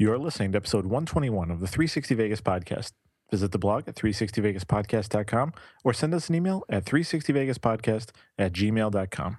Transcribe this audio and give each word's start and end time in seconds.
You're 0.00 0.18
listening 0.18 0.52
to 0.52 0.56
episode 0.56 0.86
121 0.86 1.50
of 1.50 1.60
the 1.60 1.66
360 1.66 2.14
Vegas 2.14 2.40
podcast. 2.40 2.92
Visit 3.30 3.52
the 3.52 3.58
blog 3.58 3.86
at 3.86 3.96
360vegaspodcast.com 3.96 5.52
or 5.84 5.92
send 5.92 6.14
us 6.14 6.30
an 6.30 6.36
email 6.36 6.64
at 6.70 6.86
360vegaspodcast 6.86 8.08
at 8.38 8.54
gmail.com. 8.54 9.36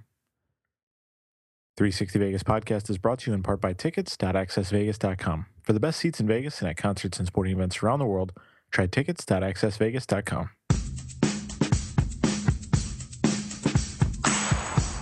360 1.77 2.19
Vegas 2.19 2.43
podcast 2.43 2.91
is 2.91 2.99
brought 2.99 3.17
to 3.17 3.31
you 3.31 3.33
in 3.33 3.41
part 3.41 3.59
by 3.59 3.73
tickets.accessvegas.com. 3.73 5.47
For 5.63 5.73
the 5.73 5.79
best 5.79 5.99
seats 5.99 6.19
in 6.19 6.27
Vegas 6.27 6.61
and 6.61 6.69
at 6.69 6.77
concerts 6.77 7.17
and 7.17 7.25
sporting 7.25 7.53
events 7.53 7.81
around 7.81 7.97
the 7.97 8.05
world, 8.05 8.31
try 8.69 8.85
tickets.accessvegas.com. 8.85 10.51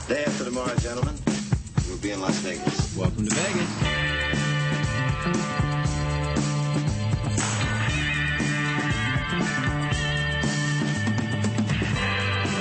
Day 0.07 0.23
after 0.23 0.46
tomorrow, 0.46 0.76
gentlemen, 0.78 1.16
we'll 1.89 1.98
be 1.98 2.12
in 2.12 2.21
Las 2.21 2.38
Vegas. 2.38 2.96
Welcome 2.96 3.28
to 3.28 3.36
Vegas. 3.36 4.10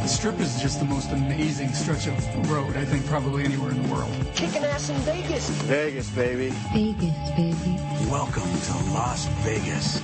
The 0.00 0.08
strip 0.08 0.40
is 0.40 0.58
just 0.60 0.78
the 0.78 0.86
most 0.86 1.10
amazing 1.10 1.74
stretch 1.74 2.06
of 2.06 2.50
road, 2.50 2.74
I 2.74 2.86
think, 2.86 3.04
probably 3.04 3.44
anywhere 3.44 3.70
in 3.70 3.82
the 3.82 3.92
world. 3.92 4.10
Kicking 4.34 4.64
ass 4.64 4.88
in 4.88 4.96
Vegas. 5.00 5.50
Vegas, 5.50 6.08
baby. 6.08 6.48
Vegas, 6.72 7.30
baby. 7.36 7.78
Welcome 8.08 8.42
to 8.42 8.72
Las 8.94 9.26
Vegas. 9.44 10.00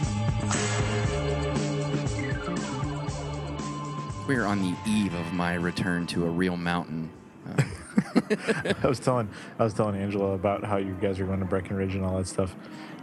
We're 4.29 4.45
on 4.45 4.61
the 4.61 4.77
eve 4.87 5.15
of 5.15 5.33
my 5.33 5.55
return 5.55 6.07
to 6.09 6.27
a 6.27 6.29
real 6.29 6.59
mountain. 6.59 7.09
Uh, 7.49 7.63
I 8.83 8.87
was 8.87 9.01
telling 9.01 9.31
I 9.59 9.65
was 9.65 9.73
telling 9.73 9.97
Angela 9.97 10.33
about 10.33 10.63
how 10.63 10.77
you 10.77 10.95
guys 11.01 11.19
are 11.21 11.25
going 11.25 11.41
to 11.41 11.47
Breckenridge 11.47 11.95
and 11.95 12.05
all 12.05 12.19
that 12.19 12.27
stuff, 12.27 12.55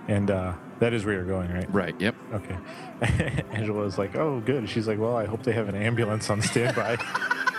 and 0.07 0.29
uh, 0.29 0.53
that 0.83 0.93
is 0.93 1.05
where 1.05 1.15
you're 1.15 1.23
going, 1.23 1.49
right? 1.49 1.73
right. 1.73 1.95
Yep. 1.97 2.15
Okay. 2.33 2.57
Angela 3.53 3.83
was 3.83 3.97
like, 3.97 4.17
"Oh, 4.17 4.41
good." 4.41 4.69
She's 4.69 4.85
like, 4.85 4.99
"Well, 4.99 5.15
I 5.15 5.25
hope 5.25 5.43
they 5.43 5.53
have 5.53 5.69
an 5.69 5.75
ambulance 5.75 6.29
on 6.29 6.41
standby." 6.41 6.97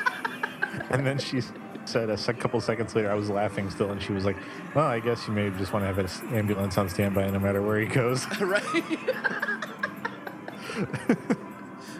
and 0.91 1.07
then 1.07 1.19
she 1.19 1.41
said 1.87 2.11
a 2.11 2.19
sec- 2.19 2.39
couple 2.39 2.61
seconds 2.61 2.95
later, 2.95 3.11
I 3.11 3.15
was 3.15 3.31
laughing 3.31 3.71
still, 3.71 3.91
and 3.91 4.03
she 4.03 4.13
was 4.13 4.27
like, 4.27 4.37
"Well, 4.75 4.85
I 4.85 5.01
guess 5.01 5.27
you 5.27 5.33
may 5.33 5.49
just 5.57 5.73
want 5.73 5.85
to 5.85 5.87
have 5.87 5.99
an 5.99 6.35
ambulance 6.35 6.77
on 6.77 6.91
standby 6.91 7.31
no 7.31 7.39
matter 7.39 7.63
where 7.63 7.81
he 7.81 7.87
goes." 7.87 8.27
right. 8.41 8.63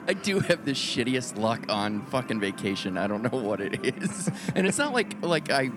I 0.07 0.13
do 0.13 0.41
have 0.41 0.67
the 0.67 0.73
shittiest 0.73 1.39
luck 1.39 1.65
on 1.71 2.05
fucking 2.05 2.39
vacation. 2.39 2.99
I 2.99 3.07
don't 3.07 3.23
know 3.23 3.39
what 3.39 3.63
it 3.63 3.83
is, 3.83 4.31
and 4.55 4.67
it's 4.67 4.77
not 4.77 4.93
like 4.93 5.23
like 5.23 5.51
I, 5.51 5.71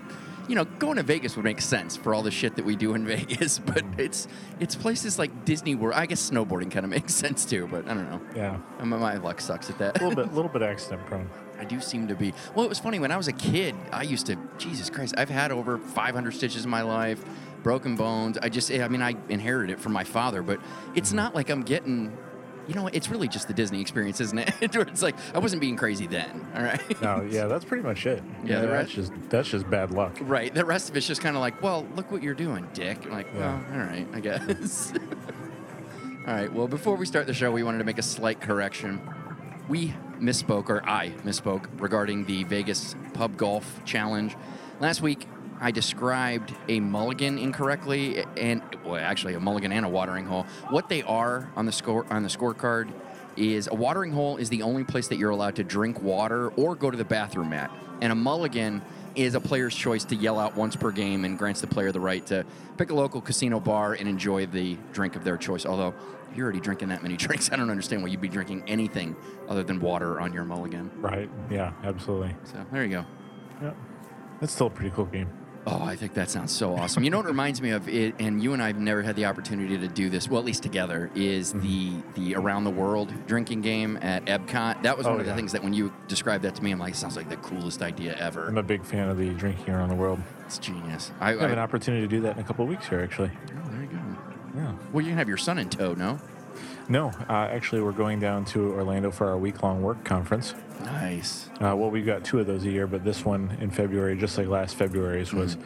you 0.48 0.54
know, 0.54 0.64
going 0.64 0.96
to 0.96 1.02
Vegas 1.02 1.36
would 1.36 1.44
make 1.44 1.60
sense 1.60 1.96
for 1.96 2.14
all 2.14 2.22
the 2.22 2.30
shit 2.30 2.56
that 2.56 2.64
we 2.64 2.74
do 2.74 2.94
in 2.94 3.06
Vegas, 3.06 3.58
but 3.58 3.84
mm. 3.84 3.98
it's 3.98 4.26
it's 4.58 4.74
places 4.74 5.18
like 5.18 5.44
Disney 5.44 5.74
World. 5.74 5.94
I 5.96 6.06
guess 6.06 6.30
snowboarding 6.30 6.70
kind 6.70 6.84
of 6.84 6.90
makes 6.98 7.14
sense 7.14 7.44
too, 7.44 7.68
but 7.70 7.86
I 7.86 7.94
don't 7.94 8.10
know. 8.10 8.20
yeah, 8.34 8.58
My, 8.80 8.96
my 8.96 9.16
luck 9.16 9.40
sucks 9.40 9.70
at 9.70 9.78
that. 9.78 10.00
a 10.00 10.04
little 10.04 10.16
bit, 10.16 10.32
a 10.32 10.34
little 10.34 10.50
bit 10.50 10.62
accident 10.62 11.06
prone. 11.06 11.30
I 11.58 11.64
do 11.64 11.80
seem 11.80 12.08
to 12.08 12.14
be. 12.14 12.32
Well, 12.54 12.64
it 12.64 12.68
was 12.68 12.78
funny 12.78 12.98
when 12.98 13.10
I 13.10 13.16
was 13.16 13.28
a 13.28 13.32
kid. 13.32 13.74
I 13.92 14.02
used 14.02 14.26
to. 14.26 14.36
Jesus 14.58 14.90
Christ, 14.90 15.14
I've 15.18 15.28
had 15.28 15.52
over 15.52 15.78
500 15.78 16.32
stitches 16.32 16.64
in 16.64 16.70
my 16.70 16.82
life, 16.82 17.22
broken 17.62 17.96
bones. 17.96 18.38
I 18.38 18.48
just. 18.48 18.70
I 18.72 18.88
mean, 18.88 19.02
I 19.02 19.16
inherited 19.28 19.74
it 19.74 19.80
from 19.80 19.92
my 19.92 20.04
father, 20.04 20.42
but 20.42 20.60
it's 20.94 21.08
mm-hmm. 21.08 21.16
not 21.16 21.34
like 21.34 21.50
I'm 21.50 21.62
getting. 21.62 22.16
You 22.68 22.74
know, 22.74 22.82
what, 22.84 22.94
it's 22.94 23.08
really 23.08 23.28
just 23.28 23.48
the 23.48 23.54
Disney 23.54 23.80
experience, 23.80 24.20
isn't 24.20 24.38
it? 24.38 24.54
It's 24.60 25.02
like 25.02 25.16
I 25.34 25.38
wasn't 25.38 25.60
being 25.60 25.76
crazy 25.76 26.06
then. 26.06 26.46
All 26.54 26.62
right. 26.62 26.80
No, 27.02 27.26
yeah, 27.28 27.46
that's 27.46 27.64
pretty 27.64 27.82
much 27.82 28.06
it. 28.06 28.22
Yeah, 28.44 28.60
the 28.60 28.66
that's 28.66 28.90
just 28.92 29.12
that's 29.30 29.48
just 29.48 29.68
bad 29.70 29.90
luck. 29.90 30.16
Right. 30.20 30.52
The 30.54 30.64
rest 30.64 30.90
of 30.90 30.96
it's 30.96 31.06
just 31.06 31.20
kind 31.22 31.34
of 31.36 31.40
like, 31.40 31.62
well, 31.62 31.86
look 31.96 32.12
what 32.12 32.22
you're 32.22 32.34
doing, 32.34 32.68
Dick. 32.74 33.04
I'm 33.06 33.10
like, 33.12 33.26
Yeah. 33.34 33.58
well, 33.58 33.80
all 33.80 33.86
right, 33.86 34.06
I 34.12 34.20
guess. 34.20 34.92
all 36.26 36.34
right. 36.34 36.52
Well, 36.52 36.68
before 36.68 36.96
we 36.96 37.06
start 37.06 37.26
the 37.26 37.34
show, 37.34 37.50
we 37.50 37.62
wanted 37.62 37.78
to 37.78 37.84
make 37.84 37.98
a 37.98 38.02
slight 38.02 38.40
correction. 38.40 39.00
We 39.68 39.94
misspoke, 40.20 40.68
or 40.68 40.86
I 40.88 41.10
misspoke, 41.24 41.66
regarding 41.80 42.24
the 42.26 42.44
Vegas 42.44 42.94
Pub 43.14 43.36
Golf 43.36 43.82
Challenge. 43.84 44.36
Last 44.80 45.00
week, 45.02 45.26
I 45.60 45.70
described 45.70 46.54
a 46.68 46.80
mulligan 46.80 47.38
incorrectly, 47.38 48.24
and 48.36 48.62
well, 48.84 48.96
actually 48.96 49.34
a 49.34 49.40
mulligan 49.40 49.72
and 49.72 49.84
a 49.84 49.88
watering 49.88 50.26
hole. 50.26 50.44
What 50.70 50.88
they 50.88 51.02
are 51.02 51.50
on 51.56 51.66
the 51.66 51.72
score 51.72 52.06
on 52.10 52.22
the 52.22 52.28
scorecard 52.28 52.92
is 53.36 53.68
a 53.68 53.74
watering 53.74 54.12
hole 54.12 54.36
is 54.36 54.50
the 54.50 54.62
only 54.62 54.84
place 54.84 55.08
that 55.08 55.16
you're 55.16 55.30
allowed 55.30 55.56
to 55.56 55.64
drink 55.64 56.02
water 56.02 56.48
or 56.50 56.74
go 56.74 56.90
to 56.90 56.96
the 56.96 57.04
bathroom 57.04 57.52
at, 57.52 57.70
and 58.00 58.12
a 58.12 58.14
mulligan 58.14 58.82
is 59.14 59.34
a 59.34 59.40
player's 59.40 59.74
choice 59.74 60.04
to 60.04 60.14
yell 60.14 60.38
out 60.38 60.56
once 60.56 60.76
per 60.76 60.92
game 60.92 61.24
and 61.24 61.38
grants 61.38 61.60
the 61.60 61.66
player 61.66 61.90
the 61.90 62.00
right 62.00 62.24
to 62.26 62.44
pick 62.76 62.90
a 62.90 62.94
local 62.94 63.20
casino 63.20 63.58
bar 63.58 63.94
and 63.94 64.08
enjoy 64.08 64.46
the 64.46 64.76
drink 64.92 65.16
of 65.16 65.24
their 65.24 65.36
choice. 65.36 65.66
Although 65.66 65.92
you're 66.34 66.44
already 66.44 66.60
drinking 66.60 66.88
that 66.90 67.02
many 67.02 67.16
drinks, 67.26 67.50
I 67.50 67.56
don't 67.56 67.70
understand 67.70 68.02
why 68.02 68.08
you'd 68.08 68.20
be 68.20 68.28
drinking 68.28 68.62
anything 68.68 69.16
other 69.48 69.64
than 69.64 69.80
water 69.80 70.20
on 70.20 70.32
your 70.32 70.44
mulligan. 70.44 70.90
Right? 71.00 71.28
Yeah, 71.50 71.72
absolutely. 71.82 72.36
So 72.44 72.64
there 72.70 72.84
you 72.84 72.90
go. 72.90 73.04
Yeah, 73.60 73.72
it's 74.40 74.52
still 74.52 74.68
a 74.68 74.70
pretty 74.70 74.90
cool 74.90 75.06
game. 75.06 75.28
Oh, 75.66 75.82
I 75.82 75.96
think 75.96 76.14
that 76.14 76.30
sounds 76.30 76.50
so 76.54 76.74
awesome. 76.74 77.04
You 77.04 77.10
know 77.10 77.18
what 77.18 77.26
it 77.26 77.30
reminds 77.36 77.60
me 77.60 77.70
of 77.70 77.88
it, 77.88 78.14
and 78.18 78.42
you 78.42 78.54
and 78.54 78.62
I 78.62 78.68
have 78.68 78.78
never 78.78 79.02
had 79.02 79.16
the 79.16 79.26
opportunity 79.26 79.76
to 79.76 79.88
do 79.88 80.08
this, 80.08 80.28
well, 80.28 80.38
at 80.40 80.46
least 80.46 80.62
together, 80.62 81.10
is 81.14 81.52
the 81.52 81.92
the 82.14 82.34
around 82.36 82.64
the 82.64 82.70
world 82.70 83.12
drinking 83.26 83.60
game 83.62 83.98
at 84.00 84.24
Epcot. 84.26 84.82
That 84.82 84.96
was 84.96 85.06
Oh, 85.06 85.10
one 85.10 85.20
of 85.20 85.26
the 85.26 85.34
things 85.34 85.52
that 85.52 85.62
when 85.62 85.74
you 85.74 85.92
described 86.06 86.44
that 86.44 86.54
to 86.54 86.62
me, 86.64 86.70
I'm 86.70 86.78
like, 86.78 86.94
it 86.94 86.96
sounds 86.96 87.16
like 87.16 87.28
the 87.28 87.36
coolest 87.36 87.82
idea 87.82 88.16
ever. 88.18 88.46
I'm 88.48 88.56
a 88.58 88.62
big 88.62 88.84
fan 88.84 89.08
of 89.10 89.18
the 89.18 89.28
drinking 89.30 89.74
around 89.74 89.90
the 89.90 89.94
world. 89.96 90.20
It's 90.46 90.58
genius. 90.58 91.10
I, 91.20 91.30
I 91.30 91.40
have 91.42 91.50
an 91.50 91.58
opportunity 91.58 92.02
to 92.02 92.08
do 92.08 92.20
that 92.22 92.36
in 92.36 92.42
a 92.42 92.46
couple 92.46 92.64
of 92.64 92.68
weeks 92.70 92.88
here, 92.88 93.00
actually. 93.00 93.30
oh, 93.34 93.68
there 93.70 93.82
you 93.82 93.88
go. 93.88 93.98
Yeah. 94.56 94.72
Well, 94.92 95.02
you 95.04 95.10
can 95.10 95.18
have 95.18 95.28
your 95.28 95.36
son 95.36 95.58
in 95.58 95.68
tow, 95.68 95.92
no? 95.94 96.18
No, 96.88 97.08
uh, 97.28 97.32
actually, 97.32 97.82
we're 97.82 97.92
going 97.92 98.18
down 98.18 98.46
to 98.46 98.72
Orlando 98.72 99.10
for 99.10 99.28
our 99.28 99.36
week-long 99.36 99.82
work 99.82 100.02
conference. 100.04 100.54
Nice. 101.00 101.48
Uh, 101.54 101.74
well, 101.76 101.90
we've 101.90 102.06
got 102.06 102.24
two 102.24 102.38
of 102.40 102.46
those 102.46 102.64
a 102.64 102.70
year, 102.70 102.86
but 102.86 103.04
this 103.04 103.24
one 103.24 103.56
in 103.60 103.70
February, 103.70 104.16
just 104.16 104.36
like 104.38 104.48
last 104.48 104.74
February's, 104.76 105.32
was 105.32 105.56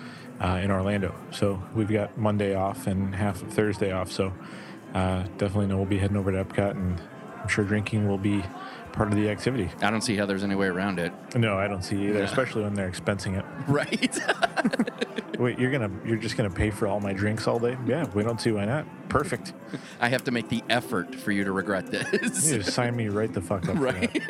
uh, 0.41 0.60
in 0.62 0.70
Orlando. 0.70 1.15
So 1.31 1.62
we've 1.75 1.91
got 1.91 2.16
Monday 2.19 2.54
off 2.54 2.87
and 2.87 3.15
half 3.15 3.43
of 3.43 3.53
Thursday 3.53 3.93
off. 3.93 4.10
So 4.12 4.32
uh, 4.94 5.22
definitely 5.38 5.66
know 5.66 5.76
we'll 5.76 5.87
be 5.87 5.98
heading 5.98 6.16
over 6.16 6.32
to 6.32 6.44
Epcot, 6.44 6.72
and 6.72 7.00
I'm 7.41 7.48
sure 7.48 7.65
drinking 7.65 8.09
will 8.09 8.19
be 8.19 8.43
part 8.93 9.09
of 9.09 9.16
the 9.16 9.31
activity. 9.31 9.70
I 9.81 9.91
don't 9.91 10.03
see 10.03 10.16
how 10.16 10.26
there's 10.26 10.44
any 10.44 10.54
way 10.54 10.66
around 10.66 10.98
it. 10.98 11.12
No, 11.34 11.56
I 11.56 11.66
don't 11.66 11.82
see 11.82 11.97
either, 12.09 12.19
Yeah. 12.20 12.25
especially 12.26 12.62
when 12.64 12.75
they're 12.75 12.91
expensing 12.91 13.38
it. 13.38 13.44
Right? 13.66 14.19
Wait, 15.38 15.59
you're 15.59 15.72
gonna 15.72 15.91
you're 16.04 16.19
just 16.19 16.37
gonna 16.37 16.50
pay 16.50 16.70
for 16.70 16.87
all 16.87 17.00
my 17.00 17.12
drinks 17.14 17.49
all 17.49 17.59
day? 17.59 17.76
Yeah, 17.87 18.04
we 18.14 18.22
don't 18.22 18.41
see 18.41 18.53
why 18.53 18.66
not. 18.66 18.87
Perfect. 19.09 19.54
I 20.00 20.09
have 20.09 20.25
to 20.25 20.31
make 20.31 20.49
the 20.50 20.62
effort 20.69 21.14
for 21.14 21.32
you 21.32 21.43
to 21.44 21.53
regret 21.53 21.87
this. 21.87 22.50
You 22.50 22.59
just 22.59 22.75
sign 22.75 22.94
me 22.94 23.09
right 23.09 23.32
the 23.32 23.41
fuck 23.41 23.66
up. 23.69 23.76
for 23.76 23.82
right? 23.82 24.22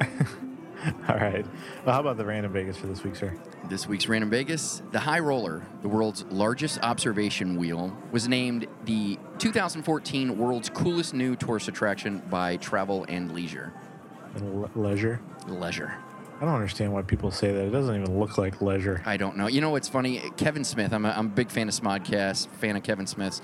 All 1.08 1.16
right. 1.16 1.44
Well, 1.84 1.94
how 1.94 2.00
about 2.00 2.16
the 2.16 2.24
random 2.24 2.52
Vegas 2.52 2.76
for 2.76 2.86
this 2.86 3.04
week, 3.04 3.16
sir? 3.16 3.34
This 3.68 3.86
week's 3.86 4.08
Random 4.08 4.30
Vegas, 4.30 4.82
the 4.92 5.00
High 5.00 5.18
Roller, 5.18 5.62
the 5.82 5.88
world's 5.88 6.24
largest 6.30 6.80
observation 6.82 7.56
wheel, 7.58 7.96
was 8.10 8.28
named 8.28 8.66
the 8.84 9.18
2014 9.38 10.38
world's 10.38 10.70
coolest 10.70 11.12
new 11.12 11.36
tourist 11.36 11.68
attraction 11.68 12.22
by 12.30 12.56
Travel 12.56 13.04
and 13.08 13.32
Leisure. 13.32 13.72
And 14.34 14.62
le- 14.62 14.70
leisure. 14.74 15.20
Leisure. 15.46 15.94
I 16.40 16.46
don't 16.46 16.54
understand 16.54 16.92
why 16.94 17.02
people 17.02 17.30
say 17.30 17.52
that. 17.52 17.66
It 17.66 17.70
doesn't 17.70 17.94
even 17.94 18.18
look 18.18 18.38
like 18.38 18.62
leisure. 18.62 19.02
I 19.04 19.18
don't 19.18 19.36
know. 19.36 19.46
You 19.46 19.60
know 19.60 19.70
what's 19.70 19.88
funny? 19.90 20.22
Kevin 20.38 20.64
Smith. 20.64 20.94
I'm 20.94 21.04
a, 21.04 21.10
I'm 21.10 21.26
a 21.26 21.30
big 21.30 21.50
fan 21.50 21.68
of 21.68 21.74
Smodcast, 21.74 22.48
fan 22.48 22.76
of 22.76 22.82
Kevin 22.82 23.06
Smith's. 23.06 23.42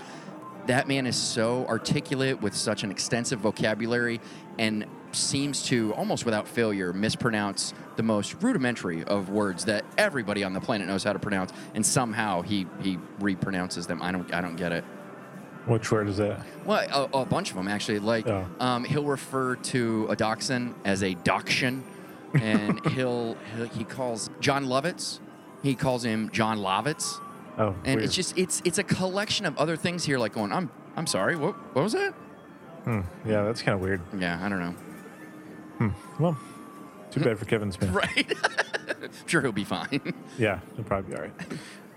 That 0.66 0.88
man 0.88 1.06
is 1.06 1.16
so 1.16 1.66
articulate 1.66 2.40
with 2.40 2.56
such 2.56 2.84
an 2.84 2.90
extensive 2.90 3.40
vocabulary 3.40 4.20
and 4.58 4.86
seems 5.12 5.62
to, 5.64 5.92
almost 5.94 6.24
without 6.24 6.46
failure, 6.48 6.92
mispronounce 6.92 7.74
the 7.96 8.02
most 8.02 8.42
rudimentary 8.42 9.04
of 9.04 9.30
words 9.30 9.64
that 9.66 9.84
everybody 9.96 10.44
on 10.44 10.52
the 10.52 10.60
planet 10.60 10.86
knows 10.86 11.04
how 11.04 11.12
to 11.12 11.18
pronounce, 11.18 11.52
and 11.74 11.84
somehow 11.84 12.42
he, 12.42 12.66
he 12.82 12.98
repronounces 13.20 13.86
them. 13.86 14.02
I 14.02 14.12
don't 14.12 14.32
I 14.34 14.40
don't 14.40 14.56
get 14.56 14.72
it. 14.72 14.84
Which 15.66 15.90
word 15.90 16.08
is 16.08 16.18
that? 16.18 16.40
Well, 16.64 17.08
a, 17.12 17.18
a 17.22 17.24
bunch 17.24 17.50
of 17.50 17.56
them 17.56 17.66
actually. 17.68 17.98
Like, 17.98 18.26
Oh. 18.28 18.46
um, 18.60 18.84
he'll 18.84 19.04
refer 19.04 19.56
to 19.56 20.06
a 20.10 20.14
dachshund 20.16 20.74
as 20.84 21.02
a 21.02 21.14
dachshund, 21.14 21.82
and 22.34 22.84
he'll, 22.92 23.36
he'll 23.56 23.66
he 23.68 23.84
calls 23.84 24.30
Jon 24.40 24.66
Lovitz. 24.66 25.20
He 25.62 25.74
calls 25.74 26.04
him 26.04 26.30
Jon 26.30 26.58
Lovitz, 26.58 27.20
Oh, 27.58 27.68
and 27.84 27.96
weird. 27.96 28.02
it's 28.02 28.14
just 28.14 28.36
it's 28.38 28.62
it's 28.64 28.78
a 28.78 28.84
collection 28.84 29.46
of 29.46 29.56
other 29.58 29.76
things 29.76 30.04
here. 30.04 30.18
Like 30.18 30.34
going, 30.34 30.52
I'm 30.52 30.70
I'm 30.96 31.06
sorry, 31.06 31.34
what 31.36 31.54
what 31.74 31.82
was 31.82 31.94
that? 31.94 32.12
Hmm. 32.84 33.00
Yeah, 33.26 33.42
that's 33.42 33.62
kind 33.62 33.74
of 33.74 33.80
weird. 33.80 34.00
Yeah, 34.16 34.38
I 34.40 34.48
don't 34.48 34.60
know. 34.60 34.74
Hmm. 35.78 35.88
Well, 36.18 36.36
too 37.10 37.20
bad 37.20 37.38
for 37.38 37.44
Kevin 37.44 37.70
Smith. 37.72 37.90
Right. 37.90 38.32
I'm 39.02 39.10
sure 39.26 39.42
he'll 39.42 39.52
be 39.52 39.64
fine. 39.64 40.14
Yeah, 40.38 40.60
he'll 40.74 40.84
probably 40.84 41.10
be 41.12 41.16
all 41.16 41.22
right. 41.22 41.32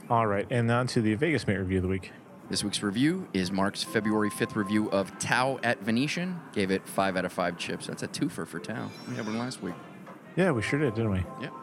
All 0.09 0.27
right, 0.27 0.47
and 0.49 0.71
on 0.71 0.87
to 0.87 1.01
the 1.01 1.13
Vegas 1.15 1.45
Mate 1.45 1.57
review 1.57 1.77
of 1.77 1.83
the 1.83 1.89
week. 1.89 2.11
This 2.49 2.63
week's 2.63 2.81
review 2.81 3.27
is 3.33 3.51
Mark's 3.51 3.83
February 3.83 4.29
5th 4.31 4.55
review 4.55 4.89
of 4.91 5.17
Tao 5.19 5.59
at 5.61 5.81
Venetian. 5.81 6.39
Gave 6.53 6.71
it 6.71 6.87
5 6.87 7.17
out 7.17 7.25
of 7.25 7.31
5 7.33 7.57
chips. 7.57 7.85
That's 7.87 8.01
a 8.01 8.07
twofer 8.07 8.47
for 8.47 8.59
Tao. 8.59 8.89
We 9.07 9.15
had 9.15 9.25
one 9.25 9.37
last 9.37 9.61
week. 9.61 9.75
Yeah, 10.35 10.51
we 10.51 10.61
sure 10.61 10.79
did, 10.79 10.95
didn't 10.95 11.11
we? 11.11 11.23
Yep. 11.41 11.53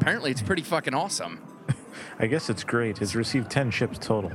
Apparently, 0.00 0.30
it's 0.32 0.42
pretty 0.42 0.62
fucking 0.62 0.94
awesome. 0.94 1.40
I 2.18 2.26
guess 2.26 2.50
it's 2.50 2.64
great. 2.64 3.00
It's 3.02 3.14
received 3.14 3.50
10 3.50 3.70
chips 3.70 3.98
total. 3.98 4.32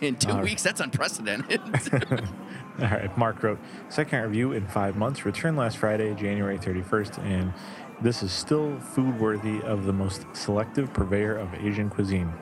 In 0.00 0.16
two 0.16 0.30
All 0.30 0.36
right. 0.36 0.44
weeks, 0.44 0.62
that's 0.62 0.80
unprecedented. 0.80 1.60
All 2.80 2.86
right, 2.86 3.18
Mark 3.18 3.42
wrote, 3.42 3.58
second 3.90 4.22
review 4.22 4.52
in 4.52 4.66
five 4.66 4.96
months, 4.96 5.26
returned 5.26 5.58
last 5.58 5.76
Friday, 5.76 6.14
January 6.14 6.58
31st, 6.58 7.18
and 7.18 7.52
this 8.00 8.22
is 8.22 8.32
still 8.32 8.78
food 8.80 9.20
worthy 9.20 9.60
of 9.60 9.84
the 9.84 9.92
most 9.92 10.24
selective 10.32 10.90
purveyor 10.94 11.36
of 11.36 11.52
Asian 11.54 11.90
cuisine. 11.90 12.32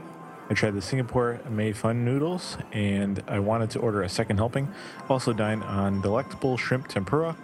I 0.49 0.55
tried 0.55 0.75
the 0.75 0.83
Singapore 0.83 1.41
Mei 1.51 1.73
Fun 1.73 2.05
noodles, 2.05 2.57
and 2.73 3.21
I 3.27 3.41
wanted 3.41 3.71
to 3.71 3.81
order 3.81 4.03
a 4.03 4.09
second 4.09 4.37
helping. 4.37 4.73
Also 5.09 5.33
dined 5.33 5.65
on 5.65 6.01
delectable 6.03 6.57
shrimp 6.57 6.87
tempura 6.87 7.37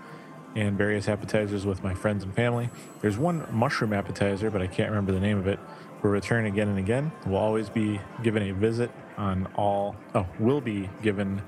and 0.54 0.78
various 0.78 1.08
appetizers 1.08 1.66
with 1.66 1.82
my 1.82 1.94
friends 1.94 2.22
and 2.22 2.32
family. 2.32 2.70
There's 3.00 3.18
one 3.18 3.44
mushroom 3.50 3.92
appetizer, 3.92 4.52
but 4.52 4.62
I 4.62 4.68
can't 4.68 4.88
remember 4.88 5.10
the 5.10 5.20
name 5.20 5.38
of 5.38 5.48
it. 5.48 5.58
We'll 6.00 6.12
return 6.12 6.46
again 6.46 6.68
and 6.68 6.78
again. 6.78 7.10
We'll 7.26 7.40
always 7.40 7.68
be 7.68 8.00
given 8.22 8.44
a 8.44 8.52
visit 8.52 8.90
on 9.16 9.48
all. 9.56 9.96
Oh, 10.14 10.26
will 10.38 10.60
be 10.60 10.88
given. 11.02 11.42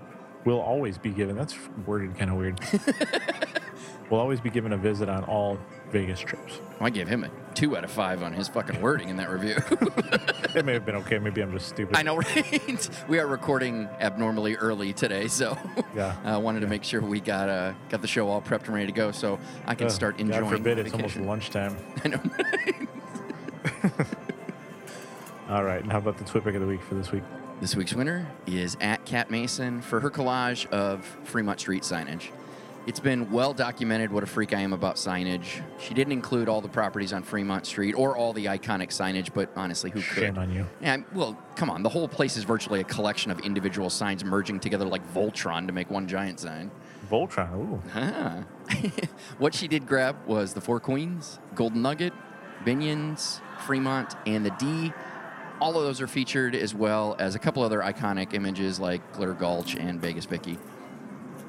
Will 0.46 0.60
always 0.60 0.96
be 0.96 1.10
given. 1.10 1.36
That's 1.36 1.54
worded 1.86 2.16
kind 2.16 2.30
of 2.30 2.36
weird. 2.36 2.60
we'll 4.10 4.20
always 4.20 4.40
be 4.40 4.48
given 4.48 4.72
a 4.72 4.76
visit 4.76 5.08
on 5.08 5.24
all 5.24 5.58
Vegas 5.90 6.20
trips. 6.20 6.60
I 6.80 6.88
gave 6.90 7.08
him 7.08 7.24
a 7.24 7.30
2 7.54 7.76
out 7.76 7.82
of 7.84 7.90
5 7.90 8.22
on 8.22 8.32
his 8.32 8.46
fucking 8.48 8.80
wording 8.80 9.08
in 9.08 9.16
that 9.16 9.28
review. 9.28 9.56
It 10.56 10.64
may 10.64 10.72
have 10.72 10.86
been 10.86 10.94
okay. 10.96 11.18
Maybe 11.18 11.42
I'm 11.42 11.52
just 11.52 11.68
stupid. 11.68 11.94
I 11.98 12.02
know, 12.02 12.16
right? 12.16 12.90
we 13.08 13.18
are 13.18 13.26
recording 13.26 13.90
abnormally 14.00 14.56
early 14.56 14.94
today, 14.94 15.28
so 15.28 15.58
Yeah. 15.94 16.16
I 16.24 16.38
wanted 16.38 16.60
to 16.60 16.66
make 16.66 16.82
sure 16.82 17.02
we 17.02 17.20
got 17.20 17.50
uh, 17.50 17.74
got 17.90 18.00
the 18.00 18.08
show 18.08 18.26
all 18.30 18.40
prepped 18.40 18.64
and 18.64 18.72
ready 18.74 18.86
to 18.86 18.92
go, 18.92 19.12
so 19.12 19.38
I 19.66 19.74
can 19.74 19.88
Ugh, 19.88 19.92
start 19.92 20.18
enjoying. 20.18 20.44
God 20.44 20.50
forbid 20.50 20.78
my 20.78 20.84
it's 20.84 20.94
almost 20.94 21.16
lunchtime. 21.18 21.76
I 22.04 22.08
know. 22.08 22.20
All 25.50 25.62
right. 25.62 25.82
And 25.82 25.92
how 25.92 25.98
about 25.98 26.16
the 26.16 26.24
Twitpic 26.24 26.54
of 26.54 26.60
the 26.62 26.66
week 26.66 26.80
for 26.82 26.94
this 26.94 27.12
week? 27.12 27.22
This 27.58 27.74
week's 27.74 27.94
winner 27.94 28.26
is 28.46 28.76
at 28.82 29.06
Cat 29.06 29.30
Mason 29.30 29.80
for 29.80 29.98
her 30.00 30.10
collage 30.10 30.66
of 30.66 31.02
Fremont 31.24 31.58
Street 31.58 31.84
signage. 31.84 32.28
It's 32.86 33.00
been 33.00 33.30
well 33.32 33.54
documented 33.54 34.12
what 34.12 34.22
a 34.22 34.26
freak 34.26 34.52
I 34.52 34.60
am 34.60 34.74
about 34.74 34.96
signage. 34.96 35.62
She 35.78 35.94
didn't 35.94 36.12
include 36.12 36.50
all 36.50 36.60
the 36.60 36.68
properties 36.68 37.14
on 37.14 37.22
Fremont 37.22 37.64
Street 37.64 37.94
or 37.94 38.14
all 38.14 38.34
the 38.34 38.44
iconic 38.44 38.88
signage, 38.88 39.32
but 39.32 39.48
honestly, 39.56 39.90
who 39.90 40.02
could? 40.02 40.22
Shame 40.22 40.38
on 40.38 40.52
you. 40.52 40.66
Yeah, 40.82 40.98
well, 41.14 41.34
come 41.56 41.70
on. 41.70 41.82
The 41.82 41.88
whole 41.88 42.06
place 42.08 42.36
is 42.36 42.44
virtually 42.44 42.80
a 42.80 42.84
collection 42.84 43.30
of 43.30 43.40
individual 43.40 43.88
signs 43.88 44.22
merging 44.22 44.60
together 44.60 44.84
like 44.84 45.02
Voltron 45.14 45.66
to 45.66 45.72
make 45.72 45.90
one 45.90 46.06
giant 46.06 46.40
sign. 46.40 46.70
Voltron. 47.10 47.54
Ooh. 47.54 47.82
Ah. 47.94 48.44
what 49.38 49.54
she 49.54 49.66
did 49.66 49.86
grab 49.86 50.14
was 50.26 50.52
the 50.52 50.60
Four 50.60 50.78
Queens, 50.78 51.38
Golden 51.54 51.80
Nugget, 51.80 52.12
Binions, 52.66 53.40
Fremont, 53.64 54.14
and 54.26 54.44
the 54.44 54.50
D. 54.50 54.92
All 55.60 55.76
of 55.76 55.84
those 55.84 56.00
are 56.00 56.06
featured 56.06 56.54
as 56.54 56.74
well 56.74 57.16
as 57.18 57.34
a 57.34 57.38
couple 57.38 57.62
other 57.62 57.80
iconic 57.80 58.34
images 58.34 58.78
like 58.78 59.12
Glitter 59.14 59.32
Gulch 59.32 59.74
and 59.74 60.00
Vegas 60.00 60.26
Vicky. 60.26 60.58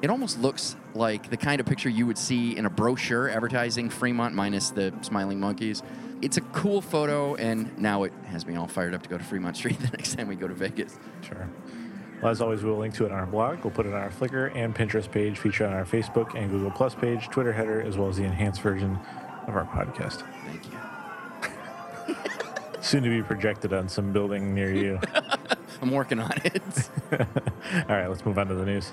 It 0.00 0.10
almost 0.10 0.40
looks 0.40 0.76
like 0.94 1.28
the 1.28 1.36
kind 1.36 1.60
of 1.60 1.66
picture 1.66 1.88
you 1.88 2.06
would 2.06 2.18
see 2.18 2.56
in 2.56 2.64
a 2.64 2.70
brochure 2.70 3.28
advertising 3.28 3.90
Fremont 3.90 4.34
minus 4.34 4.70
the 4.70 4.94
smiling 5.02 5.40
monkeys. 5.40 5.82
It's 6.22 6.36
a 6.36 6.40
cool 6.40 6.80
photo, 6.80 7.34
and 7.34 7.76
now 7.78 8.04
it 8.04 8.12
has 8.26 8.46
me 8.46 8.56
all 8.56 8.66
fired 8.66 8.94
up 8.94 9.02
to 9.02 9.08
go 9.08 9.18
to 9.18 9.24
Fremont 9.24 9.56
Street 9.56 9.78
the 9.80 9.88
next 9.88 10.16
time 10.16 10.28
we 10.28 10.36
go 10.36 10.48
to 10.48 10.54
Vegas. 10.54 10.98
Sure. 11.20 11.48
Well, 12.22 12.32
as 12.32 12.40
always, 12.40 12.62
we'll 12.62 12.76
link 12.76 12.94
to 12.94 13.06
it 13.06 13.12
on 13.12 13.18
our 13.18 13.26
blog. 13.26 13.62
We'll 13.62 13.72
put 13.72 13.86
it 13.86 13.92
on 13.92 14.00
our 14.00 14.10
Flickr 14.10 14.54
and 14.56 14.74
Pinterest 14.74 15.10
page, 15.10 15.38
feature 15.38 15.66
on 15.66 15.72
our 15.72 15.84
Facebook 15.84 16.34
and 16.34 16.50
Google 16.50 16.70
Plus 16.70 16.94
page, 16.94 17.28
Twitter 17.28 17.52
header, 17.52 17.80
as 17.82 17.96
well 17.96 18.08
as 18.08 18.16
the 18.16 18.24
enhanced 18.24 18.60
version 18.60 18.98
of 19.46 19.54
our 19.54 19.64
podcast. 19.64 20.24
Thank 20.46 20.64
you. 20.66 22.16
Soon 22.80 23.02
to 23.02 23.10
be 23.10 23.22
projected 23.22 23.72
on 23.72 23.88
some 23.88 24.12
building 24.12 24.54
near 24.54 24.72
you. 24.72 25.00
I'm 25.82 25.90
working 25.90 26.20
on 26.20 26.32
it. 26.44 26.90
All 27.12 27.96
right, 27.96 28.06
let's 28.08 28.24
move 28.24 28.38
on 28.38 28.46
to 28.48 28.54
the 28.54 28.64
news. 28.64 28.92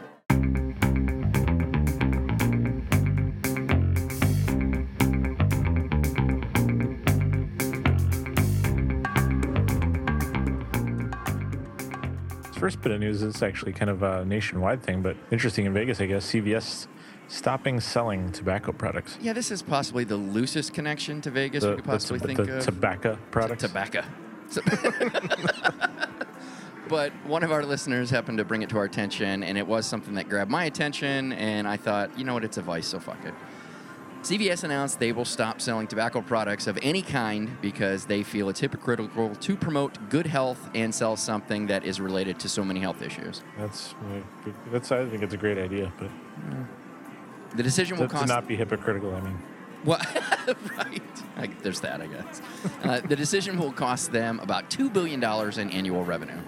First 12.60 12.82
bit 12.82 12.92
of 12.92 13.00
news 13.00 13.22
is 13.22 13.44
actually 13.44 13.74
kind 13.74 13.92
of 13.92 14.02
a 14.02 14.26
nationwide 14.26 14.82
thing, 14.82 15.02
but 15.02 15.16
interesting 15.30 15.66
in 15.66 15.74
Vegas, 15.74 16.02
I 16.02 16.08
guess. 16.08 16.26
CVS 16.26 16.88
stopping 17.28 17.80
selling 17.80 18.32
tobacco 18.32 18.72
products. 18.72 19.18
Yeah, 19.22 19.34
this 19.34 19.52
is 19.52 19.62
possibly 19.62 20.04
the 20.04 20.18
loosest 20.18 20.74
connection 20.74 21.22
to 21.22 21.32
Vegas 21.32 21.64
The, 21.64 21.72
we 21.72 21.76
could 21.78 21.86
possibly 21.86 22.20
the, 22.20 22.28
think 22.28 22.38
the 22.38 22.58
of. 22.58 22.64
tobacco 22.66 23.18
products. 23.32 23.64
Tobacco. 23.64 24.04
But 26.88 27.12
one 27.26 27.44
of 27.44 27.52
our 27.52 27.66
listeners 27.66 28.10
happened 28.12 28.38
to 28.38 28.46
bring 28.46 28.62
it 28.62 28.70
to 28.70 28.78
our 28.78 28.84
attention, 28.84 29.44
and 29.44 29.58
it 29.58 29.66
was 29.66 29.86
something 29.86 30.14
that 30.16 30.30
grabbed 30.30 30.52
my 30.52 30.66
attention, 30.66 31.34
and 31.34 31.68
I 31.68 31.78
thought, 31.78 32.18
you 32.18 32.24
know 32.24 32.36
what, 32.36 32.44
it's 32.44 32.58
a 32.58 32.62
vice, 32.62 32.88
so 32.88 33.00
fuck 33.00 33.24
it. 33.26 33.34
CVS 34.22 34.64
announced 34.64 35.00
they 35.00 35.12
will 35.12 35.26
stop 35.26 35.62
selling 35.62 35.86
tobacco 35.86 36.22
products 36.22 36.66
of 36.66 36.80
any 36.82 37.04
kind 37.04 37.58
because 37.62 38.06
they 38.06 38.24
feel 38.24 38.50
it's 38.50 38.60
hypocritical 38.60 39.36
to 39.36 39.56
promote 39.56 40.10
good 40.10 40.26
health 40.26 40.70
and 40.74 40.94
sell 40.94 41.16
something 41.16 41.68
that 41.68 41.84
is 41.84 42.02
related 42.02 42.40
to 42.40 42.50
so 42.50 42.64
many 42.64 42.80
health 42.80 43.04
issues. 43.04 43.44
That's 43.58 43.94
uh, 43.94 44.52
that's. 44.72 44.92
I 44.92 45.06
think 45.08 45.22
it's 45.22 45.36
a 45.36 45.38
great 45.38 45.60
idea, 45.60 45.94
but 46.00 46.10
The 47.56 47.64
decision 47.64 47.98
will 47.98 48.08
to, 48.08 48.18
to 48.18 48.26
not 48.26 48.48
be 48.48 48.56
hypocritical. 48.56 49.14
I 49.16 49.22
mean, 49.22 49.40
Well, 49.86 50.00
right. 50.78 51.02
I, 51.38 51.48
there's 51.64 51.80
that, 51.82 52.02
I 52.02 52.08
guess. 52.08 52.42
Uh, 52.84 53.00
the 53.02 53.16
decision 53.16 53.58
will 53.58 53.72
cost 53.72 54.12
them 54.12 54.40
about 54.40 54.70
$2 54.70 54.92
billion 54.92 55.24
in 55.24 55.70
annual 55.72 56.04
revenue. 56.04 56.40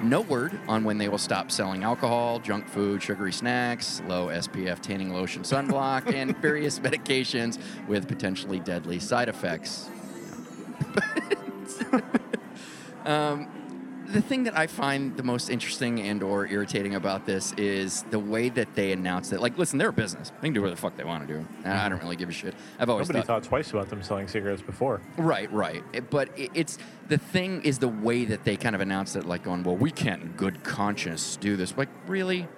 No 0.00 0.20
word 0.20 0.58
on 0.68 0.84
when 0.84 0.98
they 0.98 1.08
will 1.08 1.18
stop 1.18 1.50
selling 1.50 1.82
alcohol, 1.82 2.38
junk 2.38 2.68
food, 2.68 3.02
sugary 3.02 3.32
snacks, 3.32 4.00
low 4.06 4.28
SPF 4.28 4.80
tanning 4.80 5.12
lotion, 5.12 5.42
sunblock, 5.42 6.14
and 6.14 6.36
various 6.38 6.78
medications 6.78 7.58
with 7.88 8.06
potentially 8.06 8.60
deadly 8.60 9.00
side 9.00 9.28
effects. 9.28 9.88
um, 13.04 13.48
the 14.12 14.22
thing 14.22 14.44
that 14.44 14.56
I 14.56 14.66
find 14.66 15.16
the 15.16 15.22
most 15.22 15.50
interesting 15.50 16.00
and 16.00 16.22
or 16.22 16.46
irritating 16.46 16.94
about 16.94 17.26
this 17.26 17.52
is 17.54 18.04
the 18.10 18.18
way 18.18 18.48
that 18.50 18.74
they 18.74 18.92
announce 18.92 19.32
it. 19.32 19.40
Like, 19.40 19.58
listen, 19.58 19.78
they're 19.78 19.90
a 19.90 19.92
business. 19.92 20.30
They 20.40 20.48
can 20.48 20.54
do 20.54 20.62
whatever 20.62 20.76
the 20.76 20.80
fuck 20.80 20.96
they 20.96 21.04
want 21.04 21.26
to 21.26 21.34
do. 21.34 21.46
And 21.64 21.74
I 21.74 21.88
don't 21.88 22.02
really 22.02 22.16
give 22.16 22.28
a 22.28 22.32
shit. 22.32 22.54
I've 22.78 22.88
always 22.88 23.08
nobody 23.08 23.26
thought, 23.26 23.42
thought 23.42 23.48
twice 23.48 23.70
about 23.70 23.90
them 23.90 24.02
selling 24.02 24.26
cigarettes 24.28 24.62
before. 24.62 25.00
Right, 25.16 25.52
right. 25.52 25.82
It- 25.92 26.10
but 26.10 26.30
it, 26.38 26.50
it's 26.54 26.78
the 27.08 27.18
thing 27.18 27.62
is 27.62 27.78
the 27.78 27.88
way 27.88 28.24
that 28.24 28.44
they 28.44 28.56
kind 28.56 28.74
of 28.74 28.80
announced 28.80 29.14
it, 29.16 29.26
like 29.26 29.42
going, 29.44 29.62
well, 29.62 29.76
we 29.76 29.90
can't 29.90 30.22
in 30.22 30.28
good 30.32 30.64
conscience 30.64 31.36
do 31.36 31.56
this. 31.56 31.76
Like, 31.76 31.88
really? 32.06 32.48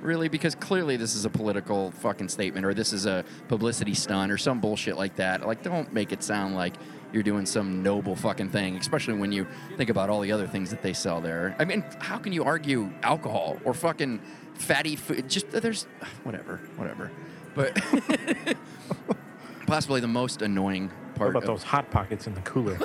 Really? 0.00 0.28
Because 0.28 0.56
clearly 0.56 0.96
this 0.96 1.14
is 1.14 1.24
a 1.24 1.30
political 1.30 1.92
fucking 1.92 2.28
statement 2.28 2.66
or 2.66 2.74
this 2.74 2.92
is 2.92 3.06
a 3.06 3.24
publicity 3.48 3.94
stunt 3.94 4.32
or 4.32 4.38
some 4.38 4.60
bullshit 4.60 4.96
like 4.96 5.16
that. 5.16 5.46
Like, 5.46 5.62
don't 5.62 5.92
make 5.92 6.12
it 6.12 6.22
sound 6.24 6.56
like 6.56 6.74
you're 7.12 7.22
doing 7.22 7.46
some 7.46 7.82
noble 7.82 8.16
fucking 8.16 8.48
thing, 8.48 8.76
especially 8.76 9.14
when 9.14 9.32
you 9.32 9.46
think 9.76 9.90
about 9.90 10.10
all 10.10 10.20
the 10.20 10.32
other 10.32 10.46
things 10.46 10.70
that 10.70 10.82
they 10.82 10.92
sell 10.92 11.20
there. 11.20 11.54
I 11.58 11.64
mean, 11.64 11.84
how 11.98 12.18
can 12.18 12.32
you 12.32 12.44
argue 12.44 12.90
alcohol 13.02 13.58
or 13.64 13.74
fucking 13.74 14.20
fatty 14.54 14.96
food? 14.96 15.28
Just, 15.28 15.50
there's, 15.50 15.84
whatever, 16.24 16.60
whatever. 16.76 17.10
But 17.54 17.78
possibly 19.66 20.00
the 20.00 20.08
most 20.08 20.42
annoying 20.42 20.88
What 20.88 21.14
part 21.16 21.30
about 21.30 21.42
of 21.42 21.48
those 21.48 21.62
hot 21.62 21.90
pockets 21.90 22.26
in 22.26 22.34
the 22.34 22.40
cooler? 22.40 22.78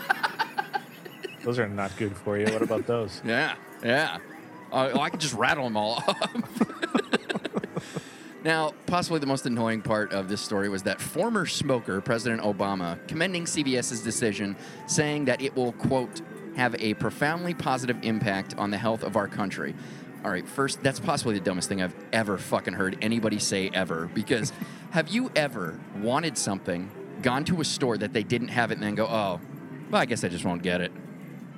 those 1.44 1.60
are 1.60 1.68
not 1.68 1.96
good 1.98 2.16
for 2.16 2.38
you. 2.38 2.46
What 2.46 2.62
about 2.62 2.86
those? 2.86 3.22
Yeah, 3.26 3.56
yeah. 3.84 4.18
Uh, 4.72 4.90
oh, 4.94 5.00
I 5.00 5.10
could 5.10 5.22
just 5.22 5.34
rattle 5.34 5.64
them 5.64 5.78
all 5.78 5.92
off. 6.08 6.57
Now, 8.48 8.72
possibly 8.86 9.20
the 9.20 9.26
most 9.26 9.46
annoying 9.46 9.82
part 9.82 10.14
of 10.14 10.30
this 10.30 10.40
story 10.40 10.70
was 10.70 10.84
that 10.84 11.02
former 11.02 11.46
smoker, 11.46 12.00
President 12.00 12.42
Obama, 12.42 12.98
commending 13.06 13.44
CVS's 13.44 14.02
decision, 14.02 14.56
saying 14.86 15.26
that 15.26 15.42
it 15.42 15.54
will, 15.54 15.74
quote, 15.74 16.22
have 16.56 16.74
a 16.76 16.94
profoundly 16.94 17.54
positive 17.54 17.98
impact 18.04 18.56
on 18.58 18.72
the 18.72 18.78
health 18.78 19.04
of 19.04 19.18
our 19.18 19.28
country. 19.28 19.76
All 20.24 20.32
right, 20.32 20.48
first, 20.48 20.82
that's 20.82 20.98
possibly 20.98 21.34
the 21.34 21.44
dumbest 21.44 21.68
thing 21.68 21.82
I've 21.82 21.94
ever 22.14 22.38
fucking 22.38 22.76
heard 22.76 22.98
anybody 23.02 23.38
say 23.38 23.70
ever. 23.74 24.10
Because 24.14 24.54
have 24.92 25.10
you 25.10 25.30
ever 25.36 25.78
wanted 25.98 26.38
something, 26.38 26.90
gone 27.22 27.44
to 27.44 27.60
a 27.60 27.66
store 27.66 27.98
that 27.98 28.14
they 28.14 28.24
didn't 28.24 28.48
have 28.48 28.72
it, 28.72 28.76
and 28.76 28.84
then 28.84 28.96
go, 28.96 29.08
oh, 29.08 29.42
well, 29.92 30.02
I 30.02 30.06
guess 30.06 30.24
I 30.24 30.30
just 30.30 30.46
won't 30.46 30.64
get 30.64 30.80
it? 30.80 30.94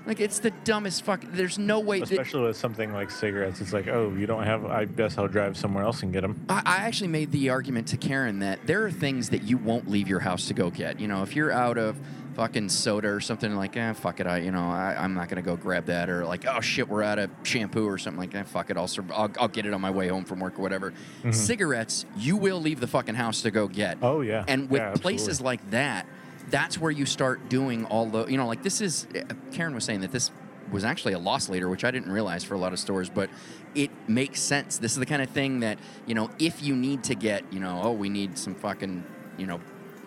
Like 0.10 0.20
it's 0.20 0.40
the 0.40 0.50
dumbest 0.64 1.04
fuck. 1.04 1.24
There's 1.24 1.60
no 1.60 1.80
way. 1.80 2.00
that- 2.00 2.10
Especially 2.10 2.42
with 2.42 2.58
something 2.58 2.92
like 2.92 3.12
cigarettes, 3.12 3.62
it's 3.62 3.74
like, 3.74 3.88
oh, 3.88 4.12
you 4.18 4.26
don't 4.26 4.44
have. 4.44 4.66
I 4.66 4.86
guess 4.86 5.20
I'll 5.20 5.28
drive 5.28 5.56
somewhere 5.56 5.84
else 5.84 6.02
and 6.02 6.12
get 6.12 6.22
them. 6.22 6.44
I, 6.50 6.64
I 6.66 6.76
actually 6.78 7.10
made 7.10 7.32
the 7.32 7.52
argument 7.52 7.88
to 7.90 7.98
Karen 7.98 8.40
that 8.40 8.66
there 8.66 8.84
are 8.84 8.90
things 8.92 9.30
that 9.30 9.44
you 9.44 9.58
won't 9.58 9.88
leave 9.88 10.08
your 10.08 10.20
house 10.20 10.48
to 10.48 10.56
go 10.56 10.72
get. 10.72 11.00
You 11.00 11.08
know, 11.08 11.22
if 11.22 11.36
you're 11.36 11.52
out 11.52 11.78
of 11.78 11.96
fucking 12.34 12.70
soda 12.70 13.10
or 13.10 13.20
something 13.20 13.56
like, 13.56 13.78
eh, 13.78 13.94
fuck 13.94 14.20
it, 14.20 14.26
I, 14.26 14.38
you 14.40 14.52
know, 14.52 14.64
I, 14.72 14.96
I'm 14.98 15.14
not 15.14 15.30
gonna 15.30 15.44
go 15.44 15.56
grab 15.56 15.86
that, 15.86 16.10
or 16.10 16.26
like, 16.26 16.48
oh 16.48 16.60
shit, 16.60 16.88
we're 16.90 17.04
out 17.04 17.20
of 17.20 17.30
shampoo 17.44 17.86
or 17.88 18.00
something 18.00 18.20
like 18.20 18.32
that. 18.32 18.48
Fuck 18.48 18.72
it, 18.72 18.78
I'll, 18.78 18.88
sur- 18.88 19.04
I'll, 19.14 19.30
I'll 19.40 19.48
get 19.48 19.68
it 19.68 19.74
on 19.74 19.82
my 19.82 19.92
way 19.92 20.08
home 20.08 20.26
from 20.26 20.40
work 20.40 20.58
or 20.58 20.64
whatever. 20.64 20.92
Cigarettes, 21.32 22.06
you 22.18 22.36
will 22.36 22.60
leave 22.60 22.80
the 22.80 22.88
fucking 22.88 23.16
house 23.16 23.42
to 23.44 23.52
go 23.52 23.68
get. 23.68 23.98
Mm-hmm. 23.98 24.06
Oh, 24.06 24.22
yeah. 24.22 24.44
And 24.48 24.70
with 24.72 24.82
Yeah, 24.82 24.94
places 24.96 25.40
like 25.42 25.70
that, 25.72 26.08
that's 26.50 26.78
where 26.78 26.92
you 26.92 27.06
start 27.06 27.50
doing 27.50 27.86
all 27.86 28.06
the, 28.06 28.26
you 28.28 28.38
know, 28.38 28.48
like 28.48 28.64
this 28.64 28.82
is. 28.82 29.08
Karen 29.52 29.74
was 29.76 29.84
saying 29.84 30.02
that 30.02 30.12
this 30.12 30.32
was 30.72 30.84
actually 30.84 31.14
a 31.14 31.20
loss 31.20 31.50
leader, 31.50 31.70
which 31.70 31.84
I 31.84 31.92
didn't 31.92 32.12
realize 32.12 32.44
for 32.44 32.54
a 32.54 32.58
lot 32.58 32.74
of 32.74 32.80
stores, 32.80 33.10
but 33.10 33.30
it 33.76 33.90
makes 34.08 34.40
sense. 34.40 34.78
This 34.78 34.92
is 34.94 35.00
the 35.00 35.06
kind 35.06 35.22
of 35.22 35.30
thing 35.30 35.62
that, 35.62 35.80
you 36.06 36.14
know, 36.14 36.30
if 36.38 36.62
you 36.62 36.76
need 36.76 37.04
to 37.06 37.16
get, 37.16 37.44
you 37.52 37.60
know, 37.60 37.82
oh, 37.84 37.92
we 37.92 38.10
need 38.10 38.38
some 38.38 38.54
fucking, 38.54 39.04
you 39.38 39.48
know, 39.48 39.60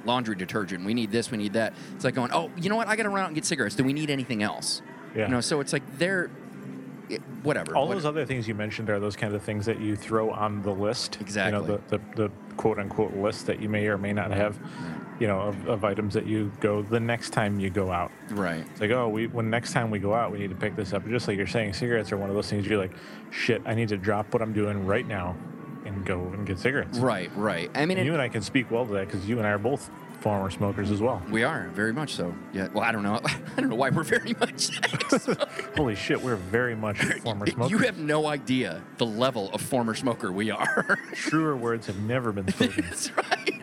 laundry 0.05 0.37
detergent, 0.37 0.85
we 0.85 0.95
need 0.95 1.11
this, 1.11 1.31
we 1.31 1.39
need 1.39 1.55
that. 1.55 1.75
It's 1.95 2.05
like 2.05 2.15
going, 2.15 2.31
oh, 2.33 2.51
you 2.57 2.69
know 2.69 2.77
what? 2.77 2.87
I 2.89 2.97
got 2.97 3.05
to 3.05 3.09
run 3.09 3.23
out 3.23 3.27
and 3.27 3.35
get 3.35 3.45
cigarettes. 3.45 3.75
Do 3.75 3.85
we 3.85 3.93
need 3.93 4.11
anything 4.11 4.43
else? 4.43 4.83
Yeah. 5.17 5.27
You 5.27 5.33
know, 5.33 5.41
so 5.41 5.61
it's 5.61 5.73
like 5.73 5.99
they're, 5.99 6.31
it, 7.09 7.21
whatever. 7.43 7.75
All 7.77 7.89
what- 7.89 7.95
those 7.95 8.05
other 8.05 8.25
things 8.25 8.47
you 8.47 8.55
mentioned 8.55 8.89
are 8.89 9.01
those 9.01 9.17
kind 9.17 9.35
of 9.35 9.43
things 9.43 9.67
that 9.67 9.81
you 9.81 9.97
throw 9.97 10.31
on 10.31 10.63
the 10.63 10.73
list. 10.73 11.19
Exactly. 11.21 11.61
You 11.61 11.67
know, 11.67 11.81
the, 11.89 11.99
the, 11.99 12.29
the 12.29 12.33
quote 12.57 12.79
unquote 12.79 13.15
list 13.17 13.47
that 13.47 13.61
you 13.61 13.69
may 13.69 13.87
or 13.89 13.99
may 13.99 14.13
not 14.13 14.31
have, 14.31 14.59
you 15.23 15.29
know, 15.29 15.41
of, 15.41 15.69
of 15.69 15.85
items 15.85 16.15
that 16.15 16.27
you 16.27 16.51
go 16.59 16.83
the 16.83 16.99
next 16.99 17.31
time 17.31 17.61
you 17.61 17.71
go 17.71 17.93
out. 17.93 18.11
Right. 18.31 18.67
It's 18.73 18.81
like, 18.81 18.91
oh, 18.91 19.09
we 19.09 19.29
when 19.29 19.49
next 19.51 19.73
time 19.73 19.89
we 19.89 20.01
go 20.01 20.13
out, 20.13 20.33
we 20.33 20.39
need 20.41 20.51
to 20.51 20.57
pick 20.57 20.75
this 20.75 20.93
up. 20.93 21.09
Just 21.09 21.29
like 21.29 21.37
you're 21.37 21.47
saying, 21.47 21.75
cigarettes 21.75 22.11
are 22.11 22.17
one 22.17 22.29
of 22.29 22.35
those 22.35 22.51
things 22.51 22.67
you're 22.67 22.77
like, 22.77 22.91
shit, 23.31 23.63
I 23.65 23.77
need 23.77 23.89
to 23.91 23.97
drop 23.97 24.33
what 24.33 24.43
I'm 24.43 24.53
doing 24.53 24.85
right 24.85 25.07
now 25.07 25.37
and 25.87 26.05
go 26.05 26.19
and 26.19 26.45
get 26.45 26.59
cigarettes. 26.59 26.99
Right, 26.99 27.31
right. 27.37 27.71
I 27.73 27.87
mean, 27.87 27.99
And 27.99 28.01
it, 28.01 28.07
you 28.07 28.15
and 28.15 28.21
I 28.21 28.29
can 28.29 28.43
speak 28.43 28.69
well 28.73 28.85
to 28.85 28.93
that 28.95 29.07
because 29.07 29.29
you 29.29 29.39
and 29.39 29.47
I 29.47 29.51
are 29.51 29.59
both 29.59 29.93
former 30.19 30.51
smokers 30.51 30.91
as 30.91 31.01
well. 31.01 31.23
we 31.31 31.45
are 31.45 31.69
very 31.69 31.93
much 31.93 32.15
so. 32.15 32.35
Yeah. 32.53 32.67
Well, 32.73 32.83
I 32.83 32.91
don't 32.91 33.05
know. 33.05 33.21
I 33.25 33.61
don't 33.61 33.71
know 33.71 33.77
why 33.77 33.91
we're 33.91 34.03
very 34.03 34.35
much. 34.41 34.81
Holy 35.77 35.95
shit, 35.95 36.21
we're 36.21 36.35
very 36.35 36.75
much 36.75 36.99
former 37.23 37.47
smokers. 37.47 37.71
You 37.71 37.79
have 37.79 37.99
no 37.99 38.27
idea 38.27 38.83
the 38.99 39.07
level 39.07 39.53
of 39.53 39.61
former 39.61 39.95
smoker 39.95 40.33
we 40.33 40.51
are. 40.51 40.99
Truer 41.13 41.55
words 41.57 41.87
have 41.87 42.01
never 42.01 42.33
been 42.33 42.49
spoken. 42.49 42.85
That's 42.89 43.17
right. 43.17 43.62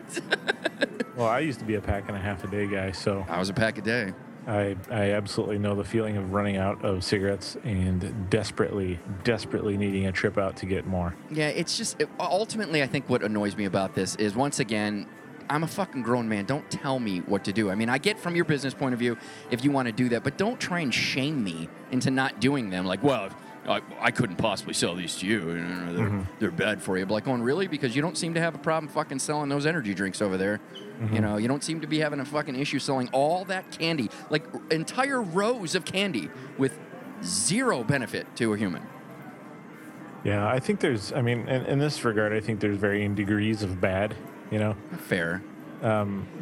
Well, 1.20 1.28
I 1.28 1.40
used 1.40 1.58
to 1.58 1.66
be 1.66 1.74
a 1.74 1.80
pack 1.82 2.08
and 2.08 2.16
a 2.16 2.20
half 2.20 2.44
a 2.44 2.46
day 2.46 2.66
guy, 2.66 2.92
so 2.92 3.26
I 3.28 3.38
was 3.38 3.50
a 3.50 3.52
pack 3.52 3.76
a 3.76 3.82
day. 3.82 4.14
I, 4.46 4.74
I 4.90 5.10
absolutely 5.10 5.58
know 5.58 5.74
the 5.74 5.84
feeling 5.84 6.16
of 6.16 6.32
running 6.32 6.56
out 6.56 6.82
of 6.82 7.04
cigarettes 7.04 7.58
and 7.62 8.30
desperately, 8.30 8.98
desperately 9.22 9.76
needing 9.76 10.06
a 10.06 10.12
trip 10.12 10.38
out 10.38 10.56
to 10.56 10.66
get 10.66 10.86
more. 10.86 11.14
Yeah, 11.30 11.48
it's 11.48 11.76
just 11.76 12.00
it, 12.00 12.08
ultimately, 12.18 12.82
I 12.82 12.86
think 12.86 13.10
what 13.10 13.22
annoys 13.22 13.54
me 13.54 13.66
about 13.66 13.94
this 13.94 14.16
is 14.16 14.34
once 14.34 14.60
again, 14.60 15.06
I'm 15.50 15.62
a 15.62 15.66
fucking 15.66 16.02
grown 16.02 16.26
man. 16.26 16.46
Don't 16.46 16.68
tell 16.70 16.98
me 16.98 17.18
what 17.18 17.44
to 17.44 17.52
do. 17.52 17.70
I 17.70 17.74
mean, 17.74 17.90
I 17.90 17.98
get 17.98 18.18
from 18.18 18.34
your 18.34 18.46
business 18.46 18.72
point 18.72 18.94
of 18.94 18.98
view 18.98 19.18
if 19.50 19.62
you 19.62 19.70
want 19.70 19.86
to 19.86 19.92
do 19.92 20.08
that, 20.08 20.24
but 20.24 20.38
don't 20.38 20.58
try 20.58 20.80
and 20.80 20.92
shame 20.92 21.44
me 21.44 21.68
into 21.90 22.10
not 22.10 22.40
doing 22.40 22.70
them. 22.70 22.86
Like, 22.86 23.02
well, 23.02 23.28
I, 23.68 23.82
I 24.00 24.10
couldn't 24.10 24.36
possibly 24.36 24.72
sell 24.72 24.94
these 24.94 25.16
to 25.16 25.26
you. 25.26 25.40
They're, 25.40 25.54
mm-hmm. 25.54 26.22
they're 26.38 26.50
bad 26.50 26.80
for 26.80 26.96
you. 26.96 27.04
But 27.04 27.14
like, 27.14 27.24
going 27.24 27.42
really 27.42 27.66
because 27.66 27.94
you 27.94 28.00
don't 28.00 28.16
seem 28.16 28.32
to 28.34 28.40
have 28.40 28.54
a 28.54 28.58
problem 28.58 28.90
fucking 28.90 29.18
selling 29.18 29.50
those 29.50 29.66
energy 29.66 29.92
drinks 29.92 30.22
over 30.22 30.38
there. 30.38 30.60
You 31.12 31.20
know, 31.20 31.38
you 31.38 31.48
don't 31.48 31.64
seem 31.64 31.80
to 31.80 31.86
be 31.86 31.98
having 32.00 32.20
a 32.20 32.24
fucking 32.26 32.54
issue 32.56 32.78
selling 32.78 33.08
all 33.12 33.44
that 33.46 33.70
candy, 33.78 34.10
like 34.28 34.44
entire 34.70 35.22
rows 35.22 35.74
of 35.74 35.84
candy 35.86 36.28
with 36.58 36.78
zero 37.22 37.82
benefit 37.82 38.26
to 38.36 38.52
a 38.52 38.56
human. 38.58 38.82
Yeah, 40.24 40.46
I 40.46 40.58
think 40.60 40.80
there's, 40.80 41.12
I 41.12 41.22
mean, 41.22 41.48
in, 41.48 41.64
in 41.64 41.78
this 41.78 42.04
regard, 42.04 42.32
I 42.34 42.40
think 42.40 42.60
there's 42.60 42.76
varying 42.76 43.14
degrees 43.14 43.62
of 43.62 43.80
bad, 43.80 44.14
you 44.50 44.58
know, 44.58 44.76
Fair. 44.98 45.38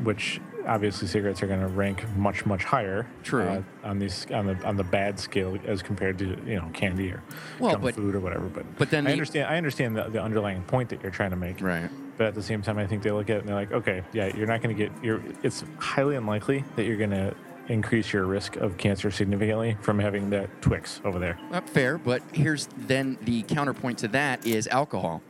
which 0.03 0.41
obviously 0.67 1.07
cigarettes 1.07 1.41
are 1.43 1.47
going 1.47 1.61
to 1.61 1.69
rank 1.69 2.05
much, 2.17 2.45
much 2.45 2.65
higher. 2.65 3.07
True. 3.23 3.45
uh, 3.45 3.63
on 3.85 4.01
these 4.01 4.27
on 4.33 4.47
the 4.47 4.67
on 4.67 4.77
the 4.77 4.83
bad 4.85 5.19
scale 5.21 5.57
as 5.67 5.81
compared 5.83 6.19
to 6.19 6.37
you 6.45 6.57
know 6.57 6.69
candy 6.75 7.11
or 7.13 7.23
Well, 7.61 7.71
junk 7.73 7.85
but- 7.85 7.95
food 7.95 8.15
or 8.17 8.21
whatever. 8.21 8.47
But 8.49 8.77
but 8.77 8.91
then 8.91 9.07
I 9.07 9.11
the- 9.11 9.13
understand 9.13 9.47
I 9.49 9.57
understand 9.57 9.97
the, 9.97 10.05
the 10.09 10.21
underlying 10.21 10.63
point 10.65 10.89
that 10.89 11.01
you're 11.03 11.13
trying 11.13 11.31
to 11.31 11.37
make. 11.37 11.61
Right. 11.63 11.89
But 12.19 12.27
at 12.27 12.35
the 12.35 12.43
same 12.43 12.61
time, 12.63 12.79
I 12.79 12.87
think 12.87 13.03
they 13.03 13.11
look 13.13 13.31
at 13.31 13.37
it 13.37 13.41
and 13.41 13.49
they're 13.49 13.55
like, 13.55 13.73
okay, 13.73 14.03
yeah, 14.13 14.35
you're 14.37 14.47
not 14.49 14.61
going 14.61 14.77
to 14.77 14.83
get. 14.87 14.93
You're. 15.03 15.23
It's 15.43 15.65
highly 15.79 16.17
unlikely 16.17 16.65
that 16.77 16.85
you're 16.85 16.97
going 16.97 17.11
to 17.13 17.35
increase 17.69 18.13
your 18.13 18.25
risk 18.27 18.57
of 18.57 18.77
cancer 18.77 19.11
significantly 19.11 19.77
from 19.83 19.99
having 19.99 20.31
that 20.31 20.51
Twix 20.61 21.01
over 21.05 21.19
there. 21.19 21.39
Fair, 21.67 21.97
but 21.99 22.23
here's 22.33 22.67
then 22.77 23.19
the 23.23 23.43
counterpoint 23.43 23.99
to 23.99 24.09
that 24.09 24.45
is 24.47 24.67
alcohol. 24.69 25.23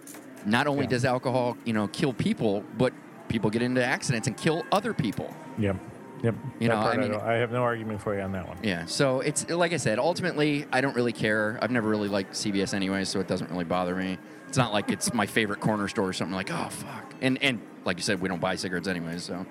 Not 0.47 0.67
only 0.67 0.85
Yeah. 0.85 0.91
does 0.91 1.05
alcohol, 1.05 1.57
you 1.65 1.73
know, 1.73 1.89
kill 1.89 2.13
people, 2.13 2.65
but 2.79 2.93
people 3.29 3.51
get 3.51 3.61
into 3.61 3.85
accidents 3.85 4.27
and 4.29 4.37
kill 4.37 4.65
other 4.73 4.95
people. 4.95 5.35
Yep. 5.59 5.77
Yep. 6.23 6.35
You 6.59 6.69
know, 6.69 6.77
I 6.77 6.97
mean- 6.97 7.11
don't- 7.13 7.23
I 7.23 7.35
have 7.35 7.53
no 7.53 7.63
argument 7.63 8.01
for 8.01 8.15
you 8.15 8.21
on 8.23 8.33
that 8.33 8.49
one. 8.49 8.57
Yeah. 8.63 8.87
So 8.87 9.21
it's 9.21 9.49
like 9.51 9.73
I 9.73 9.77
said, 9.77 9.99
ultimately, 9.99 10.67
I 10.73 10.81
don't 10.81 10.97
really 10.97 11.13
care. 11.13 11.59
I've 11.63 11.71
never 11.71 11.89
really 11.89 12.09
liked 12.09 12.35
CVS 12.35 12.75
anyway, 12.75 13.05
so 13.05 13.21
it 13.21 13.29
doesn't 13.29 13.51
really 13.51 13.65
bother 13.65 13.95
me. 13.95 14.19
It's 14.49 14.57
not 14.59 14.73
like 14.73 14.91
it's 14.91 15.13
my 15.13 15.27
favorite 15.27 15.61
corner 15.61 15.89
store 15.89 16.09
or 16.09 16.13
something 16.13 16.35
like, 16.35 16.51
oh 16.51 16.69
fuck. 16.71 17.15
And 17.21 17.41
and 17.43 17.61
like 17.85 17.97
you 17.99 18.03
said, 18.03 18.21
we 18.21 18.29
don't 18.29 18.41
buy 18.41 18.57
cigarettes 18.57 18.89
anyway, 18.89 19.19
so 19.19 19.47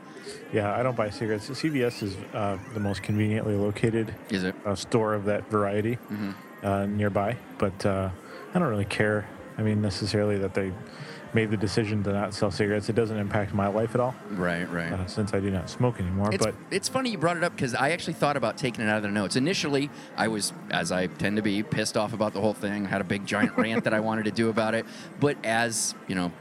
Yeah, 0.53 0.73
I 0.77 0.83
don't 0.83 0.95
buy 0.95 1.09
cigarettes. 1.09 1.49
CVS 1.49 2.03
is 2.03 2.17
uh, 2.33 2.57
the 2.73 2.79
most 2.79 3.01
conveniently 3.03 3.55
located 3.55 4.13
is 4.29 4.43
it? 4.43 4.55
uh, 4.65 4.75
store 4.75 5.13
of 5.13 5.25
that 5.25 5.49
variety 5.49 5.95
Mm-hmm. 6.11 6.31
uh, 6.65 6.85
nearby. 6.87 7.37
But 7.57 7.85
uh, 7.85 8.09
I 8.53 8.59
don't 8.59 8.67
really 8.69 8.85
care. 8.85 9.25
I 9.57 9.61
mean, 9.63 9.81
necessarily 9.81 10.37
that 10.39 10.53
they 10.53 10.71
made 11.33 11.51
the 11.51 11.57
decision 11.57 12.03
to 12.03 12.13
not 12.13 12.33
sell 12.33 12.51
cigarettes. 12.51 12.89
It 12.89 12.95
doesn't 12.95 13.17
impact 13.17 13.53
my 13.53 13.67
life 13.67 13.93
at 13.95 14.01
all 14.01 14.15
Right, 14.31 14.69
right. 14.71 14.91
uh, 14.91 15.05
since 15.07 15.33
I 15.33 15.39
do 15.39 15.49
not 15.51 15.69
smoke 15.69 15.99
anymore. 15.99 16.33
It's, 16.33 16.45
but 16.45 16.55
it's 16.71 16.89
funny 16.89 17.11
you 17.11 17.17
brought 17.17 17.37
it 17.37 17.43
up 17.43 17.55
because 17.55 17.73
I 17.75 17.91
actually 17.91 18.13
thought 18.13 18.37
about 18.37 18.57
taking 18.57 18.83
it 18.85 18.89
out 18.89 18.97
of 18.97 19.03
the 19.03 19.09
notes. 19.09 19.35
Initially, 19.35 19.89
I 20.15 20.27
was, 20.27 20.53
as 20.69 20.91
I 20.91 21.07
tend 21.07 21.35
to 21.37 21.41
be, 21.41 21.63
pissed 21.63 21.97
off 21.97 22.13
about 22.13 22.33
the 22.33 22.41
whole 22.41 22.53
thing. 22.53 22.85
Had 22.85 23.01
a 23.01 23.05
big 23.05 23.25
giant 23.25 23.57
rant 23.57 23.83
that 23.85 23.93
I 23.93 23.99
wanted 23.99 24.25
to 24.25 24.31
do 24.31 24.49
about 24.49 24.75
it. 24.75 24.85
But 25.19 25.37
as 25.45 25.95
you 26.07 26.15
know, 26.15 26.31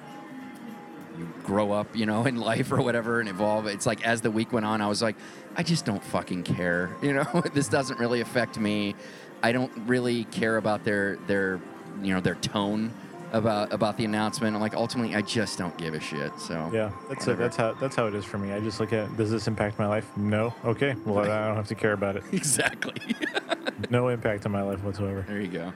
you 1.19 1.29
grow 1.45 1.73
up, 1.73 1.97
you 1.97 2.05
know, 2.07 2.27
in 2.27 2.37
life 2.37 2.71
or 2.73 2.83
whatever, 2.83 3.21
and 3.21 3.29
evolve. 3.29 3.67
It's 3.67 3.87
like 3.87 4.07
as 4.07 4.21
the 4.21 4.31
week 4.31 4.53
went 4.53 4.67
on, 4.67 4.81
I 4.83 4.89
was 4.89 5.01
like, 5.03 5.17
I 5.57 5.63
just 5.63 5.85
don't 5.87 6.03
fucking 6.05 6.43
care. 6.43 6.91
You 7.03 7.15
know, 7.15 7.43
this 7.55 7.69
doesn't 7.69 7.99
really 7.99 8.21
affect 8.21 8.59
me. 8.59 8.95
I 9.43 9.53
don't 9.53 9.73
really 9.87 10.25
care 10.25 10.57
about 10.57 10.85
their 10.85 11.17
their 11.27 11.61
you 12.03 12.13
know 12.15 12.21
their 12.21 12.35
tone 12.35 12.93
about 13.33 13.73
about 13.73 13.97
the 13.97 14.05
announcement. 14.05 14.55
I'm 14.55 14.61
like 14.61 14.75
ultimately, 14.75 15.15
I 15.15 15.23
just 15.23 15.59
don't 15.59 15.77
give 15.77 15.95
a 15.95 16.01
shit. 16.01 16.33
So 16.39 16.71
yeah, 16.73 16.91
that's 17.09 17.27
it. 17.27 17.31
whatever. 17.31 17.43
That's 17.43 17.57
how 17.57 17.73
that's 17.75 17.97
how 17.97 18.07
it 18.07 18.15
is 18.15 18.25
for 18.25 18.39
me. 18.39 18.53
I 18.53 18.61
just 18.61 18.81
look 18.81 18.93
at 18.93 19.17
does 19.17 19.31
this 19.31 19.47
impact 19.49 19.79
my 19.79 19.87
life? 19.87 20.17
No. 20.17 20.55
Okay. 20.65 20.95
Well, 21.05 21.19
I 21.19 21.47
don't 21.47 21.57
have 21.57 21.69
to 21.69 21.75
care 21.75 21.93
about 21.93 22.17
it. 22.17 22.25
exactly. 22.33 22.95
No 23.91 24.09
impact 24.09 24.47
on 24.47 24.53
my 24.53 24.63
life 24.63 24.83
whatsoever. 24.83 25.25
there 25.29 25.39
you 25.41 25.49
go. 25.49 25.73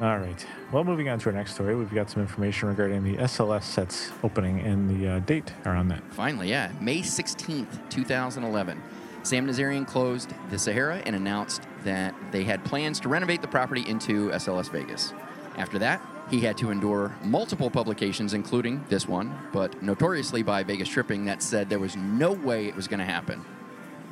All 0.00 0.18
right. 0.18 0.44
Well, 0.72 0.82
moving 0.82 1.08
on 1.08 1.20
to 1.20 1.26
our 1.26 1.32
next 1.32 1.54
story, 1.54 1.76
we've 1.76 1.94
got 1.94 2.10
some 2.10 2.20
information 2.20 2.68
regarding 2.68 3.04
the 3.04 3.16
SLS 3.16 3.62
sets 3.62 4.10
opening 4.24 4.58
and 4.58 4.90
the 4.90 5.08
uh, 5.08 5.18
date 5.20 5.52
around 5.64 5.86
that. 5.88 6.02
Finally, 6.12 6.50
yeah. 6.50 6.72
May 6.80 6.98
16th, 6.98 7.88
2011. 7.90 8.82
Sam 9.22 9.46
Nazarian 9.46 9.86
closed 9.86 10.34
the 10.50 10.58
Sahara 10.58 11.00
and 11.06 11.14
announced 11.14 11.62
that 11.84 12.14
they 12.32 12.42
had 12.42 12.64
plans 12.64 12.98
to 13.00 13.08
renovate 13.08 13.40
the 13.40 13.48
property 13.48 13.84
into 13.88 14.30
SLS 14.30 14.68
Vegas. 14.70 15.14
After 15.56 15.78
that, 15.78 16.02
he 16.30 16.40
had 16.40 16.56
to 16.58 16.70
endure 16.70 17.14
multiple 17.22 17.70
publications, 17.70 18.34
including 18.34 18.84
this 18.88 19.06
one, 19.06 19.36
but 19.52 19.82
notoriously 19.82 20.42
by 20.42 20.62
Vegas 20.62 20.88
Tripping, 20.88 21.26
that 21.26 21.42
said 21.42 21.68
there 21.68 21.78
was 21.78 21.96
no 21.96 22.32
way 22.32 22.66
it 22.66 22.74
was 22.74 22.88
going 22.88 23.00
to 23.00 23.04
happen. 23.04 23.44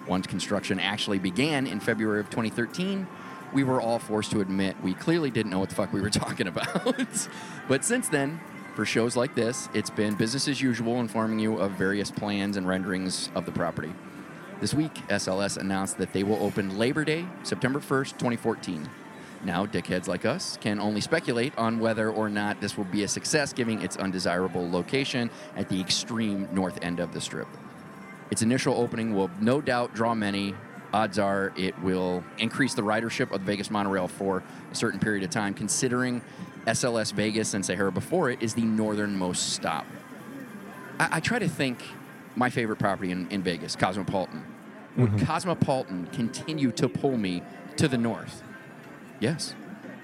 Once 0.07 0.27
construction 0.27 0.79
actually 0.79 1.19
began 1.19 1.67
in 1.67 1.81
February 1.81 2.21
of 2.21 2.29
2013, 2.29 3.07
we 3.53 3.65
were 3.65 3.81
all 3.81 3.99
forced 3.99 4.31
to 4.33 4.41
admit 4.41 4.77
we 4.83 4.95
clearly 4.95 5.31
didn't 5.31 5.51
know 5.51 5.59
what 5.59 5.69
the 5.69 5.75
fuck 5.75 5.93
we 5.93 6.01
were 6.01 6.11
talking 6.25 6.47
about. 6.47 6.95
but 7.69 7.85
since 7.85 8.09
then, 8.09 8.41
for 8.75 8.87
shows 8.87 9.17
like 9.17 9.35
this, 9.35 9.69
it's 9.75 9.91
been 9.91 10.15
business 10.15 10.49
as 10.49 10.61
usual, 10.61 11.01
informing 11.01 11.39
you 11.39 11.59
of 11.59 11.73
various 11.73 12.11
plans 12.11 12.57
and 12.57 12.67
renderings 12.67 13.31
of 13.35 13.45
the 13.45 13.53
property. 13.53 13.93
This 14.61 14.73
week, 14.73 14.95
SLS 15.09 15.57
announced 15.59 15.99
that 15.99 16.13
they 16.13 16.23
will 16.23 16.43
open 16.43 16.79
Labor 16.79 17.05
Day, 17.05 17.27
September 17.43 17.81
1st, 17.81 18.13
2014. 18.13 18.89
Now, 19.45 19.67
dickheads 19.67 20.07
like 20.07 20.25
us 20.25 20.57
can 20.61 20.79
only 20.79 21.01
speculate 21.01 21.53
on 21.59 21.81
whether 21.81 22.11
or 22.11 22.29
not 22.29 22.61
this 22.61 22.77
will 22.77 22.85
be 22.85 23.03
a 23.03 23.09
success, 23.09 23.53
given 23.53 23.83
its 23.83 23.97
undesirable 23.97 24.71
location 24.71 25.31
at 25.57 25.69
the 25.69 25.81
extreme 25.81 26.49
north 26.53 26.79
end 26.81 27.01
of 27.01 27.13
the 27.13 27.21
strip. 27.21 27.49
Its 28.31 28.43
initial 28.43 28.75
opening 28.75 29.15
will 29.15 29.31
no 29.41 29.61
doubt 29.61 29.95
draw 29.95 30.15
many. 30.15 30.55
Odds 30.93 31.19
are 31.19 31.53
it 31.57 31.79
will 31.81 32.23
increase 32.39 32.75
the 32.75 32.83
ridership 32.83 33.33
of 33.33 33.41
the 33.41 33.47
Vegas 33.47 33.71
monorail 33.71 34.07
for 34.07 34.45
a 34.71 34.75
certain 34.75 35.01
period 35.01 35.25
of 35.25 35.31
time, 35.31 35.55
considering 35.55 36.23
SLS 36.67 37.13
Vegas 37.13 37.55
and 37.55 37.65
Sahara 37.65 37.91
before 37.91 38.31
it 38.31 38.43
is 38.43 38.55
the 38.55 38.63
northernmost 38.63 39.55
stop. 39.55 39.87
I, 41.01 41.17
I 41.17 41.21
try 41.21 41.39
to 41.41 41.49
think 41.49 41.83
my 42.37 42.49
favorite 42.49 42.79
property 42.79 43.11
in, 43.11 43.29
in 43.31 43.43
Vegas, 43.43 43.75
Cosmopolitan. 43.75 44.45
Would 44.97 45.11
Mm-hmm. 45.11 45.25
Cosmopolitan 45.25 46.07
continue 46.13 46.71
to 46.73 46.89
pull 46.89 47.17
me 47.17 47.43
to 47.77 47.89
the 47.89 47.97
north? 47.99 48.43
Yes, 49.23 49.55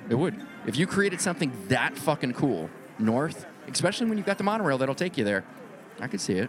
it 0.08 0.14
would. 0.14 0.36
If 0.64 0.76
you 0.76 0.86
created 0.86 1.20
something 1.20 1.50
that 1.66 1.98
fucking 1.98 2.34
cool 2.34 2.70
north, 3.00 3.46
especially 3.66 4.06
when 4.06 4.16
you've 4.16 4.26
got 4.28 4.38
the 4.38 4.44
monorail 4.44 4.78
that'll 4.78 4.94
take 4.94 5.18
you 5.18 5.24
there, 5.24 5.44
I 5.98 6.06
could 6.06 6.20
see 6.20 6.34
it. 6.34 6.48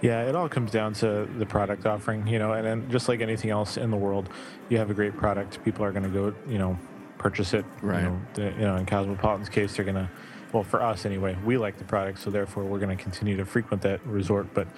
Yeah, 0.00 0.22
it 0.28 0.36
all 0.36 0.48
comes 0.48 0.70
down 0.70 0.92
to 0.94 1.28
the 1.36 1.44
product 1.44 1.84
offering, 1.84 2.28
you 2.28 2.38
know, 2.38 2.52
and 2.52 2.64
then 2.64 2.88
just 2.92 3.08
like 3.08 3.20
anything 3.20 3.50
else 3.50 3.76
in 3.76 3.90
the 3.90 3.96
world, 3.96 4.28
you 4.68 4.78
have 4.78 4.88
a 4.88 4.94
great 4.94 5.16
product, 5.16 5.64
people 5.64 5.84
are 5.84 5.90
going 5.90 6.04
to 6.04 6.10
go, 6.10 6.32
you 6.48 6.58
know, 6.58 6.78
purchase 7.18 7.54
it. 7.54 7.64
Right. 7.82 8.04
You 8.04 8.08
know, 8.10 8.20
the, 8.34 8.42
you 8.52 8.66
know 8.66 8.76
in 8.76 8.86
Cosmopolitan's 8.86 9.48
case, 9.48 9.74
they're 9.74 9.84
going 9.84 9.96
to, 9.96 10.08
well, 10.52 10.62
for 10.62 10.80
us 10.80 11.04
anyway, 11.04 11.36
we 11.44 11.58
like 11.58 11.76
the 11.78 11.84
product, 11.84 12.20
so 12.20 12.30
therefore 12.30 12.62
we're 12.62 12.78
going 12.78 12.96
to 12.96 13.02
continue 13.02 13.36
to 13.36 13.44
frequent 13.44 13.82
that 13.82 14.00
resort. 14.06 14.46
But, 14.54 14.68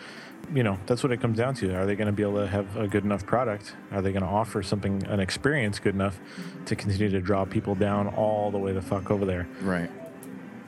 you 0.55 0.63
know, 0.63 0.79
that's 0.87 1.03
what 1.03 1.13
it 1.13 1.21
comes 1.21 1.39
down 1.39 1.55
to. 1.55 1.75
Are 1.75 1.87
they 1.87 1.97
going 1.97 2.07
to 2.07 2.13
be 2.13 2.23
able 2.23 2.37
to 2.37 2.47
have 2.47 2.77
a 2.77 2.87
good 2.87 3.05
enough 3.05 3.27
product? 3.27 3.75
Are 3.91 4.01
they 4.01 4.13
going 4.13 4.23
to 4.23 4.29
offer 4.29 4.63
something, 4.63 5.05
an 5.07 5.19
experience 5.21 5.79
good 5.79 5.95
enough 5.95 6.19
to 6.67 6.77
continue 6.77 7.09
to 7.11 7.21
draw 7.21 7.45
people 7.45 7.75
down 7.75 8.09
all 8.09 8.51
the 8.51 8.59
way 8.59 8.73
the 8.73 8.83
fuck 8.83 9.11
over 9.11 9.25
there? 9.25 9.49
Right. 9.61 9.91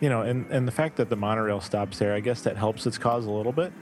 You 0.01 0.09
know, 0.09 0.23
and, 0.23 0.47
and 0.51 0.67
the 0.67 0.73
fact 0.73 0.97
that 0.97 1.09
the 1.09 1.17
monorail 1.17 1.61
stops 1.61 1.99
there, 1.99 2.15
I 2.15 2.21
guess 2.21 2.43
that 2.43 2.57
helps 2.57 2.87
its 2.87 2.99
cause 2.99 3.27
a 3.27 3.31
little 3.31 3.53
bit. 3.53 3.73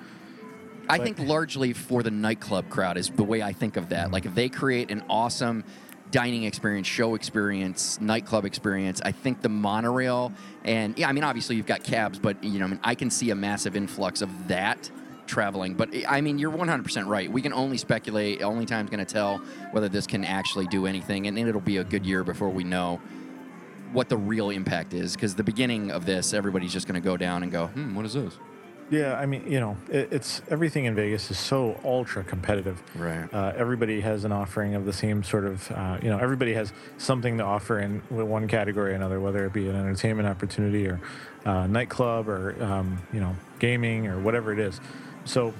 I 0.88 0.98
But- 0.98 1.04
think 1.04 1.18
largely 1.20 1.72
for 1.72 2.02
the 2.02 2.10
nightclub 2.10 2.68
crowd 2.68 2.96
is 2.96 3.08
the 3.10 3.24
way 3.24 3.42
I 3.42 3.52
think 3.52 3.76
of 3.76 3.88
that. 3.88 4.10
Like 4.12 4.26
if 4.26 4.34
they 4.34 4.48
create 4.48 4.90
an 4.90 5.02
awesome 5.08 5.64
dining 6.10 6.44
experience, 6.44 6.86
show 6.86 7.14
experience, 7.16 8.00
nightclub 8.00 8.44
experience, 8.44 9.00
I 9.04 9.12
think 9.12 9.42
the 9.42 9.48
monorail 9.48 10.32
and 10.64 10.96
yeah, 10.98 11.08
I 11.08 11.12
mean 11.12 11.24
obviously 11.24 11.56
you've 11.56 11.66
got 11.66 11.82
cabs, 11.82 12.18
but 12.18 12.42
you 12.44 12.58
know, 12.60 12.66
I 12.66 12.68
mean 12.68 12.80
I 12.84 12.94
can 12.94 13.10
see 13.10 13.30
a 13.30 13.34
massive 13.34 13.74
influx 13.74 14.22
of 14.22 14.48
that 14.48 14.88
traveling. 15.26 15.74
But 15.74 15.90
I 16.08 16.20
mean 16.20 16.38
you're 16.38 16.50
100% 16.50 17.06
right. 17.06 17.30
We 17.30 17.42
can 17.42 17.52
only 17.52 17.78
speculate. 17.78 18.42
Only 18.42 18.66
time's 18.66 18.90
going 18.90 19.04
to 19.04 19.12
tell 19.12 19.38
whether 19.72 19.88
this 19.88 20.06
can 20.06 20.24
actually 20.24 20.66
do 20.66 20.86
anything 20.86 21.26
and 21.26 21.36
then 21.36 21.48
it'll 21.48 21.60
be 21.60 21.78
a 21.78 21.84
good 21.84 22.06
year 22.06 22.24
before 22.24 22.48
we 22.50 22.64
know 22.64 23.00
what 23.92 24.08
the 24.08 24.16
real 24.16 24.50
impact 24.50 24.94
is 24.94 25.14
because 25.14 25.34
the 25.34 25.44
beginning 25.44 25.90
of 25.90 26.04
this 26.06 26.34
everybody's 26.34 26.72
just 26.72 26.86
going 26.86 27.00
to 27.00 27.04
go 27.04 27.16
down 27.16 27.42
and 27.42 27.52
go, 27.52 27.68
"Hmm, 27.68 27.94
what 27.94 28.04
is 28.04 28.14
this?" 28.14 28.38
Yeah, 28.88 29.14
I 29.18 29.26
mean, 29.26 29.50
you 29.50 29.58
know, 29.58 29.76
it, 29.90 30.12
it's 30.12 30.42
everything 30.48 30.84
in 30.84 30.94
Vegas 30.94 31.30
is 31.30 31.38
so 31.38 31.80
ultra 31.84 32.22
competitive. 32.22 32.80
Right. 32.94 33.32
Uh, 33.32 33.52
everybody 33.56 34.00
has 34.00 34.24
an 34.24 34.30
offering 34.30 34.76
of 34.76 34.84
the 34.84 34.92
same 34.92 35.24
sort 35.24 35.44
of, 35.44 35.70
uh, 35.72 35.98
you 36.00 36.08
know, 36.08 36.18
everybody 36.18 36.54
has 36.54 36.72
something 36.96 37.38
to 37.38 37.44
offer 37.44 37.80
in 37.80 38.00
one 38.10 38.46
category 38.46 38.92
or 38.92 38.94
another, 38.94 39.18
whether 39.18 39.44
it 39.44 39.52
be 39.52 39.68
an 39.68 39.74
entertainment 39.74 40.28
opportunity 40.28 40.86
or 40.86 41.00
uh, 41.44 41.66
nightclub 41.66 42.28
or, 42.28 42.62
um, 42.62 42.98
you 43.12 43.18
know, 43.18 43.34
gaming 43.58 44.06
or 44.06 44.20
whatever 44.20 44.52
it 44.52 44.60
is. 44.60 44.80
So 45.26 45.52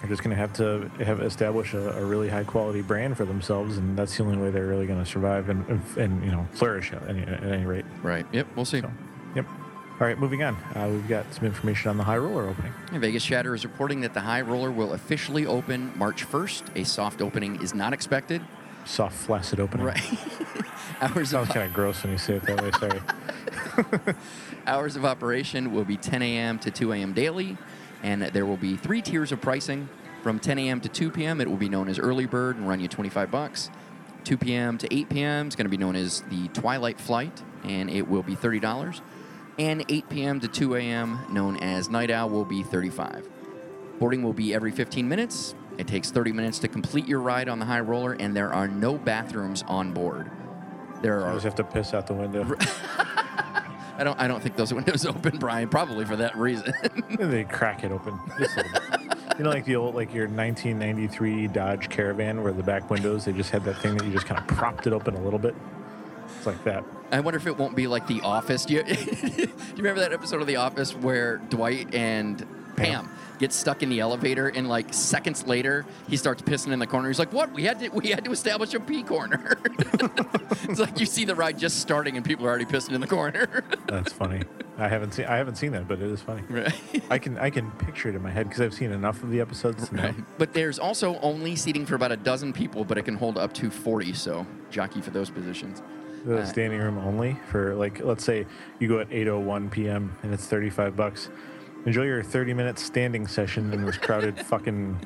they're 0.00 0.10
just 0.10 0.22
going 0.22 0.36
to 0.36 0.40
have 0.40 0.52
to 0.54 0.90
have 1.04 1.20
establish 1.20 1.74
a, 1.74 1.90
a 1.90 2.04
really 2.04 2.28
high 2.28 2.44
quality 2.44 2.82
brand 2.82 3.16
for 3.16 3.24
themselves, 3.24 3.78
and 3.78 3.96
that's 3.96 4.16
the 4.16 4.24
only 4.24 4.36
way 4.36 4.50
they're 4.50 4.66
really 4.66 4.86
going 4.86 5.02
to 5.02 5.10
survive 5.10 5.48
and, 5.48 5.82
and, 5.96 6.24
you 6.24 6.30
know, 6.30 6.46
flourish 6.52 6.92
at 6.92 7.08
any, 7.08 7.22
at 7.22 7.42
any 7.42 7.64
rate. 7.64 7.84
Right. 8.02 8.26
Yep, 8.32 8.48
we'll 8.54 8.64
see. 8.64 8.80
So, 8.80 8.90
yep. 9.34 9.46
All 10.00 10.06
right, 10.06 10.16
moving 10.16 10.44
on. 10.44 10.54
Uh, 10.76 10.88
we've 10.92 11.08
got 11.08 11.32
some 11.34 11.44
information 11.44 11.90
on 11.90 11.96
the 11.96 12.04
high 12.04 12.18
roller 12.18 12.48
opening. 12.48 12.72
Vegas 12.92 13.24
Chatter 13.24 13.52
is 13.52 13.64
reporting 13.64 14.02
that 14.02 14.14
the 14.14 14.20
High 14.20 14.42
Roller 14.42 14.70
will 14.70 14.92
officially 14.92 15.44
open 15.44 15.92
March 15.96 16.24
1st. 16.24 16.80
A 16.80 16.84
soft 16.84 17.20
opening 17.20 17.60
is 17.60 17.74
not 17.74 17.92
expected. 17.92 18.40
Soft, 18.84 19.16
flaccid 19.16 19.58
opening. 19.58 19.86
Right. 19.86 20.00
hours 21.00 21.30
Sounds 21.30 21.48
kind 21.48 21.66
of 21.66 21.74
gross 21.74 22.00
when 22.04 22.12
you 22.12 22.18
say 22.18 22.34
it 22.36 22.42
that 22.44 22.62
way. 22.62 22.70
Sorry. 22.78 24.14
hours 24.68 24.94
of 24.94 25.04
operation 25.04 25.72
will 25.72 25.84
be 25.84 25.96
10 25.96 26.22
a.m. 26.22 26.60
to 26.60 26.70
2 26.70 26.92
a.m. 26.92 27.12
daily, 27.12 27.56
and 28.02 28.22
there 28.22 28.46
will 28.46 28.56
be 28.56 28.76
three 28.76 29.02
tiers 29.02 29.32
of 29.32 29.40
pricing. 29.40 29.88
From 30.22 30.38
10 30.38 30.58
a.m. 30.58 30.80
to 30.80 30.88
2 30.88 31.10
p.m., 31.10 31.40
it 31.40 31.48
will 31.48 31.56
be 31.56 31.68
known 31.68 31.88
as 31.88 31.98
early 31.98 32.26
bird 32.26 32.56
and 32.56 32.68
run 32.68 32.80
you 32.80 32.88
25 32.88 33.30
bucks. 33.30 33.70
2 34.24 34.36
p.m. 34.36 34.76
to 34.78 34.92
8 34.94 35.08
p.m. 35.08 35.48
is 35.48 35.56
going 35.56 35.64
to 35.64 35.70
be 35.70 35.76
known 35.76 35.96
as 35.96 36.22
the 36.22 36.48
Twilight 36.48 37.00
Flight, 37.00 37.42
and 37.64 37.88
it 37.88 38.08
will 38.08 38.22
be 38.22 38.34
$30. 38.34 39.00
And 39.58 39.84
8 39.88 40.08
p.m. 40.08 40.40
to 40.40 40.48
2 40.48 40.76
a.m., 40.76 41.20
known 41.30 41.56
as 41.58 41.88
Night 41.88 42.10
Owl, 42.10 42.28
will 42.28 42.44
be 42.44 42.62
35. 42.62 43.28
Boarding 43.98 44.22
will 44.22 44.32
be 44.32 44.54
every 44.54 44.70
15 44.70 45.08
minutes. 45.08 45.54
It 45.78 45.86
takes 45.86 46.10
30 46.10 46.32
minutes 46.32 46.58
to 46.60 46.68
complete 46.68 47.06
your 47.06 47.20
ride 47.20 47.48
on 47.48 47.58
the 47.58 47.64
high 47.64 47.80
roller, 47.80 48.12
and 48.12 48.36
there 48.36 48.52
are 48.52 48.68
no 48.68 48.98
bathrooms 48.98 49.62
on 49.66 49.92
board. 49.92 50.30
There 51.02 51.20
are. 51.20 51.28
You 51.28 51.36
just 51.36 51.44
have 51.44 51.54
to 51.56 51.64
piss 51.64 51.94
out 51.94 52.06
the 52.06 52.14
window. 52.14 52.44
I 53.98 54.04
don't. 54.04 54.18
I 54.18 54.28
don't 54.28 54.42
think 54.42 54.56
those 54.56 54.72
windows 54.80 55.04
open, 55.04 55.38
Brian. 55.38 55.68
Probably 55.68 56.04
for 56.04 56.16
that 56.16 56.36
reason. 56.36 56.72
they 57.18 57.44
crack 57.44 57.84
it 57.84 57.92
open. 57.92 58.18
Just 58.38 58.56
a 58.56 58.62
little 58.62 58.80
bit. 58.80 59.38
You 59.38 59.44
know, 59.44 59.50
like 59.50 59.64
the 59.64 59.76
old, 59.76 59.94
like 59.94 60.12
your 60.14 60.24
1993 60.24 61.48
Dodge 61.48 61.88
Caravan, 61.88 62.42
where 62.42 62.52
the 62.52 62.62
back 62.62 62.90
windows 62.90 63.24
they 63.24 63.32
just 63.32 63.50
had 63.50 63.64
that 63.64 63.78
thing 63.78 63.96
that 63.96 64.04
you 64.04 64.12
just 64.12 64.26
kind 64.26 64.40
of 64.40 64.46
propped 64.48 64.86
it 64.86 64.92
open 64.92 65.14
a 65.14 65.20
little 65.20 65.38
bit. 65.38 65.54
It's 66.36 66.46
like 66.46 66.62
that. 66.64 66.84
I 67.10 67.20
wonder 67.20 67.38
if 67.38 67.46
it 67.46 67.56
won't 67.56 67.74
be 67.74 67.86
like 67.86 68.06
The 68.06 68.20
Office. 68.20 68.64
Do 68.64 68.74
you, 68.74 68.82
do 68.84 68.94
you 68.94 69.48
remember 69.76 70.00
that 70.00 70.12
episode 70.12 70.40
of 70.40 70.46
The 70.46 70.56
Office 70.56 70.94
where 70.94 71.38
Dwight 71.38 71.94
and 71.94 72.46
Pam 72.78 73.10
gets 73.38 73.54
stuck 73.54 73.82
in 73.82 73.88
the 73.88 74.00
elevator, 74.00 74.48
and 74.48 74.68
like 74.68 74.92
seconds 74.92 75.46
later, 75.46 75.84
he 76.08 76.16
starts 76.16 76.42
pissing 76.42 76.72
in 76.72 76.78
the 76.78 76.86
corner. 76.86 77.08
He's 77.08 77.18
like, 77.18 77.32
"What? 77.32 77.52
We 77.52 77.62
had 77.64 77.78
to 77.80 77.88
we 77.90 78.08
had 78.08 78.24
to 78.24 78.32
establish 78.32 78.74
a 78.74 78.80
pee 78.80 79.02
corner." 79.02 79.58
it's 80.64 80.80
like 80.80 80.98
you 81.00 81.06
see 81.06 81.24
the 81.24 81.34
ride 81.34 81.58
just 81.58 81.80
starting, 81.80 82.16
and 82.16 82.24
people 82.24 82.46
are 82.46 82.48
already 82.48 82.64
pissing 82.64 82.92
in 82.92 83.00
the 83.00 83.06
corner. 83.06 83.64
That's 83.86 84.12
funny. 84.12 84.42
I 84.76 84.88
haven't 84.88 85.12
seen 85.12 85.26
I 85.26 85.36
haven't 85.36 85.56
seen 85.56 85.72
that, 85.72 85.88
but 85.88 86.00
it 86.00 86.10
is 86.10 86.20
funny. 86.22 86.42
right. 86.48 86.72
I 87.10 87.18
can 87.18 87.36
I 87.38 87.50
can 87.50 87.70
picture 87.72 88.08
it 88.08 88.14
in 88.14 88.22
my 88.22 88.30
head 88.30 88.48
because 88.48 88.60
I've 88.62 88.74
seen 88.74 88.92
enough 88.92 89.22
of 89.22 89.30
the 89.30 89.40
episodes. 89.40 89.92
Right. 89.92 90.14
But 90.38 90.52
there's 90.52 90.78
also 90.78 91.18
only 91.20 91.56
seating 91.56 91.84
for 91.86 91.94
about 91.96 92.12
a 92.12 92.16
dozen 92.16 92.52
people, 92.52 92.84
but 92.84 92.96
it 92.98 93.02
can 93.04 93.16
hold 93.16 93.38
up 93.38 93.52
to 93.54 93.70
40. 93.70 94.12
So 94.14 94.46
jockey 94.70 95.00
for 95.00 95.10
those 95.10 95.30
positions. 95.30 95.82
The 96.24 96.38
Uh, 96.38 96.44
standing 96.44 96.80
room 96.80 96.98
only 96.98 97.38
for 97.48 97.74
like 97.76 98.00
let's 98.00 98.24
say 98.24 98.46
you 98.80 98.88
go 98.88 98.98
at 99.00 99.08
8:01 99.10 99.70
p.m. 99.70 100.16
and 100.22 100.32
it's 100.34 100.46
35 100.46 100.96
bucks. 100.96 101.28
Enjoy 101.86 102.02
your 102.02 102.22
30 102.22 102.54
minute 102.54 102.78
standing 102.78 103.26
session 103.26 103.72
in 103.72 103.84
this 103.84 103.96
crowded 103.96 104.38
fucking. 104.46 104.98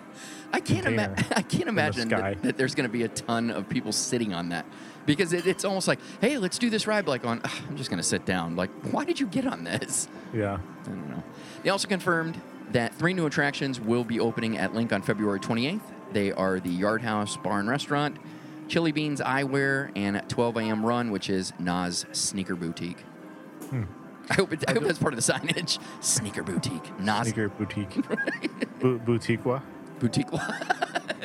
I 0.52 0.60
can't 0.60 0.86
imagine. 0.86 1.26
I 1.36 1.42
can't 1.42 1.68
imagine 1.68 2.08
sky. 2.08 2.34
that, 2.34 2.42
that 2.42 2.56
there's 2.56 2.74
going 2.74 2.88
to 2.88 2.92
be 2.92 3.02
a 3.04 3.08
ton 3.08 3.50
of 3.50 3.68
people 3.68 3.92
sitting 3.92 4.34
on 4.34 4.48
that 4.50 4.66
because 5.06 5.32
it, 5.32 5.46
it's 5.46 5.64
almost 5.64 5.88
like, 5.88 5.98
hey, 6.20 6.38
let's 6.38 6.58
do 6.58 6.70
this 6.70 6.86
ride. 6.86 7.06
Like, 7.06 7.24
on, 7.24 7.40
"Ugh, 7.44 7.50
I'm 7.68 7.76
just 7.76 7.90
going 7.90 7.98
to 7.98 8.06
sit 8.06 8.24
down. 8.26 8.56
Like, 8.56 8.70
why 8.90 9.04
did 9.04 9.20
you 9.20 9.26
get 9.26 9.46
on 9.46 9.64
this? 9.64 10.08
Yeah. 10.32 10.58
I 10.84 10.88
don't 10.88 11.08
know. 11.10 11.22
They 11.62 11.70
also 11.70 11.88
confirmed 11.88 12.40
that 12.72 12.94
three 12.94 13.14
new 13.14 13.26
attractions 13.26 13.80
will 13.80 14.04
be 14.04 14.18
opening 14.18 14.58
at 14.58 14.72
LINQ 14.72 14.92
on 14.92 15.02
February 15.02 15.40
28th. 15.40 15.80
They 16.12 16.32
are 16.32 16.58
the 16.58 16.70
Yard 16.70 17.02
House 17.02 17.36
Bar 17.36 17.60
and 17.60 17.68
Restaurant, 17.68 18.18
Chilli 18.66 18.92
Beans 18.92 19.20
Eyewear, 19.20 19.90
and 19.94 20.16
at 20.16 20.28
12 20.28 20.56
a.m. 20.58 20.84
Run, 20.84 21.10
which 21.10 21.30
is 21.30 21.52
Nas 21.58 22.06
Sneaker 22.12 22.54
Boutique. 22.56 23.00
Hmm. 23.70 23.84
I 24.30 24.34
hope, 24.34 24.52
it, 24.52 24.64
I 24.68 24.72
hope 24.72 24.84
that's 24.84 24.98
part 24.98 25.14
of 25.14 25.24
the 25.24 25.32
signage. 25.32 25.78
Sneaker 26.00 26.42
Boutique. 26.42 26.98
Nas 26.98 27.26
Sneaker 27.26 27.48
boutique. 27.48 27.96
Bu- 28.80 28.98
boutique 28.98 29.44
what? 29.44 29.62
Boutique. 29.98 30.28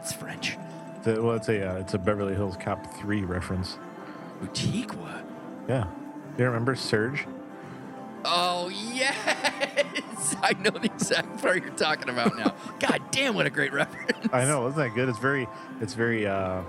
it's 0.00 0.12
French. 0.12 0.56
The, 1.04 1.22
well, 1.22 1.36
it's 1.36 1.48
a 1.48 1.70
uh, 1.70 1.78
it's 1.78 1.94
a 1.94 1.98
Beverly 1.98 2.34
Hills 2.34 2.56
Cop 2.56 2.94
three 2.94 3.22
reference. 3.22 3.78
Boutique 4.40 4.92
what? 4.92 5.24
Yeah, 5.68 5.86
you 6.38 6.44
remember 6.44 6.74
Serge? 6.74 7.26
Oh 8.24 8.68
yes, 8.68 10.34
I 10.42 10.54
know 10.54 10.70
the 10.70 10.86
exact 10.86 11.42
part 11.42 11.62
you're 11.62 11.70
talking 11.72 12.08
about 12.08 12.36
now. 12.36 12.54
God 12.80 13.02
damn, 13.10 13.34
what 13.34 13.46
a 13.46 13.50
great 13.50 13.72
reference! 13.72 14.28
I 14.32 14.44
know, 14.44 14.66
isn't 14.68 14.78
that 14.78 14.94
good? 14.94 15.08
It's 15.08 15.18
very 15.18 15.46
it's 15.80 15.94
very 15.94 16.26
uh, 16.26 16.62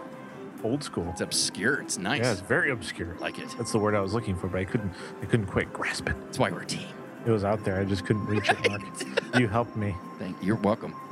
old 0.66 0.84
school. 0.84 1.08
It's 1.12 1.22
obscure. 1.22 1.82
It's 1.82 1.98
nice. 1.98 2.22
Yeah, 2.22 2.32
it's 2.32 2.42
very 2.42 2.72
obscure. 2.72 3.16
like 3.20 3.40
it. 3.40 3.48
That's 3.58 3.72
the 3.72 3.80
word 3.80 3.96
I 3.96 4.02
was 4.02 4.14
looking 4.14 4.36
for, 4.36 4.48
but 4.48 4.60
I 4.60 4.66
couldn't 4.66 4.92
I 5.22 5.26
couldn't 5.26 5.46
quite 5.46 5.72
grasp 5.72 6.10
it. 6.10 6.16
That's 6.26 6.40
why 6.40 6.50
we're 6.50 6.64
a 6.64 6.66
team. 6.66 6.88
It 7.26 7.32
was 7.32 7.44
out 7.44 7.64
there. 7.64 7.80
I 7.80 7.86
just 7.86 8.06
couldn't 8.06 8.26
reach 8.26 8.50
it, 8.50 8.70
Mark. 8.70 8.82
you 9.40 9.48
helped 9.48 9.76
me. 9.76 9.96
Thank 10.20 10.40
you. 10.42 10.48
You're 10.48 10.56
welcome. 10.58 10.94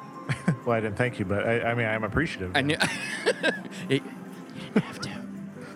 Well, 0.66 0.78
I 0.78 0.80
didn't 0.80 0.96
thank 0.96 1.20
you, 1.20 1.26
but 1.26 1.46
I, 1.46 1.72
I 1.72 1.74
mean, 1.74 1.86
I'm 1.86 2.06
appreciative. 2.06 2.56
I 2.56 2.62
knew. 2.62 2.78
it, 3.90 4.02
you 4.02 4.02
didn't 4.74 4.84
have 4.86 5.00
to. 5.02 5.10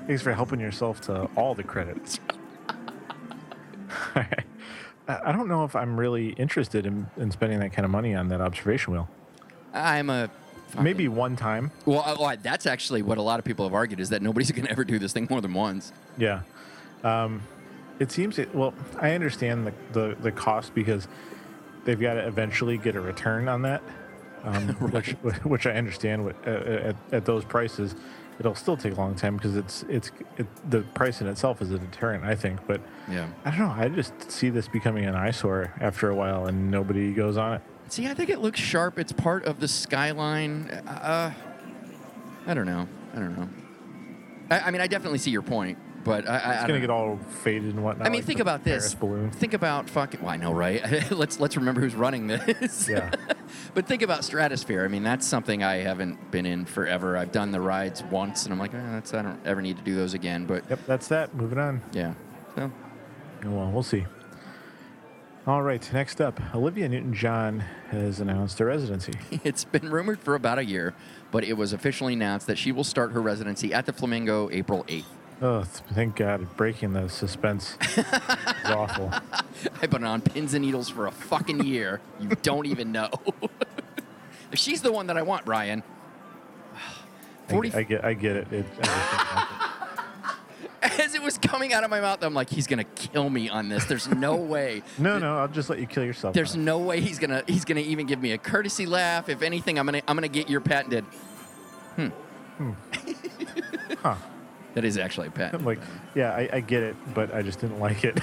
Thanks 0.07 0.21
for 0.21 0.33
helping 0.33 0.61
yourself 0.61 1.01
to 1.01 1.25
all 1.35 1.53
the 1.55 1.63
credits. 1.63 2.21
I 4.15 4.25
I 5.09 5.33
don't 5.33 5.49
know 5.49 5.65
if 5.65 5.75
I'm 5.75 5.99
really 5.99 6.29
interested 6.29 6.85
in, 6.85 7.07
in 7.17 7.31
spending 7.31 7.59
that 7.59 7.73
kind 7.73 7.83
of 7.83 7.91
money 7.91 8.15
on 8.15 8.29
that 8.29 8.39
observation 8.39 8.93
wheel. 8.93 9.09
I'm 9.73 10.09
a. 10.09 10.29
Maybe 10.80 11.08
one 11.08 11.36
time. 11.36 11.71
Well, 11.86 12.01
uh, 12.06 12.15
well, 12.19 12.36
that's 12.41 12.65
actually 12.65 13.01
what 13.01 13.17
a 13.17 13.21
lot 13.21 13.39
of 13.39 13.45
people 13.45 13.65
have 13.65 13.73
argued 13.73 13.99
is 13.99 14.10
that 14.10 14.21
nobody's 14.21 14.51
going 14.58 14.65
to 14.65 14.71
ever 14.71 14.84
do 14.84 14.99
this 14.99 15.13
thing 15.13 15.27
more 15.30 15.41
than 15.41 15.53
once. 15.53 15.91
Yeah. 16.17 16.41
Um, 17.03 17.41
it 17.99 18.12
seems 18.12 18.38
it, 18.38 18.53
well, 18.53 18.73
I 18.99 19.12
understand 19.12 19.65
the, 19.67 19.73
the, 19.93 20.15
the 20.21 20.32
cost 20.32 20.75
because 20.75 21.08
they've 21.86 21.99
got 21.99 22.15
to 22.15 22.27
eventually 22.27 22.77
get 22.77 22.95
a 22.95 23.01
return 23.01 23.47
on 23.47 23.62
that, 23.63 23.82
um, 24.43 24.67
which, 24.91 25.12
which 25.43 25.65
I 25.65 25.71
understand 25.71 26.25
what, 26.25 26.36
uh, 26.45 26.51
at, 26.51 26.95
at 27.12 27.25
those 27.25 27.43
prices. 27.45 27.95
it'll 28.39 28.53
still 28.53 28.77
take 28.77 28.93
a 28.93 28.95
long 28.97 29.15
time 29.15 29.36
because 29.38 29.56
it's 29.56 29.84
it's 29.89 30.12
it, 30.38 30.45
the 30.69 30.82
price 30.93 31.21
in 31.21 31.27
itself 31.27 31.60
is 31.62 31.71
a 31.71 31.80
deterrent, 31.80 32.23
I 32.23 32.36
think. 32.36 32.60
But 32.67 32.82
Yeah. 33.10 33.27
I 33.45 33.49
don't 33.51 33.60
know. 33.60 33.73
I 33.75 33.88
just 33.89 34.32
see 34.32 34.49
this 34.49 34.67
becoming 34.67 35.06
an 35.06 35.15
eyesore 35.15 35.73
after 35.80 36.10
a 36.10 36.15
while, 36.15 36.45
and 36.45 36.69
nobody 36.69 37.13
goes 37.13 37.36
on 37.38 37.53
it. 37.53 37.62
See, 37.89 38.08
I 38.08 38.13
think 38.13 38.30
it 38.30 38.39
looks 38.39 38.60
sharp. 38.60 39.00
It's 39.00 39.12
part 39.12 39.45
of 39.45 39.60
the 39.60 39.67
skyline. 39.67 40.69
Uh, 40.69 41.34
I 42.45 42.54
don't 42.54 42.65
know. 42.65 42.88
I 43.13 43.19
don't 43.19 43.38
know. 43.38 43.50
I, 44.50 44.60
I 44.60 44.71
mean, 44.71 44.82
I 44.82 44.88
definitely 44.88 45.19
see 45.19 45.32
your 45.32 45.41
point, 45.41 45.78
but 46.04 46.28
I, 46.28 46.38
I, 46.38 46.54
It's 46.54 46.63
I 46.63 46.67
gonna 46.67 46.80
get 46.80 46.89
all 46.89 47.17
faded 47.43 47.73
and 47.73 47.84
whatnot. 47.84 48.08
I 48.08 48.10
mean, 48.10 48.19
like 48.19 48.26
think 48.26 48.39
about 48.39 48.63
this. 48.63 48.93
Balloon. 48.93 49.32
Think 49.32 49.54
about 49.54 49.89
fucking. 49.89 50.21
Well, 50.21 50.30
I 50.30 50.38
know, 50.38 50.52
right? 50.54 51.12
let's 51.12 51.39
let's 51.39 51.56
remember 51.58 51.82
who's 51.82 51.95
running 51.95 52.28
this. 52.28 52.88
Yeah. 52.89 53.12
but 53.73 53.88
think 53.88 54.02
about 54.02 54.23
Stratosphere. 54.23 54.84
I 54.84 54.88
mean, 54.89 55.04
that's 55.04 55.26
something 55.26 55.63
I 55.63 55.78
haven't 55.78 56.32
been 56.32 56.45
in 56.45 56.65
forever. 56.65 57.17
I've 57.17 57.32
done 57.32 57.52
the 57.52 57.62
rides 57.62 58.04
once, 58.04 58.43
and 58.43 58.54
I'm 58.54 58.60
like, 58.60 58.73
eh, 58.73 58.91
that's 58.91 59.13
I 59.13 59.21
don't 59.21 59.39
ever 59.45 59.62
need 59.62 59.78
to 59.78 59.84
do 59.84 59.95
those 59.95 60.13
again. 60.13 60.45
But 60.45 60.69
Yep, 60.69 60.80
that's 60.86 61.08
that. 61.08 61.34
Moving 61.36 61.58
on. 61.58 61.82
yeah, 61.93 62.13
so 62.56 62.71
Well, 63.43 63.71
we'll 63.71 63.84
see. 63.84 64.06
All 65.47 65.63
right, 65.63 65.93
next 65.93 66.19
up, 66.19 66.41
Olivia 66.53 66.89
Newton-John 66.89 67.62
has 67.91 68.19
announced 68.19 68.60
a 68.60 68.65
residency. 68.65 69.13
it's 69.45 69.63
been 69.63 69.89
rumored 69.89 70.19
for 70.19 70.36
about 70.36 70.60
a 70.60 70.65
year, 70.65 70.93
but 71.31 71.45
it 71.45 71.53
was 71.53 71.71
officially 71.71 72.12
announced 72.12 72.47
that 72.47 72.57
she 72.57 72.73
will 72.73 72.83
start 72.83 73.13
her 73.13 73.21
residency 73.21 73.73
at 73.73 73.86
the 73.86 73.93
Flamingo 73.93 74.49
April 74.51 74.83
8th. 74.89 75.05
Oh, 75.41 75.63
thank 75.63 76.17
God! 76.17 76.57
Breaking 76.57 76.91
the 76.91 77.07
suspense 77.07 77.77
is 77.95 78.03
awful. 78.65 79.13
I've 79.81 79.89
been 79.89 80.03
on 80.03 80.19
pins 80.19 80.53
and 80.53 80.65
needles 80.65 80.89
for 80.89 81.07
a 81.07 81.12
fucking 81.12 81.63
year. 81.63 82.01
You 82.19 82.27
don't 82.41 82.65
even 82.65 82.91
know. 82.91 83.10
if 84.51 84.60
she's 84.60 84.81
the 84.81 84.91
one 84.91 85.07
that 85.07 85.15
I 85.15 85.21
want, 85.21 85.45
Brian. 85.45 85.81
I, 87.47 87.51
40, 87.51 87.73
I 87.73 87.83
get, 87.83 88.03
I 88.03 88.13
get 88.13 88.36
I 88.36 88.41
just 88.41 88.51
it. 88.51 88.65
it 88.65 89.46
coming 91.47 91.73
out 91.73 91.83
of 91.83 91.89
my 91.89 92.01
mouth, 92.01 92.23
I'm 92.23 92.33
like, 92.33 92.49
he's 92.49 92.67
gonna 92.67 92.83
kill 92.83 93.29
me 93.29 93.49
on 93.49 93.69
this. 93.69 93.86
There's 93.86 94.07
no 94.07 94.36
way. 94.53 94.83
No, 94.97 95.17
no, 95.17 95.38
I'll 95.38 95.47
just 95.47 95.69
let 95.69 95.79
you 95.79 95.88
kill 95.88 96.03
yourself. 96.03 96.33
There's 96.33 96.55
it. 96.55 96.60
no 96.60 96.79
way 96.79 96.99
he's 97.01 97.19
gonna 97.19 97.43
he's 97.47 97.65
gonna 97.65 97.79
even 97.81 98.05
give 98.05 98.21
me 98.21 98.33
a 98.33 98.38
courtesy 98.38 98.86
laugh. 98.86 99.29
If 99.29 99.41
anything, 99.41 99.79
I'm 99.79 99.86
gonna 99.86 100.01
I'm 100.07 100.15
gonna 100.15 100.27
get 100.27 100.49
your 100.49 100.62
patented. 100.62 101.05
Hmm. 101.95 102.10
Huh. 104.03 104.15
That 104.75 104.86
is 104.86 104.97
actually 104.99 105.27
a 105.27 105.31
patent. 105.31 105.55
I'm 105.55 105.65
like, 105.65 105.79
yeah, 106.13 106.33
I, 106.33 106.49
I 106.53 106.60
get 106.60 106.83
it, 106.83 106.95
but 107.15 107.33
I 107.33 107.41
just 107.41 107.60
didn't 107.60 107.79
like 107.79 108.03
it. 108.03 108.19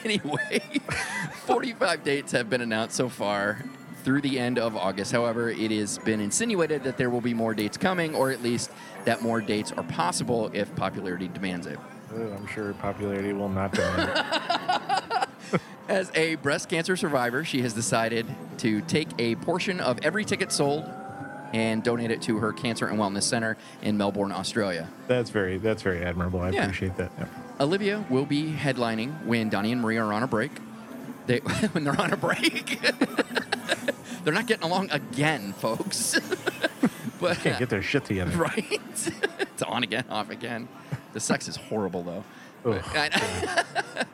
anyway, 0.04 0.60
45 1.44 2.02
dates 2.02 2.32
have 2.32 2.50
been 2.50 2.60
announced 2.60 2.96
so 2.96 3.08
far 3.08 3.62
through 4.04 4.20
the 4.22 4.38
end 4.38 4.58
of 4.58 4.76
August. 4.76 5.12
However, 5.12 5.50
it 5.50 5.70
has 5.70 5.98
been 5.98 6.20
insinuated 6.20 6.84
that 6.84 6.96
there 6.96 7.10
will 7.10 7.20
be 7.20 7.34
more 7.34 7.54
dates 7.54 7.76
coming, 7.76 8.14
or 8.14 8.30
at 8.30 8.42
least 8.42 8.70
that 9.04 9.22
more 9.22 9.40
dates 9.40 9.72
are 9.72 9.82
possible 9.84 10.50
if 10.52 10.74
popularity 10.76 11.28
demands 11.28 11.66
it. 11.66 11.78
I'm 12.12 12.46
sure 12.46 12.72
popularity 12.74 13.32
will 13.32 13.48
not 13.48 13.72
demand 13.72 14.10
it. 15.52 15.60
As 15.88 16.10
a 16.14 16.36
breast 16.36 16.68
cancer 16.68 16.96
survivor, 16.96 17.44
she 17.44 17.62
has 17.62 17.72
decided 17.72 18.26
to 18.58 18.80
take 18.82 19.08
a 19.18 19.34
portion 19.36 19.80
of 19.80 19.98
every 20.02 20.24
ticket 20.24 20.52
sold 20.52 20.84
and 21.52 21.82
donate 21.82 22.12
it 22.12 22.22
to 22.22 22.38
her 22.38 22.52
cancer 22.52 22.86
and 22.86 22.96
wellness 22.98 23.24
center 23.24 23.56
in 23.82 23.96
Melbourne, 23.96 24.30
Australia. 24.30 24.88
That's 25.08 25.30
very, 25.30 25.58
that's 25.58 25.82
very 25.82 26.04
admirable. 26.04 26.40
I 26.40 26.50
Yeah. 26.50 26.62
appreciate 26.62 26.96
that. 26.96 27.10
Yeah. 27.18 27.24
Olivia 27.58 28.04
will 28.08 28.24
be 28.24 28.52
headlining 28.52 29.24
when 29.26 29.48
Donnie 29.48 29.72
and 29.72 29.80
Maria 29.80 30.04
are 30.04 30.12
on 30.12 30.22
a 30.22 30.28
break. 30.28 30.52
They 31.30 31.38
when 31.72 31.84
they're 31.84 32.00
on 32.00 32.12
a 32.12 32.16
break. 32.16 32.80
they're 34.24 34.34
not 34.34 34.46
getting 34.46 34.64
along 34.64 34.90
again, 34.90 35.52
folks. 35.52 36.18
but 37.20 37.36
Can't 37.38 37.56
get 37.60 37.68
their 37.68 37.82
shit 37.82 38.04
together. 38.04 38.36
right. 38.36 38.66
it's 39.38 39.62
on 39.62 39.84
again, 39.84 40.04
off 40.10 40.28
again. 40.30 40.66
The 41.12 41.20
sex 41.20 41.46
is 41.46 41.54
horrible 41.54 42.02
though. 42.02 42.24
Ugh. 42.64 42.82
I- 42.94 44.04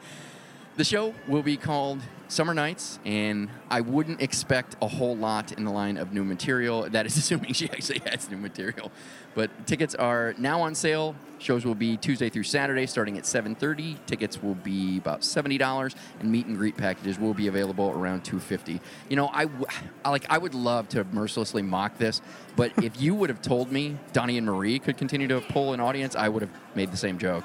the 0.76 0.84
show 0.84 1.14
will 1.26 1.42
be 1.42 1.56
called 1.56 2.00
Summer 2.28 2.52
Nights, 2.52 2.98
and 3.04 3.48
I 3.70 3.80
wouldn't 3.80 4.20
expect 4.20 4.76
a 4.82 4.88
whole 4.88 5.16
lot 5.16 5.52
in 5.52 5.64
the 5.64 5.70
line 5.70 5.96
of 5.96 6.12
new 6.12 6.24
material. 6.24 6.88
That 6.90 7.06
is 7.06 7.16
assuming 7.18 7.52
she 7.54 7.70
actually 7.70 8.00
has 8.00 8.30
new 8.30 8.36
material. 8.36 8.90
But 9.34 9.66
tickets 9.66 9.94
are 9.94 10.34
now 10.38 10.62
on 10.62 10.74
sale. 10.74 11.14
Shows 11.38 11.64
will 11.64 11.74
be 11.74 11.96
Tuesday 11.96 12.30
through 12.30 12.44
Saturday, 12.44 12.86
starting 12.86 13.16
at 13.18 13.24
7:30. 13.24 13.98
Tickets 14.06 14.42
will 14.42 14.54
be 14.54 14.98
about 14.98 15.20
$70, 15.20 15.94
and 16.20 16.30
meet 16.30 16.46
and 16.46 16.56
greet 16.56 16.76
packages 16.76 17.18
will 17.18 17.34
be 17.34 17.46
available 17.46 17.90
around 17.90 18.24
250. 18.24 18.80
You 19.08 19.16
know, 19.16 19.28
I, 19.32 19.46
I 20.04 20.10
like 20.10 20.26
I 20.30 20.38
would 20.38 20.54
love 20.54 20.88
to 20.90 21.04
mercilessly 21.04 21.62
mock 21.62 21.98
this, 21.98 22.20
but 22.56 22.72
if 22.82 23.00
you 23.00 23.14
would 23.14 23.30
have 23.30 23.42
told 23.42 23.70
me 23.70 23.96
Donnie 24.12 24.38
and 24.38 24.46
Marie 24.46 24.78
could 24.78 24.96
continue 24.96 25.28
to 25.28 25.40
pull 25.40 25.74
an 25.74 25.80
audience, 25.80 26.16
I 26.16 26.28
would 26.28 26.42
have 26.42 26.52
made 26.74 26.90
the 26.90 26.96
same 26.96 27.18
joke. 27.18 27.44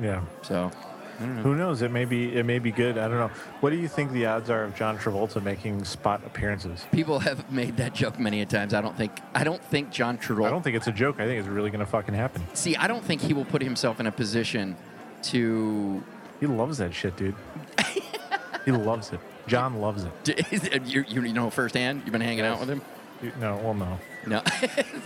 Yeah. 0.00 0.22
So, 0.42 0.70
Who 1.18 1.54
knows? 1.54 1.82
It 1.82 1.90
may 1.90 2.04
be, 2.04 2.36
it 2.36 2.44
may 2.44 2.58
be 2.58 2.70
good. 2.70 2.98
I 2.98 3.08
don't 3.08 3.18
know. 3.18 3.30
What 3.60 3.70
do 3.70 3.76
you 3.76 3.88
think 3.88 4.12
the 4.12 4.26
odds 4.26 4.50
are 4.50 4.64
of 4.64 4.74
John 4.76 4.98
Travolta 4.98 5.42
making 5.42 5.84
spot 5.84 6.20
appearances? 6.26 6.84
People 6.92 7.18
have 7.20 7.50
made 7.50 7.76
that 7.78 7.94
joke 7.94 8.18
many 8.18 8.42
a 8.42 8.46
times. 8.46 8.74
I 8.74 8.80
don't 8.80 8.96
think 8.96 9.12
I 9.34 9.42
don't 9.44 9.62
think 9.64 9.90
John 9.90 10.18
Travolta. 10.18 10.46
I 10.46 10.50
don't 10.50 10.62
think 10.62 10.76
it's 10.76 10.86
a 10.88 10.92
joke. 10.92 11.16
I 11.20 11.26
think 11.26 11.38
it's 11.40 11.48
really 11.48 11.70
going 11.70 11.80
to 11.84 11.90
fucking 11.90 12.14
happen. 12.14 12.42
see. 12.54 12.76
I 12.76 12.86
don't 12.86 13.04
think 13.04 13.20
he 13.22 13.32
will 13.34 13.44
put 13.46 13.62
himself 13.62 13.98
in 14.00 14.06
a 14.06 14.12
position 14.12 14.76
to. 15.24 16.02
He 16.40 16.46
loves 16.46 16.78
that 16.78 16.92
shit, 16.92 17.16
dude. 17.16 17.34
he 18.66 18.70
loves 18.72 19.12
it. 19.12 19.20
John 19.46 19.80
loves 19.80 20.04
it. 20.04 20.86
you, 20.86 21.04
you 21.08 21.32
know 21.32 21.48
firsthand. 21.50 22.02
You've 22.04 22.12
been 22.12 22.20
hanging 22.20 22.44
out 22.44 22.60
with 22.60 22.68
him. 22.68 22.82
You- 23.22 23.32
No, 23.40 23.56
well, 23.58 23.74
no. 23.74 23.98
No, 24.26 24.42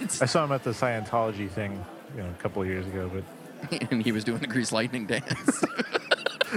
It's- 0.00 0.22
I 0.22 0.24
saw 0.26 0.44
him 0.44 0.52
at 0.52 0.64
the 0.64 0.70
Scientology 0.70 1.48
thing, 1.48 1.84
you 2.16 2.22
know, 2.22 2.28
a 2.30 2.42
couple 2.42 2.62
of 2.62 2.68
years 2.68 2.86
ago, 2.86 3.10
but 3.12 3.22
and 3.90 4.02
he 4.02 4.12
was 4.12 4.24
doing 4.24 4.38
the 4.40 4.46
grease 4.46 4.72
lightning 4.72 5.06
dance. 5.06 5.64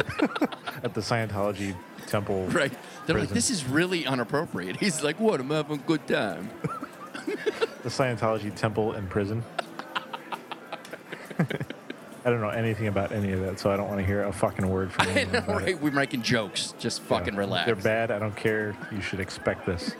at 0.84 0.94
the 0.94 1.02
Scientology 1.02 1.76
temple. 2.08 2.46
right? 2.48 2.74
They're 3.06 3.20
like, 3.20 3.30
this 3.30 3.50
is 3.50 3.66
really 3.66 4.06
inappropriate. 4.06 4.78
He's 4.78 5.04
like, 5.04 5.20
what? 5.20 5.40
I'm 5.40 5.50
having 5.50 5.80
a 5.80 5.84
good 5.84 6.06
time. 6.08 6.50
The 7.84 7.90
Scientology 7.90 8.54
temple 8.56 8.94
in 8.94 9.08
prison. 9.08 9.44
I 12.26 12.30
don't 12.30 12.40
know 12.40 12.50
anything 12.50 12.88
about 12.88 13.12
any 13.12 13.34
of 13.34 13.42
that, 13.42 13.60
so 13.60 13.70
I 13.70 13.76
don't 13.76 13.90
want 13.90 14.00
to 14.00 14.06
hear 14.06 14.24
a 14.24 14.32
fucking 14.32 14.70
word 14.70 14.94
from 14.94 15.08
you. 15.16 15.24
about 15.38 15.68
it. 15.68 15.82
We're 15.82 15.92
making 15.92 16.22
jokes. 16.22 16.74
Just 16.80 17.02
fucking 17.02 17.34
Yeah. 17.34 17.40
relax. 17.40 17.66
They're 17.66 17.76
bad. 17.76 18.12
I 18.12 18.20
don't 18.20 18.36
care. 18.36 18.76
You 18.94 19.02
should 19.02 19.20
expect 19.20 19.66
this. 19.66 19.92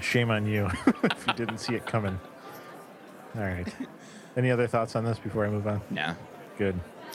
Shame 0.00 0.30
on 0.30 0.46
you 0.46 0.68
if 1.02 1.26
you 1.26 1.32
didn't 1.34 1.58
see 1.58 1.74
it 1.74 1.84
coming. 1.86 2.18
All 3.36 3.42
right. 3.42 3.66
Any 4.36 4.50
other 4.50 4.66
thoughts 4.66 4.96
on 4.96 5.04
this 5.04 5.18
before 5.18 5.44
I 5.44 5.50
move 5.50 5.66
on? 5.66 5.80
Nah. 5.90 6.14
Good. 6.58 6.78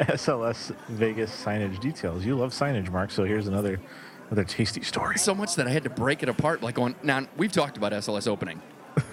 SLS 0.00 0.74
Vegas 0.88 1.30
signage 1.44 1.78
details. 1.80 2.24
You 2.24 2.36
love 2.36 2.52
signage, 2.52 2.90
Mark. 2.90 3.10
So 3.10 3.24
here's 3.24 3.46
another 3.46 3.80
another 4.28 4.44
tasty 4.44 4.82
story. 4.82 5.18
So 5.18 5.34
much 5.34 5.54
that 5.56 5.66
I 5.66 5.70
had 5.70 5.84
to 5.84 5.90
break 5.90 6.22
it 6.22 6.28
apart. 6.28 6.62
Like 6.62 6.74
going 6.74 6.94
now, 7.02 7.26
we've 7.36 7.52
talked 7.52 7.76
about 7.76 7.92
SLS 7.92 8.26
opening. 8.26 8.60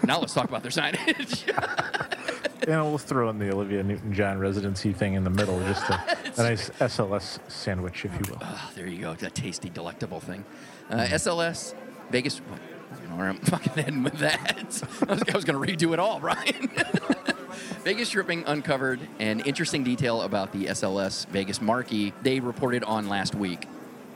Now 0.06 0.20
let's 0.20 0.34
talk 0.34 0.50
about 0.50 0.64
their 0.64 0.72
signage. 0.72 1.50
You 2.66 2.72
know, 2.72 2.86
we'll 2.88 2.98
throw 2.98 3.30
in 3.30 3.40
the 3.40 3.52
Olivia 3.52 3.84
Newton-John 3.84 4.40
residency 4.40 4.94
thing 4.94 5.16
in 5.16 5.26
the 5.26 5.30
middle, 5.30 5.60
just 5.64 5.90
a, 5.90 5.96
a 6.38 6.44
nice 6.44 6.70
SLS 6.70 7.40
sandwich, 7.52 8.06
if 8.06 8.14
you 8.14 8.22
will. 8.32 8.38
Oh, 8.42 8.72
there 8.74 8.88
you 8.88 9.02
go. 9.02 9.14
That 9.16 9.36
tasty, 9.36 9.70
delectable 9.70 10.22
thing. 10.22 10.46
Uh, 10.90 11.00
SLS, 11.00 11.76
Vegas. 12.10 12.42
You 13.02 13.08
know 13.10 13.24
I'm 13.24 13.38
fucking 13.40 13.74
heading 13.74 14.04
with 14.04 14.20
that. 14.20 14.84
I 15.08 15.14
was, 15.14 15.24
was 15.34 15.46
going 15.46 15.66
to 15.66 15.74
redo 15.74 15.94
it 15.94 16.00
all, 16.00 16.20
Brian. 16.22 16.70
Vegas 17.84 18.08
Stripping 18.08 18.44
uncovered 18.46 19.00
an 19.20 19.42
interesting 19.42 19.84
detail 19.84 20.22
about 20.22 20.54
the 20.54 20.66
SLS 20.68 21.28
Vegas 21.28 21.62
marquee 21.62 22.14
they 22.22 22.40
reported 22.40 22.84
on 22.84 23.10
last 23.10 23.36
week. 23.36 23.68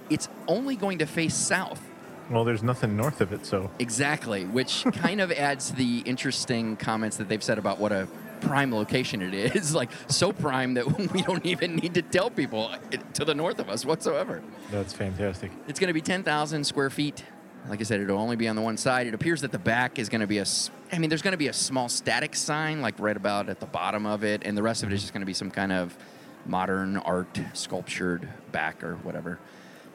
It's 0.10 0.30
only 0.48 0.76
going 0.76 1.00
to 1.00 1.06
face 1.06 1.36
south. 1.36 1.82
Well, 2.30 2.44
there's 2.46 2.64
nothing 2.64 2.96
north 2.96 3.22
of 3.22 3.32
it, 3.34 3.46
so 3.46 3.70
Exactly, 3.80 4.46
which 4.46 4.84
kind 4.94 5.22
of 5.22 5.32
adds 5.32 5.70
to 5.70 5.76
the 5.76 6.00
interesting 6.00 6.76
comments 6.78 7.18
that 7.18 7.28
they've 7.30 7.44
said 7.44 7.58
about 7.58 7.80
what 7.80 7.92
a 7.92 8.08
prime 8.42 8.74
location 8.74 9.22
it 9.22 9.34
is. 9.34 9.74
Like, 9.76 9.90
so 10.08 10.32
prime 10.32 10.74
that 10.76 11.12
we 11.12 11.22
don't 11.22 11.46
even 11.46 11.76
need 11.76 11.94
to 11.96 12.02
tell 12.02 12.30
people 12.30 12.68
uh, 12.72 12.78
to 13.14 13.26
the 13.26 13.36
north 13.36 13.60
of 13.60 13.70
us 13.70 13.86
whatsoever. 13.86 14.42
that's 14.72 14.94
fantastic. 14.94 15.52
It's 15.68 15.80
going 15.80 15.88
to 15.90 15.94
be 15.94 16.02
10,000 16.02 16.64
square 16.64 16.90
feet. 16.90 17.24
Like 17.70 17.82
I 17.82 17.84
said, 17.84 18.00
it'll 18.00 18.20
only 18.20 18.36
be 18.38 18.48
on 18.48 18.56
the 18.56 18.62
one 18.62 18.78
side. 18.78 19.08
It 19.08 19.14
appears 19.14 19.42
that 19.42 19.52
the 19.52 19.60
back 19.60 20.00
is 20.00 20.08
going 20.10 20.22
to 20.22 20.28
be 20.28 20.38
a, 20.38 20.46
I 20.92 21.00
mean, 21.00 21.10
there's 21.10 21.22
going 21.22 21.34
to 21.34 21.38
be 21.38 21.50
a 21.50 21.54
small 21.54 21.90
static 21.90 22.36
sign, 22.36 22.82
like 22.82 22.96
right 23.00 23.18
about 23.18 23.50
at 23.50 23.60
the 23.60 23.66
bottom 23.66 24.06
of 24.06 24.24
it, 24.24 24.44
and 24.46 24.58
the 24.58 24.64
rest 24.64 24.84
of 24.84 24.90
it 24.92 24.96
is 24.96 25.02
just 25.02 25.12
going 25.14 25.22
to 25.22 25.26
be 25.26 25.34
some 25.34 25.52
kind 25.52 25.72
of 25.74 25.98
modern 26.46 26.96
art 26.98 27.40
sculptured 27.54 28.30
back 28.54 28.84
or 28.84 28.96
whatever. 28.98 29.38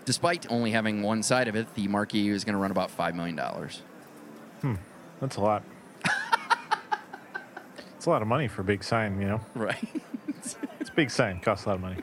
Despite 0.04 0.50
only 0.50 0.72
having 0.72 1.02
one 1.02 1.22
side 1.22 1.48
of 1.48 1.56
it, 1.56 1.74
the 1.74 1.88
marquee 1.88 2.28
is 2.28 2.44
going 2.44 2.54
to 2.54 2.58
run 2.58 2.70
about 2.72 2.94
$5 2.94 3.14
million. 3.14 3.38
Hmm, 4.60 4.74
That's 5.20 5.36
a 5.36 5.40
lot. 5.40 5.62
it's 7.96 8.06
a 8.06 8.10
lot 8.10 8.20
of 8.20 8.28
money 8.28 8.48
for 8.48 8.60
a 8.62 8.64
big 8.64 8.84
sign, 8.84 9.20
you 9.20 9.28
know. 9.28 9.40
Right. 9.54 9.78
It's 10.80 10.90
a 10.90 10.92
big 10.94 11.10
sign, 11.10 11.40
costs 11.40 11.64
a 11.64 11.68
lot 11.70 11.74
of 11.76 11.80
money. 11.80 11.96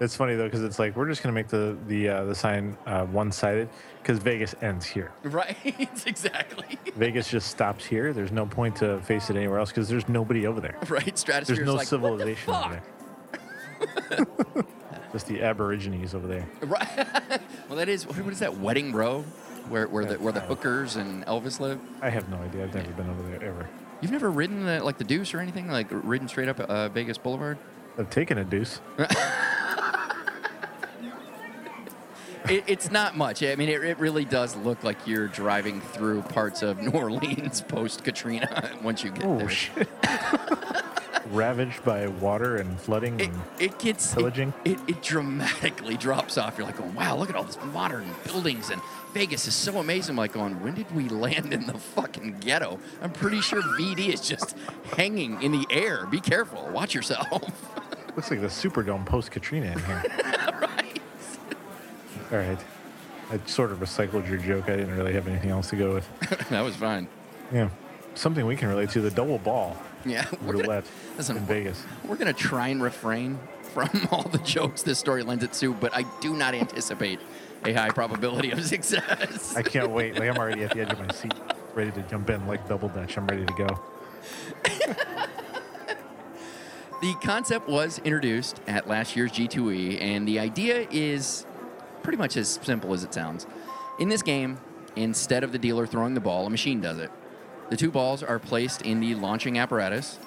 It's 0.00 0.16
funny 0.16 0.34
though 0.34 0.44
because 0.46 0.62
it's 0.62 0.78
like 0.78 0.96
we're 0.96 1.06
just 1.08 1.22
gonna 1.22 1.34
make 1.34 1.48
the 1.48 1.76
the 1.86 2.08
uh, 2.08 2.24
the 2.24 2.34
sign 2.34 2.74
uh, 2.86 3.04
one 3.04 3.30
sided 3.30 3.68
because 4.02 4.18
Vegas 4.18 4.54
ends 4.62 4.86
here. 4.86 5.12
Right? 5.22 5.56
exactly. 6.06 6.78
Vegas 6.96 7.28
just 7.28 7.50
stops 7.50 7.84
here. 7.84 8.12
There's 8.12 8.32
no 8.32 8.46
point 8.46 8.76
to 8.76 9.00
face 9.00 9.30
it 9.30 9.36
anywhere 9.36 9.58
else 9.58 9.70
because 9.70 9.88
there's 9.88 10.08
nobody 10.08 10.46
over 10.46 10.60
there. 10.60 10.76
Right? 10.88 11.16
Stratosphere 11.18 11.56
There's 11.56 11.66
no 11.66 11.74
like, 11.74 11.86
civilization 11.86 12.52
What 12.52 12.66
over 12.66 12.82
there. 14.10 14.26
just 15.12 15.26
the 15.26 15.42
Aborigines 15.42 16.14
over 16.14 16.26
there. 16.26 16.48
Right. 16.62 17.40
well, 17.68 17.78
that 17.78 17.88
is 17.88 18.06
what 18.06 18.32
is 18.32 18.40
that 18.40 18.58
wedding 18.58 18.92
row, 18.92 19.22
where 19.68 19.86
where 19.88 20.04
the 20.04 20.14
where 20.16 20.32
the 20.32 20.40
hookers 20.40 20.96
and 20.96 21.24
Elvis 21.26 21.60
live. 21.60 21.80
I 22.00 22.10
have 22.10 22.28
no 22.28 22.36
idea. 22.38 22.64
I've 22.64 22.74
never 22.74 22.92
been 22.92 23.10
over 23.10 23.22
there 23.22 23.42
ever. 23.42 23.68
You've 24.00 24.12
never 24.12 24.30
ridden 24.30 24.64
the, 24.64 24.82
like 24.82 24.98
the 24.98 25.04
Deuce 25.04 25.34
or 25.34 25.40
anything, 25.40 25.68
like 25.68 25.88
ridden 25.90 26.26
straight 26.28 26.48
up 26.48 26.58
uh, 26.60 26.88
Vegas 26.88 27.18
Boulevard. 27.18 27.58
I've 27.98 28.10
taken 28.10 28.38
a 28.38 28.44
deuce. 28.44 28.80
It, 32.50 32.64
it's 32.66 32.90
not 32.90 33.16
much. 33.16 33.42
I 33.42 33.54
mean, 33.54 33.68
it, 33.68 33.82
it 33.84 33.98
really 33.98 34.24
does 34.24 34.56
look 34.56 34.82
like 34.82 35.06
you're 35.06 35.28
driving 35.28 35.80
through 35.80 36.22
parts 36.22 36.62
of 36.62 36.78
New 36.82 36.90
Orleans 36.90 37.60
post 37.62 38.02
Katrina 38.04 38.76
once 38.82 39.04
you 39.04 39.10
get 39.12 39.24
Oh 39.24 39.38
there. 39.38 39.48
shit! 39.48 39.88
Ravaged 41.30 41.84
by 41.84 42.08
water 42.08 42.56
and 42.56 42.80
flooding. 42.80 43.20
It, 43.20 43.28
and 43.28 43.40
it 43.60 43.78
gets 43.78 44.12
Pillaging? 44.12 44.52
It, 44.64 44.80
it, 44.88 45.00
dramatically 45.00 45.96
drops 45.96 46.36
off. 46.36 46.58
You're 46.58 46.66
like, 46.66 46.80
oh, 46.80 46.92
wow, 46.96 47.16
look 47.16 47.30
at 47.30 47.36
all 47.36 47.44
these 47.44 47.58
modern 47.72 48.10
buildings 48.24 48.70
and 48.70 48.82
Vegas 49.14 49.46
is 49.46 49.54
so 49.54 49.78
amazing. 49.78 50.14
I'm 50.14 50.16
like, 50.16 50.32
going, 50.32 50.60
when 50.60 50.74
did 50.74 50.92
we 50.92 51.08
land 51.08 51.52
in 51.52 51.66
the 51.66 51.74
fucking 51.74 52.38
ghetto? 52.40 52.80
I'm 53.00 53.12
pretty 53.12 53.40
sure 53.42 53.62
VD 53.62 54.12
is 54.12 54.20
just 54.22 54.56
hanging 54.96 55.40
in 55.40 55.52
the 55.52 55.66
air. 55.70 56.06
Be 56.06 56.20
careful. 56.20 56.68
Watch 56.72 56.94
yourself. 56.96 57.30
looks 58.16 58.30
like 58.32 58.40
the 58.40 58.48
Superdome 58.48 59.06
post 59.06 59.30
Katrina 59.30 59.66
in 59.66 59.78
here. 59.84 60.02
All 62.32 62.38
right. 62.38 62.58
I 63.30 63.38
sort 63.46 63.70
of 63.72 63.78
recycled 63.78 64.28
your 64.28 64.38
joke. 64.38 64.64
I 64.68 64.76
didn't 64.76 64.96
really 64.96 65.12
have 65.14 65.28
anything 65.28 65.50
else 65.50 65.70
to 65.70 65.76
go 65.76 65.94
with. 65.94 66.48
that 66.50 66.62
was 66.62 66.76
fine. 66.76 67.08
Yeah. 67.52 67.70
Something 68.14 68.44
we 68.46 68.56
can 68.56 68.68
relate 68.68 68.90
to 68.90 69.00
the 69.00 69.10
double 69.10 69.38
ball 69.38 69.76
Yeah. 70.04 70.26
we're 70.42 70.52
gonna- 70.54 70.62
roulette 70.64 70.84
listen, 71.16 71.36
in 71.36 71.44
Vegas. 71.44 71.82
We're 72.04 72.16
going 72.16 72.32
to 72.32 72.38
try 72.38 72.68
and 72.68 72.82
refrain 72.82 73.38
from 73.74 73.88
all 74.10 74.22
the 74.24 74.38
jokes 74.38 74.82
this 74.82 74.98
story 74.98 75.22
lends 75.22 75.44
it 75.44 75.52
to, 75.54 75.74
but 75.74 75.94
I 75.96 76.04
do 76.20 76.34
not 76.34 76.54
anticipate 76.54 77.20
a 77.64 77.72
high 77.72 77.90
probability 77.90 78.50
of 78.50 78.64
success. 78.66 79.54
I 79.56 79.62
can't 79.62 79.90
wait. 79.90 80.18
Like 80.18 80.28
I'm 80.28 80.38
already 80.38 80.64
at 80.64 80.72
the 80.72 80.80
edge 80.80 80.90
of 80.92 80.98
my 80.98 81.12
seat, 81.12 81.34
ready 81.74 81.90
to 81.92 82.02
jump 82.02 82.30
in 82.30 82.46
like 82.46 82.68
double 82.68 82.88
dutch. 82.88 83.16
I'm 83.16 83.26
ready 83.26 83.44
to 83.46 83.52
go. 83.54 83.80
The 87.00 87.14
concept 87.22 87.66
was 87.68 87.98
introduced 88.00 88.60
at 88.66 88.86
last 88.86 89.16
year's 89.16 89.32
G2E, 89.32 90.02
and 90.02 90.28
the 90.28 90.38
idea 90.38 90.86
is 90.90 91.46
pretty 92.02 92.18
much 92.18 92.36
as 92.36 92.58
simple 92.62 92.92
as 92.92 93.04
it 93.04 93.14
sounds. 93.14 93.46
In 93.98 94.08
this 94.08 94.22
game, 94.22 94.58
instead 94.96 95.44
of 95.44 95.52
the 95.52 95.58
dealer 95.58 95.86
throwing 95.86 96.14
the 96.14 96.20
ball, 96.20 96.46
a 96.46 96.50
machine 96.50 96.80
does 96.80 96.98
it. 96.98 97.10
The 97.70 97.76
two 97.76 97.90
balls 97.90 98.22
are 98.22 98.38
placed 98.38 98.82
in 98.82 99.00
the 99.00 99.14
launching 99.14 99.58
apparatus. 99.58 100.18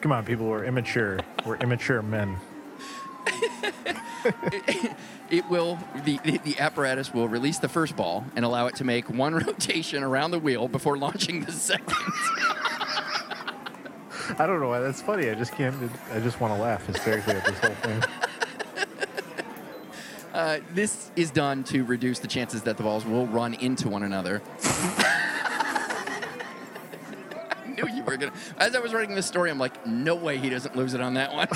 Come 0.00 0.12
on, 0.12 0.24
people. 0.24 0.46
We're 0.46 0.64
immature. 0.64 1.18
We're 1.44 1.56
immature 1.56 2.02
men. 2.02 2.38
It 5.30 5.48
will 5.50 5.78
the, 6.04 6.18
the 6.24 6.38
the 6.38 6.58
apparatus 6.58 7.12
will 7.12 7.28
release 7.28 7.58
the 7.58 7.68
first 7.68 7.96
ball 7.96 8.24
and 8.34 8.44
allow 8.44 8.66
it 8.66 8.76
to 8.76 8.84
make 8.84 9.10
one 9.10 9.34
rotation 9.46 10.02
around 10.02 10.30
the 10.30 10.38
wheel 10.38 10.68
before 10.68 10.96
launching 10.96 11.44
the 11.44 11.52
second. 11.52 11.94
I 14.38 14.46
don't 14.46 14.60
know 14.60 14.68
why 14.68 14.80
that's 14.80 15.00
funny. 15.00 15.30
I 15.30 15.34
just 15.34 15.52
can't. 15.52 15.74
I 16.12 16.20
just 16.20 16.40
want 16.40 16.54
to 16.54 16.60
laugh 16.60 16.86
hysterically 16.86 17.34
at 17.34 17.44
this 17.44 17.58
whole 17.58 17.74
thing. 17.76 18.02
Uh, 20.30 20.60
this 20.72 21.10
is 21.16 21.32
done 21.32 21.64
to 21.64 21.82
reduce 21.84 22.20
the 22.20 22.28
chances 22.28 22.62
that 22.62 22.76
the 22.76 22.82
balls 22.84 23.04
will 23.04 23.26
run 23.26 23.54
into 23.54 23.88
one 23.88 24.04
another. 24.04 24.40
I 24.62 25.96
knew 27.66 27.88
you 27.88 28.04
were 28.04 28.16
gonna. 28.16 28.32
As 28.56 28.76
I 28.76 28.78
was 28.78 28.94
writing 28.94 29.16
this 29.16 29.26
story, 29.26 29.50
I'm 29.50 29.58
like, 29.58 29.84
no 29.84 30.14
way 30.14 30.38
he 30.38 30.48
doesn't 30.48 30.76
lose 30.76 30.94
it 30.94 31.00
on 31.00 31.14
that 31.14 31.32
one. 31.32 31.48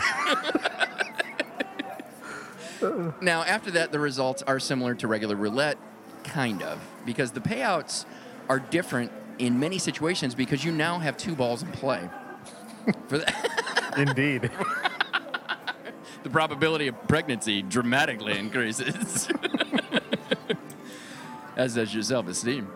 now, 3.20 3.44
after 3.44 3.70
that, 3.72 3.92
the 3.92 4.00
results 4.00 4.42
are 4.42 4.58
similar 4.58 4.96
to 4.96 5.06
regular 5.06 5.36
roulette, 5.36 5.78
kind 6.24 6.60
of, 6.62 6.80
because 7.06 7.30
the 7.30 7.40
payouts 7.40 8.04
are 8.48 8.58
different 8.58 9.12
in 9.38 9.60
many 9.60 9.78
situations 9.78 10.34
because 10.34 10.64
you 10.64 10.72
now 10.72 10.98
have 10.98 11.16
two 11.16 11.36
balls 11.36 11.62
in 11.62 11.70
play. 11.70 12.10
For 13.08 13.18
that. 13.18 13.94
Indeed. 13.96 14.50
the 16.22 16.30
probability 16.30 16.88
of 16.88 17.08
pregnancy 17.08 17.62
dramatically 17.62 18.38
increases. 18.38 19.28
As 21.56 21.74
does 21.74 21.92
your 21.92 22.02
self 22.02 22.28
esteem. 22.28 22.68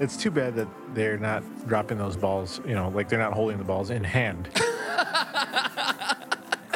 It's 0.00 0.16
too 0.16 0.30
bad 0.30 0.54
that 0.54 0.68
they're 0.94 1.18
not 1.18 1.42
dropping 1.66 1.98
those 1.98 2.16
balls. 2.16 2.60
You 2.64 2.74
know, 2.74 2.88
like 2.88 3.08
they're 3.08 3.18
not 3.18 3.32
holding 3.32 3.58
the 3.58 3.64
balls 3.64 3.90
in 3.90 4.04
hand, 4.04 4.48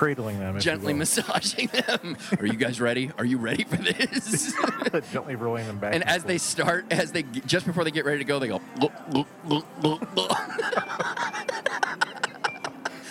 cradling 0.03 0.41
them. 0.41 0.59
Gently 0.59 0.93
massaging 0.93 1.69
them. 1.69 2.17
Are 2.41 2.47
you 2.47 2.55
guys 2.55 2.81
ready? 2.81 3.13
Are 3.19 3.25
you 3.25 3.39
ready 3.39 3.63
for 3.63 3.77
this? 3.77 4.53
gently 5.13 5.37
rolling 5.37 5.65
them 5.69 5.79
back. 5.79 5.95
and 5.95 6.03
as 6.03 6.25
they 6.25 6.39
start, 6.39 6.87
as 6.91 7.13
they 7.13 7.23
just 7.23 7.67
before 7.67 7.85
they 7.85 7.93
get 7.93 8.05
ready 8.05 8.19
to 8.19 8.25
go, 8.25 8.41
they 8.41 8.49
go. 8.49 8.61
"Look, 8.81 8.93
look, 9.13 9.29
look, 9.45 9.65
look, 9.81 10.01
look." 10.17 10.33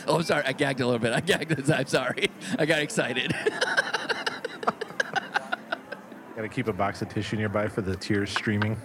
oh, 0.06 0.18
I'm 0.18 0.24
sorry. 0.24 0.44
I 0.46 0.52
gagged 0.52 0.82
a 0.82 0.86
little 0.86 1.00
bit. 1.00 1.14
I 1.14 1.22
gagged. 1.22 1.72
I'm 1.72 1.86
sorry. 1.86 2.30
I 2.60 2.66
got 2.66 2.82
excited. 2.82 3.34
got 6.36 6.42
to 6.42 6.50
keep 6.50 6.68
a 6.68 6.74
box 6.74 7.02
of 7.02 7.08
tissue 7.08 7.38
nearby 7.38 7.70
for 7.70 7.82
the 7.82 7.96
tears 7.96 8.32
streaming. 8.32 8.76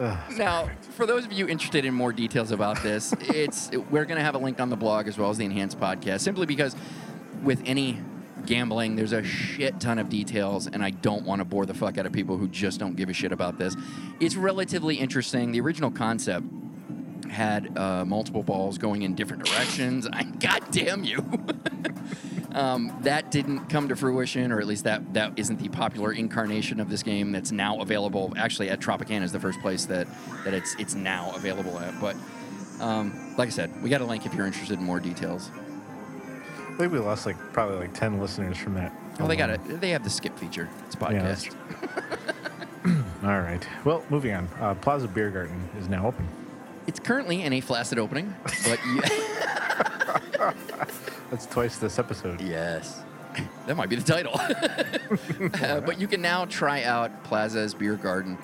Ugh, 0.00 0.18
Now, 0.38 0.62
perfect. 0.62 0.84
for 0.86 1.04
those 1.06 1.24
of 1.26 1.32
you 1.32 1.46
interested 1.46 1.84
in 1.84 1.92
more 1.94 2.12
details 2.12 2.50
about 2.50 2.82
this, 2.82 3.12
it's 3.20 3.70
we're 3.90 4.06
going 4.06 4.16
to 4.18 4.24
have 4.24 4.34
a 4.34 4.38
link 4.38 4.58
on 4.60 4.70
the 4.70 4.76
blog 4.76 5.06
as 5.08 5.18
well 5.18 5.30
as 5.30 5.36
the 5.38 5.44
enhanced 5.44 5.78
podcast. 5.78 6.20
Simply 6.20 6.46
because 6.46 6.74
with 7.42 7.62
any 7.66 8.00
gambling, 8.46 8.96
there's 8.96 9.12
a 9.12 9.22
shit 9.22 9.78
ton 9.78 9.98
of 9.98 10.08
details, 10.08 10.66
and 10.66 10.82
I 10.82 10.90
don't 10.90 11.24
want 11.24 11.40
to 11.40 11.44
bore 11.44 11.66
the 11.66 11.74
fuck 11.74 11.98
out 11.98 12.06
of 12.06 12.12
people 12.12 12.38
who 12.38 12.48
just 12.48 12.80
don't 12.80 12.96
give 12.96 13.08
a 13.10 13.12
shit 13.12 13.32
about 13.32 13.58
this. 13.58 13.76
It's 14.20 14.36
relatively 14.36 14.96
interesting. 14.96 15.52
The 15.52 15.60
original 15.60 15.90
concept 15.90 16.46
had 17.30 17.76
uh, 17.78 18.04
multiple 18.06 18.42
balls 18.42 18.78
going 18.78 19.02
in 19.02 19.14
different 19.14 19.44
directions. 19.44 20.08
I, 20.10 20.22
God 20.40 20.62
damn 20.70 21.04
you. 21.04 21.18
Um, 22.52 22.96
that 23.02 23.30
didn't 23.30 23.68
come 23.68 23.88
to 23.88 23.96
fruition, 23.96 24.50
or 24.52 24.60
at 24.60 24.66
least 24.66 24.84
that 24.84 25.14
that 25.14 25.32
isn't 25.36 25.58
the 25.60 25.68
popular 25.68 26.12
incarnation 26.12 26.80
of 26.80 26.88
this 26.90 27.02
game 27.02 27.30
that's 27.32 27.52
now 27.52 27.80
available. 27.80 28.32
Actually, 28.36 28.70
at 28.70 28.80
Tropicana 28.80 29.22
is 29.22 29.32
the 29.32 29.38
first 29.40 29.60
place 29.60 29.84
that 29.86 30.06
that 30.44 30.52
it's 30.54 30.74
it's 30.78 30.94
now 30.94 31.32
available 31.36 31.78
at. 31.78 31.98
But 32.00 32.16
um, 32.80 33.34
like 33.38 33.48
I 33.48 33.50
said, 33.52 33.82
we 33.82 33.88
got 33.90 34.00
a 34.00 34.04
link 34.04 34.26
if 34.26 34.34
you're 34.34 34.46
interested 34.46 34.78
in 34.78 34.84
more 34.84 34.98
details. 35.00 35.50
I 35.54 36.76
think 36.76 36.92
we 36.92 36.98
lost 36.98 37.26
like 37.26 37.36
probably 37.52 37.76
like 37.78 37.94
ten 37.94 38.18
listeners 38.20 38.56
from 38.58 38.74
that. 38.74 38.92
Well, 39.18 39.28
they 39.28 39.36
got 39.36 39.50
it. 39.50 39.80
They 39.80 39.90
have 39.90 40.02
the 40.02 40.10
skip 40.10 40.38
feature. 40.38 40.68
It's 40.86 40.96
a 40.96 41.12
Yeah, 41.12 41.34
podcast. 41.34 41.54
All 43.22 43.40
right. 43.40 43.64
Well, 43.84 44.02
moving 44.08 44.32
on. 44.34 44.48
Uh, 44.58 44.74
Plaza 44.74 45.06
Beer 45.06 45.30
Garden 45.30 45.68
is 45.78 45.88
now 45.88 46.06
open. 46.06 46.26
it's 46.86 46.98
currently 46.98 47.42
in 47.42 47.52
a 47.52 47.60
flaccid 47.60 47.98
opening, 47.98 48.34
but 48.64 48.78
you, 48.86 49.02
That's 51.30 51.46
twice 51.46 51.78
this 51.78 51.98
episode. 51.98 52.40
Yes. 52.40 53.02
That 53.66 53.76
might 53.76 53.88
be 53.88 53.96
the 53.96 54.12
title. 54.12 54.40
Uh, 55.62 55.80
but 55.86 56.00
you 56.00 56.06
can 56.06 56.22
now 56.22 56.44
try 56.44 56.84
out 56.84 57.24
Plaza's 57.24 57.74
Beer 57.74 57.96
Garden, 57.96 58.38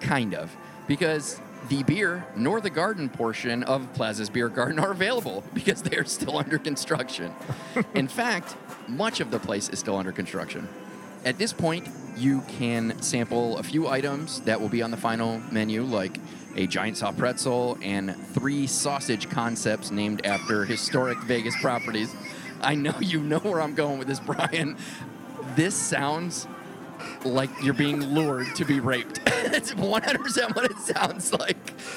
kind 0.00 0.34
of, 0.34 0.54
because 0.88 1.40
the 1.68 1.82
beer 1.84 2.24
nor 2.34 2.60
the 2.60 2.70
garden 2.70 3.08
portion 3.08 3.62
of 3.62 3.92
Plaza's 3.94 4.30
Beer 4.30 4.48
Garden 4.48 4.78
are 4.78 4.90
available 4.90 5.44
because 5.54 5.82
they 5.82 5.96
are 5.96 6.04
still 6.04 6.36
under 6.36 6.58
construction. 6.58 7.32
In 7.94 8.08
fact, 8.08 8.56
much 8.88 9.20
of 9.20 9.30
the 9.30 9.38
place 9.38 9.68
is 9.68 9.78
still 9.78 9.96
under 9.96 10.10
construction. 10.10 10.68
At 11.24 11.38
this 11.38 11.52
point, 11.52 11.88
you 12.16 12.42
can 12.48 13.00
sample 13.00 13.58
a 13.58 13.62
few 13.62 13.86
items 13.86 14.40
that 14.40 14.60
will 14.60 14.68
be 14.68 14.82
on 14.82 14.90
the 14.90 14.96
final 14.96 15.40
menu, 15.52 15.82
like 15.82 16.18
a 16.56 16.66
giant 16.66 16.96
soft 16.96 17.18
pretzel 17.18 17.78
and 17.82 18.16
three 18.16 18.66
sausage 18.66 19.30
concepts 19.30 19.90
named 19.90 20.24
after 20.26 20.64
historic 20.64 21.18
Vegas 21.18 21.54
properties. 21.60 22.14
I 22.60 22.74
know 22.74 22.94
you 23.00 23.20
know 23.20 23.38
where 23.38 23.60
I'm 23.60 23.74
going 23.74 23.98
with 23.98 24.08
this, 24.08 24.20
Brian. 24.20 24.76
This 25.54 25.74
sounds 25.74 26.46
like 27.24 27.50
you're 27.62 27.74
being 27.74 28.00
lured 28.14 28.54
to 28.56 28.64
be 28.64 28.80
raped. 28.80 29.24
That's 29.24 29.72
100% 29.72 30.56
what 30.56 30.64
it 30.64 30.78
sounds 30.78 31.32
like. 31.32 31.56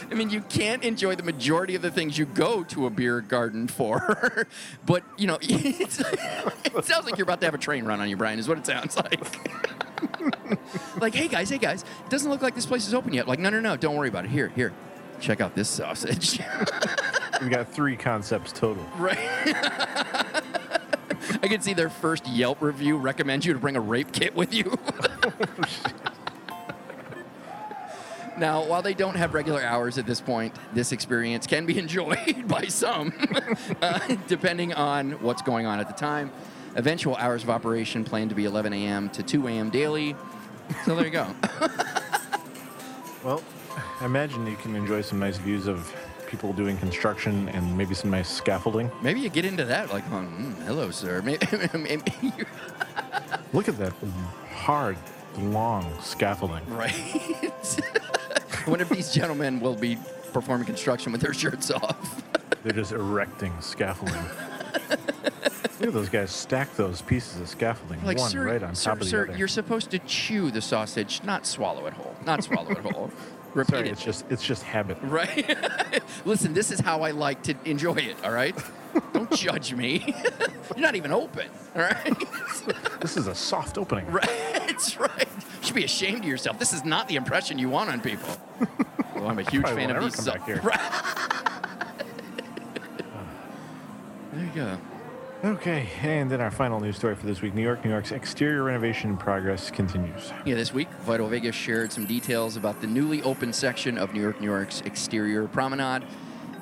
I 0.09 0.13
mean, 0.13 0.29
you 0.29 0.41
can't 0.41 0.83
enjoy 0.83 1.15
the 1.15 1.23
majority 1.23 1.75
of 1.75 1.81
the 1.81 1.91
things 1.91 2.17
you 2.17 2.25
go 2.25 2.63
to 2.65 2.85
a 2.85 2.89
beer 2.89 3.21
garden 3.21 3.67
for, 3.67 4.47
but 4.85 5.03
you 5.17 5.27
know, 5.27 5.37
it 5.41 5.91
sounds 5.91 7.05
like 7.05 7.17
you're 7.17 7.23
about 7.23 7.39
to 7.41 7.47
have 7.47 7.55
a 7.55 7.59
train 7.59 7.85
run 7.85 7.99
on 7.99 8.09
you, 8.09 8.17
Brian. 8.17 8.39
Is 8.39 8.47
what 8.47 8.57
it 8.57 8.65
sounds 8.65 8.95
like. 8.95 9.21
like, 10.99 11.15
hey 11.15 11.27
guys, 11.27 11.49
hey 11.49 11.57
guys, 11.57 11.83
it 11.83 12.09
doesn't 12.09 12.29
look 12.29 12.41
like 12.41 12.55
this 12.55 12.65
place 12.65 12.87
is 12.87 12.93
open 12.93 13.13
yet. 13.13 13.27
Like, 13.27 13.39
no, 13.39 13.49
no, 13.49 13.59
no, 13.59 13.77
don't 13.77 13.95
worry 13.95 14.09
about 14.09 14.25
it. 14.25 14.31
Here, 14.31 14.49
here, 14.49 14.73
check 15.19 15.41
out 15.41 15.55
this 15.55 15.69
sausage. 15.69 16.39
We 17.41 17.49
got 17.49 17.71
three 17.71 17.95
concepts 17.95 18.51
total. 18.51 18.85
right. 18.97 19.17
I 21.43 21.47
can 21.47 21.61
see 21.61 21.73
their 21.73 21.89
first 21.89 22.27
Yelp 22.27 22.61
review 22.61 22.97
recommends 22.97 23.45
you 23.45 23.53
to 23.53 23.59
bring 23.59 23.75
a 23.75 23.81
rape 23.81 24.11
kit 24.11 24.35
with 24.35 24.53
you. 24.53 24.77
now, 28.37 28.63
while 28.63 28.81
they 28.81 28.93
don't 28.93 29.15
have 29.15 29.33
regular 29.33 29.61
hours 29.61 29.97
at 29.97 30.05
this 30.05 30.21
point, 30.21 30.55
this 30.73 30.91
experience 30.91 31.47
can 31.47 31.65
be 31.65 31.77
enjoyed 31.85 32.47
by 32.47 32.65
some, 32.65 33.13
uh, 33.81 34.15
depending 34.27 34.73
on 34.73 35.13
what's 35.23 35.41
going 35.41 35.65
on 35.65 35.79
at 35.79 35.87
the 35.87 35.95
time. 35.95 36.31
Eventual 36.75 37.15
hours 37.17 37.43
of 37.43 37.49
operation 37.49 38.03
planned 38.03 38.29
to 38.29 38.35
be 38.35 38.45
11 38.45 38.71
a.m. 38.73 39.09
to 39.09 39.23
2 39.23 39.47
a.m. 39.47 39.69
daily. 39.69 40.15
So 40.85 40.95
there 40.95 41.05
you 41.05 41.11
go. 41.11 41.27
Well, 43.23 43.43
I 43.99 44.05
imagine 44.05 44.47
you 44.47 44.55
can 44.55 44.75
enjoy 44.75 45.01
some 45.01 45.19
nice 45.19 45.37
views 45.37 45.67
of 45.67 45.93
people 46.31 46.53
doing 46.53 46.77
construction 46.77 47.49
and 47.49 47.77
maybe 47.77 47.93
some 47.93 48.09
nice 48.09 48.29
scaffolding. 48.29 48.89
Maybe 49.01 49.19
you 49.19 49.29
get 49.29 49.43
into 49.43 49.65
that, 49.65 49.91
like, 49.91 50.03
oh, 50.11 50.15
mm, 50.25 50.55
hello, 50.63 50.89
sir. 50.89 51.21
Maybe, 51.25 51.45
maybe 51.77 52.13
you- 52.21 52.45
Look 53.53 53.67
at 53.67 53.77
that 53.77 53.91
hard, 54.53 54.97
long 55.37 55.93
scaffolding. 56.01 56.63
right. 56.73 56.91
One 58.65 58.79
of 58.79 58.87
these 58.89 59.11
gentlemen 59.13 59.59
will 59.59 59.75
be 59.75 59.97
performing 60.31 60.65
construction 60.65 61.11
with 61.11 61.19
their 61.21 61.33
shirts 61.33 61.69
off. 61.69 62.23
They're 62.63 62.71
just 62.71 62.93
erecting 62.93 63.53
scaffolding. 63.59 64.23
Look 65.79 65.87
at 65.87 65.93
those 65.93 66.09
guys 66.09 66.31
stack 66.31 66.73
those 66.75 67.01
pieces 67.01 67.41
of 67.41 67.49
scaffolding 67.49 68.03
Like, 68.05 68.19
one 68.19 68.29
sir, 68.29 68.45
right 68.45 68.61
on 68.63 68.75
sir, 68.75 68.91
top 68.91 68.99
of 68.99 69.03
the 69.03 69.09
sir, 69.09 69.23
other. 69.27 69.37
you're 69.37 69.47
supposed 69.47 69.89
to 69.91 69.99
chew 69.99 70.51
the 70.51 70.61
sausage, 70.61 71.21
not 71.23 71.45
swallow 71.47 71.87
it 71.87 71.93
whole. 71.93 72.15
Not 72.23 72.43
swallow 72.43 72.69
it 72.71 72.77
whole. 72.77 73.11
Sorry, 73.53 73.63
Repeatedly. 73.65 73.89
it's 73.91 74.03
just 74.03 74.25
it's 74.29 74.43
just 74.43 74.63
habit. 74.63 74.97
Right? 75.03 75.57
Listen, 76.25 76.53
this 76.53 76.71
is 76.71 76.79
how 76.79 77.01
I 77.01 77.11
like 77.11 77.43
to 77.43 77.55
enjoy 77.65 77.95
it, 77.95 78.15
all 78.23 78.31
right? 78.31 78.55
Don't 79.13 79.31
judge 79.35 79.73
me. 79.73 80.15
You're 80.75 80.85
not 80.85 80.95
even 80.95 81.11
open, 81.11 81.47
all 81.75 81.81
right? 81.81 82.15
This 83.01 83.17
is 83.17 83.27
a 83.27 83.35
soft 83.35 83.77
opening. 83.77 84.05
right? 84.11 84.29
It's 84.69 84.97
right. 84.99 85.27
You 85.59 85.65
should 85.65 85.75
be 85.75 85.83
ashamed 85.83 86.19
of 86.23 86.29
yourself. 86.29 86.59
This 86.59 86.71
is 86.73 86.85
not 86.85 87.07
the 87.07 87.15
impression 87.15 87.57
you 87.59 87.69
want 87.69 87.89
on 87.89 87.99
people. 88.01 88.29
Well, 89.15 89.27
I'm 89.27 89.39
a 89.39 89.43
huge 89.49 89.63
Probably 89.63 89.85
fan 89.85 89.95
of 89.95 90.03
these. 90.03 90.15
come 90.15 90.25
back 90.25 90.45
here. 90.45 90.61
there 94.33 94.45
you 94.45 94.51
go. 94.55 94.77
Okay, 95.43 95.89
and 96.03 96.29
then 96.29 96.39
our 96.39 96.51
final 96.51 96.79
news 96.79 96.97
story 96.97 97.15
for 97.15 97.25
this 97.25 97.41
week: 97.41 97.55
New 97.55 97.63
York, 97.63 97.83
New 97.83 97.89
York's 97.89 98.11
exterior 98.11 98.63
renovation 98.63 99.17
progress 99.17 99.71
continues. 99.71 100.31
Yeah, 100.45 100.53
this 100.53 100.71
week, 100.71 100.87
Vital 101.01 101.27
Vegas 101.27 101.55
shared 101.55 101.91
some 101.91 102.05
details 102.05 102.57
about 102.57 102.79
the 102.79 102.85
newly 102.85 103.23
opened 103.23 103.55
section 103.55 103.97
of 103.97 104.13
New 104.13 104.21
York, 104.21 104.39
New 104.39 104.51
York's 104.51 104.81
exterior 104.81 105.47
promenade. 105.47 106.03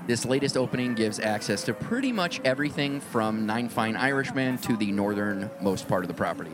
This 0.07 0.23
latest 0.23 0.55
opening 0.55 0.95
gives 0.95 1.19
access 1.19 1.65
to 1.65 1.73
pretty 1.73 2.13
much 2.13 2.39
everything 2.45 3.01
from 3.01 3.45
Nine 3.45 3.67
Fine 3.67 3.97
Irishmen 3.97 4.57
to 4.59 4.77
the 4.77 4.93
northernmost 4.93 5.89
part 5.89 6.05
of 6.05 6.07
the 6.07 6.13
property. 6.13 6.51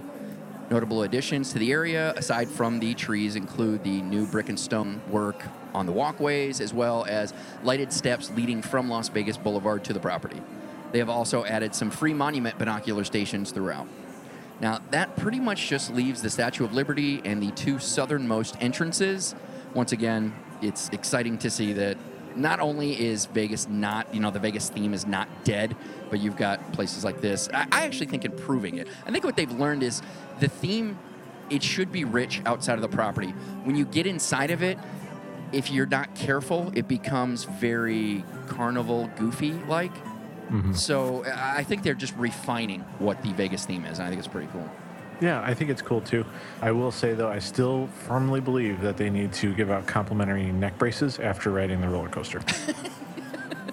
Notable 0.72 1.04
additions 1.04 1.54
to 1.54 1.60
the 1.60 1.72
area, 1.72 2.12
aside 2.14 2.50
from 2.50 2.80
the 2.80 2.96
trees, 2.96 3.36
include 3.36 3.84
the 3.84 4.02
new 4.02 4.26
brick 4.26 4.50
and 4.50 4.60
stone 4.60 5.00
work 5.12 5.44
on 5.76 5.86
the 5.86 5.92
walkways, 5.92 6.60
as 6.60 6.74
well 6.74 7.06
as 7.08 7.36
lighted 7.64 7.94
steps 7.94 8.32
leading 8.32 8.64
from 8.64 8.90
Las 8.90 9.10
Vegas 9.10 9.38
Boulevard 9.38 9.84
to 9.84 9.94
the 9.94 10.00
property. 10.00 10.42
They 10.92 11.00
have 11.00 11.10
also 11.10 11.46
added 11.46 11.76
some 11.76 11.92
free 11.92 12.14
monument 12.14 12.58
binocular 12.58 13.04
stations 13.04 13.52
throughout. 13.52 13.88
Now, 14.62 14.80
that 14.92 15.18
pretty 15.18 15.40
much 15.40 15.68
just 15.68 15.94
leaves 15.94 16.22
the 16.22 16.30
Statue 16.30 16.64
of 16.64 16.74
Liberty 16.74 17.22
and 17.26 17.44
the 17.44 17.52
two 17.52 17.80
southernmost 17.80 18.56
entrances. 18.62 19.36
Once 19.74 19.92
again, 19.92 20.34
it's 20.62 20.90
exciting 20.90 21.38
to 21.40 21.50
see 21.50 21.74
that 21.74 21.98
not 22.36 22.60
only 22.60 23.00
is 23.00 23.26
Vegas 23.28 23.68
not, 23.68 24.14
you 24.14 24.20
know, 24.20 24.32
the 24.32 24.40
Vegas 24.40 24.70
theme 24.70 24.94
is 24.94 25.06
not 25.06 25.28
dead, 25.44 25.76
but 26.10 26.20
you've 26.20 26.38
got 26.38 26.74
places 26.74 27.04
like 27.04 27.22
this. 27.22 27.50
I, 27.54 27.86
actually 27.86 28.08
think 28.08 28.26
improving 28.26 28.78
it. 28.78 28.88
I 29.06 29.12
think 29.12 29.24
what 29.24 29.36
they've 29.36 29.52
learned 29.52 29.84
is 29.84 30.02
the 30.40 30.48
theme, 30.48 30.98
it 31.50 31.64
should 31.64 31.92
be 31.92 32.04
rich 32.04 32.42
outside 32.46 32.76
of 32.76 32.82
the 32.82 32.90
property. 32.90 33.30
When 33.64 33.76
you 33.76 33.86
get 33.86 34.06
inside 34.06 34.52
of 34.52 34.64
it, 34.64 34.78
if 35.52 35.72
you're 35.72 35.86
not 35.86 36.16
careful, 36.16 36.72
it 36.76 36.88
becomes 36.88 37.46
very 37.46 38.24
carnival 38.48 39.10
goofy 39.16 39.52
like. 39.52 39.94
Mm-hmm. 40.50 40.74
So 40.74 41.24
I 41.26 41.58
I 41.58 41.64
think 41.64 41.84
they're 41.84 41.94
just 41.94 42.16
refining 42.18 42.82
what 43.00 43.22
the 43.24 43.34
Vegas 43.34 43.66
theme 43.66 43.86
is. 43.86 44.00
And 44.00 44.06
I 44.08 44.10
think 44.10 44.20
it's 44.20 44.28
pretty 44.28 44.48
cool. 44.52 44.70
Yeah, 45.22 45.42
I 45.42 45.54
think 45.54 45.70
it's 45.70 45.82
cool 45.82 46.02
too. 46.02 46.26
I 46.62 46.72
will 46.72 46.92
say 46.92 47.14
though, 47.14 47.30
I 47.30 47.40
still 47.40 47.88
firmly 48.08 48.42
believe 48.42 48.82
that 48.82 48.98
they 48.98 49.10
need 49.10 49.32
to 49.34 49.54
give 49.54 49.72
out 49.72 49.86
complimentary 49.88 50.52
neck 50.52 50.78
braces 50.78 51.20
after 51.20 51.52
riding 51.52 51.80
the 51.82 51.88
roller 51.88 52.10
coaster. 52.10 52.42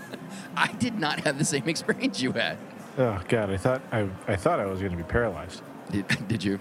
I 0.57 0.69
did 0.79 0.99
not 0.99 1.21
have 1.21 1.39
the 1.39 1.45
same 1.45 1.69
experience 1.69 2.21
you 2.23 2.33
had. 2.33 2.57
oh 2.99 3.21
God, 3.29 3.51
I 3.51 3.57
thought 3.57 3.83
I, 3.91 4.09
I 4.29 4.37
thought 4.37 4.61
I 4.61 4.67
was 4.67 4.81
going 4.81 4.93
to 4.93 4.97
be 4.97 5.03
paralyzed. 5.03 5.63
Did, 5.91 6.07
did 6.29 6.45
you? 6.45 6.61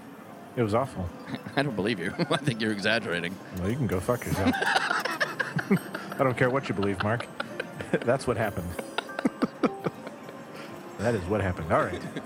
It 0.56 0.62
was 0.62 0.74
awful. 0.74 1.08
I 1.56 1.62
don't 1.62 1.76
believe 1.76 1.98
you. 1.98 2.12
I 2.30 2.36
think 2.36 2.60
you're 2.60 2.72
exaggerating. 2.72 3.34
Well, 3.58 3.70
you 3.70 3.76
can 3.76 3.86
go 3.86 4.00
fuck 4.00 4.26
yourself. 4.26 4.52
I 4.54 6.18
don't 6.18 6.36
care 6.36 6.50
what 6.50 6.68
you 6.68 6.74
believe, 6.74 7.02
Mark. 7.02 7.26
That's 7.90 8.26
what 8.26 8.36
happened. 8.36 8.68
That 11.02 11.14
is 11.14 11.22
what 11.24 11.40
happened. 11.40 11.72
All 11.72 11.82
right. 11.82 12.02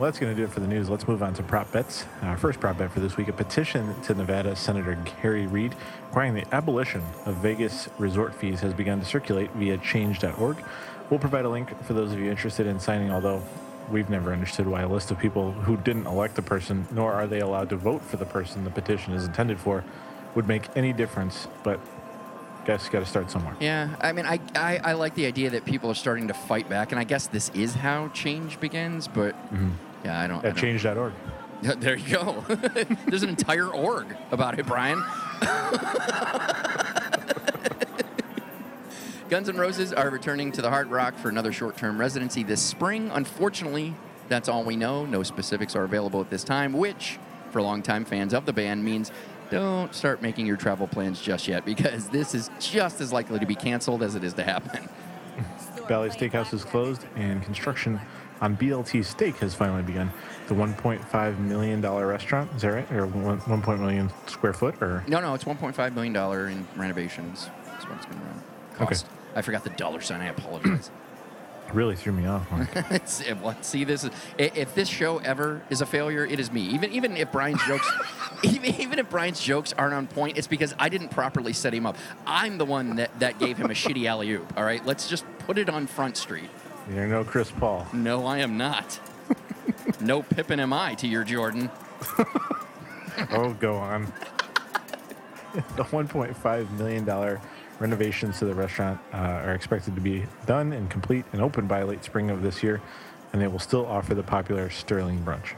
Well, 0.00 0.06
that's 0.06 0.18
going 0.18 0.34
to 0.34 0.36
do 0.40 0.44
it 0.44 0.50
for 0.50 0.60
the 0.60 0.66
news. 0.66 0.88
Let's 0.88 1.06
move 1.06 1.22
on 1.22 1.34
to 1.34 1.42
prop 1.42 1.70
bets. 1.72 2.06
Our 2.22 2.38
first 2.38 2.58
prop 2.58 2.78
bet 2.78 2.90
for 2.90 3.00
this 3.00 3.18
week 3.18 3.28
a 3.28 3.34
petition 3.34 4.00
to 4.04 4.14
Nevada 4.14 4.56
Senator 4.56 4.94
Harry 5.20 5.46
Reid 5.46 5.74
requiring 6.06 6.32
the 6.32 6.54
abolition 6.54 7.02
of 7.26 7.34
Vegas 7.36 7.86
resort 7.98 8.34
fees 8.34 8.60
has 8.60 8.72
begun 8.72 9.00
to 9.00 9.04
circulate 9.04 9.50
via 9.50 9.76
change.org. 9.76 10.56
We'll 11.10 11.20
provide 11.20 11.44
a 11.44 11.50
link 11.50 11.78
for 11.84 11.92
those 11.92 12.12
of 12.12 12.18
you 12.18 12.30
interested 12.30 12.66
in 12.66 12.80
signing, 12.80 13.10
although 13.10 13.42
we've 13.90 14.08
never 14.08 14.32
understood 14.32 14.66
why 14.66 14.80
a 14.80 14.88
list 14.88 15.10
of 15.10 15.18
people 15.18 15.52
who 15.52 15.76
didn't 15.76 16.06
elect 16.06 16.34
the 16.34 16.40
person, 16.40 16.88
nor 16.90 17.12
are 17.12 17.26
they 17.26 17.40
allowed 17.40 17.68
to 17.68 17.76
vote 17.76 18.00
for 18.00 18.16
the 18.16 18.24
person 18.24 18.64
the 18.64 18.70
petition 18.70 19.12
is 19.12 19.26
intended 19.26 19.60
for, 19.60 19.84
would 20.34 20.48
make 20.48 20.74
any 20.76 20.94
difference. 20.94 21.46
But 21.62 21.78
guys, 22.64 22.88
got 22.88 23.00
to 23.00 23.06
start 23.06 23.30
somewhere. 23.30 23.56
Yeah, 23.60 23.94
I 24.00 24.12
mean, 24.12 24.26
I, 24.26 24.40
I, 24.54 24.80
I 24.82 24.92
like 24.94 25.14
the 25.14 25.26
idea 25.26 25.50
that 25.50 25.64
people 25.64 25.90
are 25.90 25.94
starting 25.94 26.28
to 26.28 26.34
fight 26.34 26.68
back, 26.68 26.92
and 26.92 27.00
I 27.00 27.04
guess 27.04 27.26
this 27.26 27.50
is 27.50 27.74
how 27.74 28.08
change 28.08 28.60
begins. 28.60 29.08
But 29.08 29.34
mm-hmm. 29.52 29.70
yeah, 30.04 30.20
I 30.20 30.26
don't. 30.26 30.44
At 30.44 30.56
change.org. 30.56 31.12
There 31.62 31.96
you 31.96 32.16
go. 32.16 32.44
There's 33.06 33.22
an 33.22 33.28
entire 33.28 33.68
org 33.68 34.16
about 34.30 34.58
it, 34.58 34.66
Brian. 34.66 35.04
Guns 39.28 39.48
N' 39.48 39.56
Roses 39.56 39.92
are 39.92 40.10
returning 40.10 40.50
to 40.52 40.62
the 40.62 40.70
Hard 40.70 40.88
Rock 40.88 41.16
for 41.16 41.28
another 41.28 41.52
short 41.52 41.76
term 41.76 42.00
residency 42.00 42.42
this 42.42 42.60
spring. 42.60 43.10
Unfortunately, 43.12 43.94
that's 44.28 44.48
all 44.48 44.64
we 44.64 44.74
know. 44.74 45.06
No 45.06 45.22
specifics 45.22 45.76
are 45.76 45.84
available 45.84 46.20
at 46.20 46.30
this 46.30 46.42
time, 46.42 46.72
which, 46.72 47.18
for 47.50 47.60
longtime 47.62 48.04
fans 48.06 48.32
of 48.34 48.46
the 48.46 48.52
band, 48.52 48.82
means 48.84 49.12
don't 49.50 49.94
start 49.94 50.22
making 50.22 50.46
your 50.46 50.56
travel 50.56 50.86
plans 50.86 51.20
just 51.20 51.48
yet 51.48 51.64
because 51.64 52.08
this 52.08 52.34
is 52.34 52.50
just 52.60 53.00
as 53.00 53.12
likely 53.12 53.38
to 53.38 53.46
be 53.46 53.54
canceled 53.54 54.02
as 54.02 54.14
it 54.14 54.24
is 54.24 54.34
to 54.34 54.42
happen. 54.42 54.88
Bally's 55.88 56.14
Steakhouse 56.14 56.54
is 56.54 56.64
closed, 56.64 57.04
and 57.16 57.42
construction 57.42 58.00
on 58.40 58.56
BLT 58.56 59.04
Steak 59.04 59.36
has 59.38 59.54
finally 59.54 59.82
begun. 59.82 60.10
The 60.46 60.54
1.5 60.54 61.38
million 61.38 61.80
dollar 61.80 62.06
restaurant 62.06 62.50
is 62.54 62.62
that 62.62 62.68
right, 62.68 62.92
or 62.92 63.06
one, 63.06 63.38
1. 63.38 63.80
million 63.80 64.10
square 64.26 64.52
foot, 64.52 64.80
or 64.80 65.04
No, 65.08 65.20
no, 65.20 65.34
it's 65.34 65.44
$1.5 65.44 65.94
million 65.94 66.16
in 66.50 66.68
renovations. 66.76 67.48
That's 67.66 67.84
what 67.86 67.96
it's 67.96 68.06
going 68.06 68.18
to 68.20 68.24
run. 68.26 68.42
Okay. 68.76 68.86
Cost. 68.86 69.06
I 69.34 69.42
forgot 69.42 69.64
the 69.64 69.70
dollar 69.70 70.00
sign. 70.00 70.20
I 70.20 70.26
apologize. 70.26 70.90
Really 71.74 71.96
threw 71.96 72.12
me 72.12 72.26
off. 72.26 72.46
See, 73.62 73.84
this 73.84 74.04
is 74.04 74.10
if 74.38 74.74
this 74.74 74.88
show 74.88 75.18
ever 75.18 75.62
is 75.70 75.80
a 75.80 75.86
failure, 75.86 76.24
it 76.24 76.40
is 76.40 76.52
me. 76.52 76.62
Even 76.62 76.92
even 76.92 77.16
if 77.16 77.30
Brian's 77.32 77.64
jokes, 77.66 77.90
even, 78.42 78.74
even 78.80 78.98
if 78.98 79.10
Brian's 79.10 79.40
jokes 79.40 79.72
aren't 79.72 79.94
on 79.94 80.06
point, 80.06 80.38
it's 80.38 80.46
because 80.46 80.74
I 80.78 80.88
didn't 80.88 81.08
properly 81.10 81.52
set 81.52 81.74
him 81.74 81.86
up. 81.86 81.96
I'm 82.26 82.58
the 82.58 82.64
one 82.64 82.96
that, 82.96 83.18
that 83.20 83.38
gave 83.38 83.56
him 83.56 83.70
a 83.70 83.74
shitty 83.74 84.06
alley 84.06 84.30
oop. 84.32 84.52
All 84.56 84.64
right, 84.64 84.84
let's 84.84 85.08
just 85.08 85.24
put 85.40 85.58
it 85.58 85.68
on 85.68 85.86
Front 85.86 86.16
Street. 86.16 86.50
You're 86.92 87.06
no 87.06 87.24
Chris 87.24 87.50
Paul. 87.50 87.86
No, 87.92 88.26
I 88.26 88.38
am 88.38 88.56
not. 88.56 88.98
no 90.00 90.22
Pippin 90.22 90.60
am 90.60 90.72
I 90.72 90.94
to 90.94 91.06
your 91.06 91.24
Jordan. 91.24 91.70
Oh, 93.32 93.52
go 93.60 93.76
on. 93.76 94.12
the 95.76 95.84
1.5 95.84 96.70
million 96.78 97.04
dollar 97.04 97.40
renovations 97.80 98.38
to 98.38 98.44
the 98.44 98.54
restaurant 98.54 99.00
uh, 99.12 99.16
are 99.16 99.54
expected 99.54 99.94
to 99.96 100.00
be 100.00 100.24
done 100.46 100.72
and 100.72 100.88
complete 100.90 101.24
and 101.32 101.42
open 101.42 101.66
by 101.66 101.82
late 101.82 102.04
spring 102.04 102.30
of 102.30 102.42
this 102.42 102.62
year, 102.62 102.80
and 103.32 103.42
they 103.42 103.48
will 103.48 103.58
still 103.58 103.86
offer 103.86 104.14
the 104.14 104.22
popular 104.22 104.70
Sterling 104.70 105.24
brunch. 105.24 105.54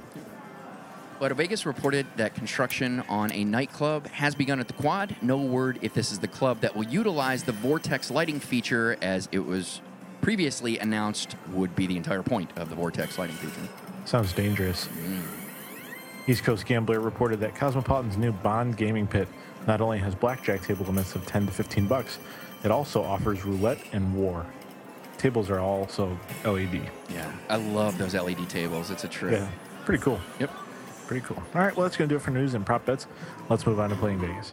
But 1.18 1.33
Vegas 1.33 1.66
reported 1.66 2.07
that 2.16 2.35
construction 2.35 3.01
on 3.09 3.31
a 3.33 3.45
nightclub 3.45 4.09
has 4.09 4.35
begun 4.35 4.59
at 4.59 4.66
the 4.66 4.73
quad. 4.73 5.14
No 5.23 5.37
word 5.37 5.79
if 5.83 5.95
this 5.95 6.11
is 6.11 6.18
the 6.18 6.29
club 6.29 6.61
that 6.62 6.75
will 6.75 6.87
utilize 6.87 7.45
the 7.45 7.53
Vortex 7.53 8.11
lighting 8.11 8.41
feature, 8.41 8.97
as 9.01 9.29
it 9.31 9.41
was 9.41 9.81
previously 10.20 10.79
announced 10.79 11.37
would 11.53 11.77
be 11.77 11.87
the 11.87 11.97
entire 11.97 12.23
point 12.23 12.51
of 12.57 12.70
the 12.70 12.75
Vortex 12.75 13.18
lighting 13.18 13.37
feature. 13.37 13.68
Sounds 14.05 14.33
dangerous. 14.33 14.89
East 16.27 16.45
Coast 16.45 16.66
Gambler 16.66 17.01
reported 17.01 17.41
that 17.41 17.55
Cosmopolitan's 17.55 18.16
new 18.16 18.33
Bond 18.33 18.77
gaming 18.77 19.07
pit 19.07 19.29
not 19.67 19.81
only 19.81 19.99
has 19.99 20.15
blackjack 20.15 20.63
table 20.63 20.87
limits 20.87 21.15
of 21.15 21.27
10 21.27 21.47
to 21.47 21.53
15 21.53 21.87
bucks, 21.87 22.19
it 22.65 22.71
also 22.71 23.03
offers 23.03 23.45
roulette 23.45 23.79
and 23.93 24.15
war. 24.15 24.47
Tables 25.19 25.51
are 25.51 25.61
also 25.61 26.19
LED. 26.45 26.91
Yeah, 27.11 27.31
I 27.49 27.57
love 27.57 27.99
those 27.99 28.15
LED 28.15 28.49
tables. 28.49 28.91
It's 28.91 29.05
a 29.05 29.09
trip. 29.09 29.33
Yeah, 29.33 29.49
pretty 29.85 30.03
cool. 30.03 30.21
Yep. 30.41 30.51
Pretty 31.07 31.27
cool. 31.27 31.43
All 31.55 31.61
right, 31.61 31.77
well, 31.77 31.85
that's 31.85 31.97
going 31.97 32.09
to 32.09 32.13
do 32.13 32.17
it 32.17 32.23
for 32.23 32.31
news 32.31 32.55
and 32.55 32.65
prop 32.65 32.85
bets. 32.87 33.07
Let's 33.49 33.67
move 33.67 33.79
on 33.79 33.91
to 33.91 33.97
playing 33.97 34.21
Vegas. 34.21 34.51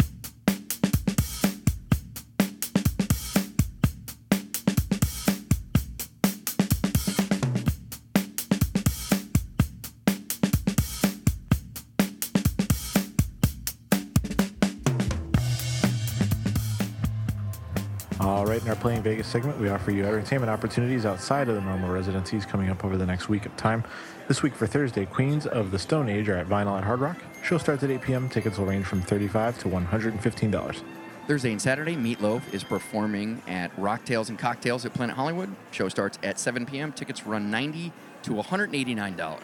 Playing 19.00 19.16
Vegas 19.16 19.28
segment, 19.28 19.58
we 19.62 19.70
offer 19.70 19.92
you 19.92 20.04
entertainment 20.04 20.50
opportunities 20.50 21.06
outside 21.06 21.48
of 21.48 21.56
the 21.56 21.62
normal 21.62 21.90
residencies 21.90 22.46
coming 22.46 22.70
up 22.70 22.84
over 22.84 22.98
the 22.98 23.06
next 23.06 23.30
week 23.30 23.46
of 23.46 23.56
time. 23.56 23.82
This 24.28 24.44
week 24.44 24.54
for 24.54 24.68
Thursday, 24.68 25.06
Queens 25.06 25.48
of 25.48 25.72
the 25.72 25.80
Stone 25.80 26.10
Age 26.10 26.28
are 26.28 26.36
at 26.36 26.48
Vinyl 26.48 26.78
at 26.78 26.84
Hard 26.84 27.00
Rock. 27.00 27.16
Show 27.42 27.58
starts 27.58 27.82
at 27.82 27.92
8 27.92 28.02
p.m. 28.02 28.28
Tickets 28.28 28.58
will 28.58 28.66
range 28.66 28.86
from 28.86 29.02
35 29.02 29.58
to 29.60 29.70
$115. 29.70 30.84
Thursday 31.28 31.52
and 31.52 31.62
Saturday, 31.62 31.96
Meatloaf 31.96 32.54
is 32.54 32.66
performing 32.66 33.42
at 33.48 33.74
Rocktails 33.78 34.28
and 34.28 34.38
Cocktails 34.38 34.86
at 34.86 34.94
Planet 34.94 35.16
Hollywood. 35.16 35.56
Show 35.72 35.88
starts 35.88 36.20
at 36.22 36.38
7 36.38 36.66
p.m. 36.66 36.92
Tickets 36.92 37.26
run 37.26 37.50
90 37.50 37.94
to 38.24 38.32
$189. 38.32 39.40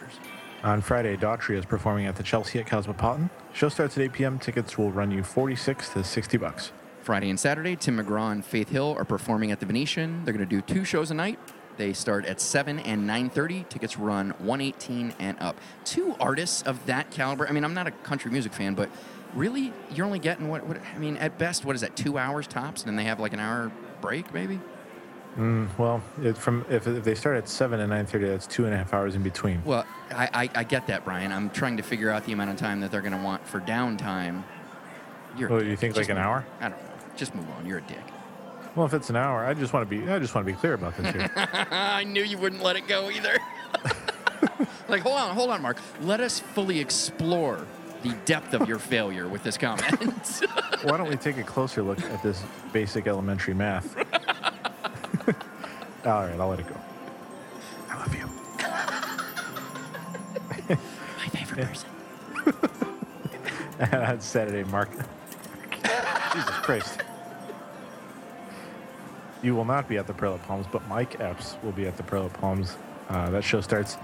On 0.64 0.80
Friday, 0.82 1.16
Daughtry 1.16 1.56
is 1.56 1.64
performing 1.64 2.04
at 2.04 2.16
the 2.16 2.22
Chelsea 2.22 2.58
at 2.58 2.66
Cosmopolitan. 2.66 3.30
Show 3.54 3.70
starts 3.70 3.96
at 3.96 4.04
8 4.04 4.12
p.m. 4.12 4.38
Tickets 4.38 4.76
will 4.76 4.92
run 4.92 5.10
you 5.10 5.22
46 5.22 5.94
to 5.94 6.04
60 6.04 6.36
bucks. 6.36 6.72
Friday 7.06 7.30
and 7.30 7.38
Saturday, 7.38 7.76
Tim 7.76 7.98
McGraw 7.98 8.32
and 8.32 8.44
Faith 8.44 8.68
Hill 8.68 8.96
are 8.98 9.04
performing 9.04 9.52
at 9.52 9.60
the 9.60 9.66
Venetian. 9.66 10.24
They're 10.24 10.34
going 10.34 10.44
to 10.44 10.56
do 10.56 10.60
two 10.60 10.84
shows 10.84 11.12
a 11.12 11.14
night. 11.14 11.38
They 11.76 11.92
start 11.92 12.26
at 12.26 12.40
7 12.40 12.80
and 12.80 13.08
9:30. 13.08 13.68
Tickets 13.68 13.96
run 13.96 14.30
118 14.40 15.14
and 15.20 15.38
up. 15.38 15.56
Two 15.84 16.16
artists 16.18 16.62
of 16.62 16.84
that 16.86 17.12
caliber. 17.12 17.46
I 17.46 17.52
mean, 17.52 17.62
I'm 17.62 17.74
not 17.74 17.86
a 17.86 17.92
country 17.92 18.32
music 18.32 18.52
fan, 18.52 18.74
but 18.74 18.90
really, 19.34 19.72
you're 19.94 20.04
only 20.04 20.18
getting 20.18 20.48
what, 20.48 20.66
what 20.66 20.78
I 20.96 20.98
mean, 20.98 21.16
at 21.18 21.38
best, 21.38 21.64
what 21.64 21.76
is 21.76 21.82
that? 21.82 21.94
2 21.94 22.18
hours 22.18 22.48
tops 22.48 22.82
and 22.82 22.88
then 22.88 22.96
they 22.96 23.04
have 23.04 23.20
like 23.20 23.32
an 23.32 23.38
hour 23.38 23.70
break 24.00 24.34
maybe? 24.34 24.58
Mm, 25.38 25.68
well, 25.78 26.02
it, 26.20 26.36
from 26.36 26.66
if, 26.68 26.88
if 26.88 27.04
they 27.04 27.14
start 27.14 27.36
at 27.36 27.48
7 27.48 27.78
and 27.78 27.92
9.30, 27.92 28.26
that's 28.30 28.48
two 28.48 28.64
and 28.64 28.74
a 28.74 28.76
half 28.78 28.92
hours 28.92 29.14
in 29.14 29.22
between. 29.22 29.62
Well, 29.64 29.86
I, 30.10 30.28
I, 30.34 30.50
I 30.56 30.64
get 30.64 30.88
that, 30.88 31.04
Brian. 31.04 31.30
I'm 31.30 31.50
trying 31.50 31.76
to 31.76 31.84
figure 31.84 32.10
out 32.10 32.24
the 32.24 32.32
amount 32.32 32.50
of 32.50 32.56
time 32.56 32.80
that 32.80 32.90
they're 32.90 33.00
going 33.00 33.16
to 33.16 33.22
want 33.22 33.46
for 33.46 33.60
downtime. 33.60 34.42
You're 35.36 35.50
a 35.50 35.52
Oh, 35.52 35.58
you 35.58 35.76
think 35.76 35.94
like 35.94 36.08
an 36.08 36.18
hour? 36.18 36.44
I 36.60 36.70
don't 36.70 36.82
know. 36.82 36.95
Just 37.16 37.34
move 37.34 37.46
on. 37.58 37.66
You're 37.66 37.78
a 37.78 37.82
dick. 37.82 38.04
Well, 38.74 38.84
if 38.84 38.92
it's 38.92 39.08
an 39.08 39.16
hour, 39.16 39.46
I 39.46 39.54
just 39.54 39.72
want 39.72 39.88
to 39.88 39.96
be 39.98 40.08
I 40.10 40.18
just 40.18 40.34
want 40.34 40.46
to 40.46 40.52
be 40.52 40.58
clear 40.58 40.74
about 40.74 40.96
this 40.98 41.14
here. 41.14 41.30
I 41.70 42.04
knew 42.04 42.22
you 42.22 42.36
wouldn't 42.36 42.62
let 42.62 42.76
it 42.76 42.86
go 42.86 43.10
either. 43.10 43.38
like, 44.88 45.00
hold 45.00 45.16
on, 45.16 45.34
hold 45.34 45.48
on, 45.48 45.62
Mark. 45.62 45.78
Let 46.02 46.20
us 46.20 46.38
fully 46.38 46.78
explore 46.78 47.66
the 48.02 48.14
depth 48.26 48.52
of 48.52 48.68
your 48.68 48.78
failure 48.78 49.28
with 49.28 49.42
this 49.42 49.56
comment. 49.56 50.42
Why 50.82 50.98
don't 50.98 51.08
we 51.08 51.16
take 51.16 51.38
a 51.38 51.42
closer 51.42 51.82
look 51.82 52.00
at 52.02 52.22
this 52.22 52.42
basic 52.72 53.06
elementary 53.06 53.54
math? 53.54 53.96
All 56.04 56.22
right, 56.22 56.38
I'll 56.38 56.48
let 56.48 56.60
it 56.60 56.68
go. 56.68 56.76
I 57.88 57.98
love 57.98 58.14
you. 58.14 58.26
My 60.68 61.28
favorite 61.28 61.66
person. 61.66 61.88
on 63.98 64.20
Saturday, 64.20 64.64
Mark. 64.70 64.90
Jesus 66.32 66.56
Christ. 66.62 67.00
You 69.42 69.54
will 69.54 69.64
not 69.64 69.88
be 69.88 69.98
at 69.98 70.06
the 70.06 70.14
Pearl 70.14 70.34
of 70.34 70.42
Palms, 70.42 70.66
but 70.70 70.86
Mike 70.88 71.20
Epps 71.20 71.56
will 71.62 71.72
be 71.72 71.86
at 71.86 71.96
the 71.96 72.02
Pearl 72.02 72.26
of 72.26 72.32
Palms. 72.34 72.76
Uh, 73.08 73.30
that 73.30 73.44
show 73.44 73.60
starts 73.60 73.96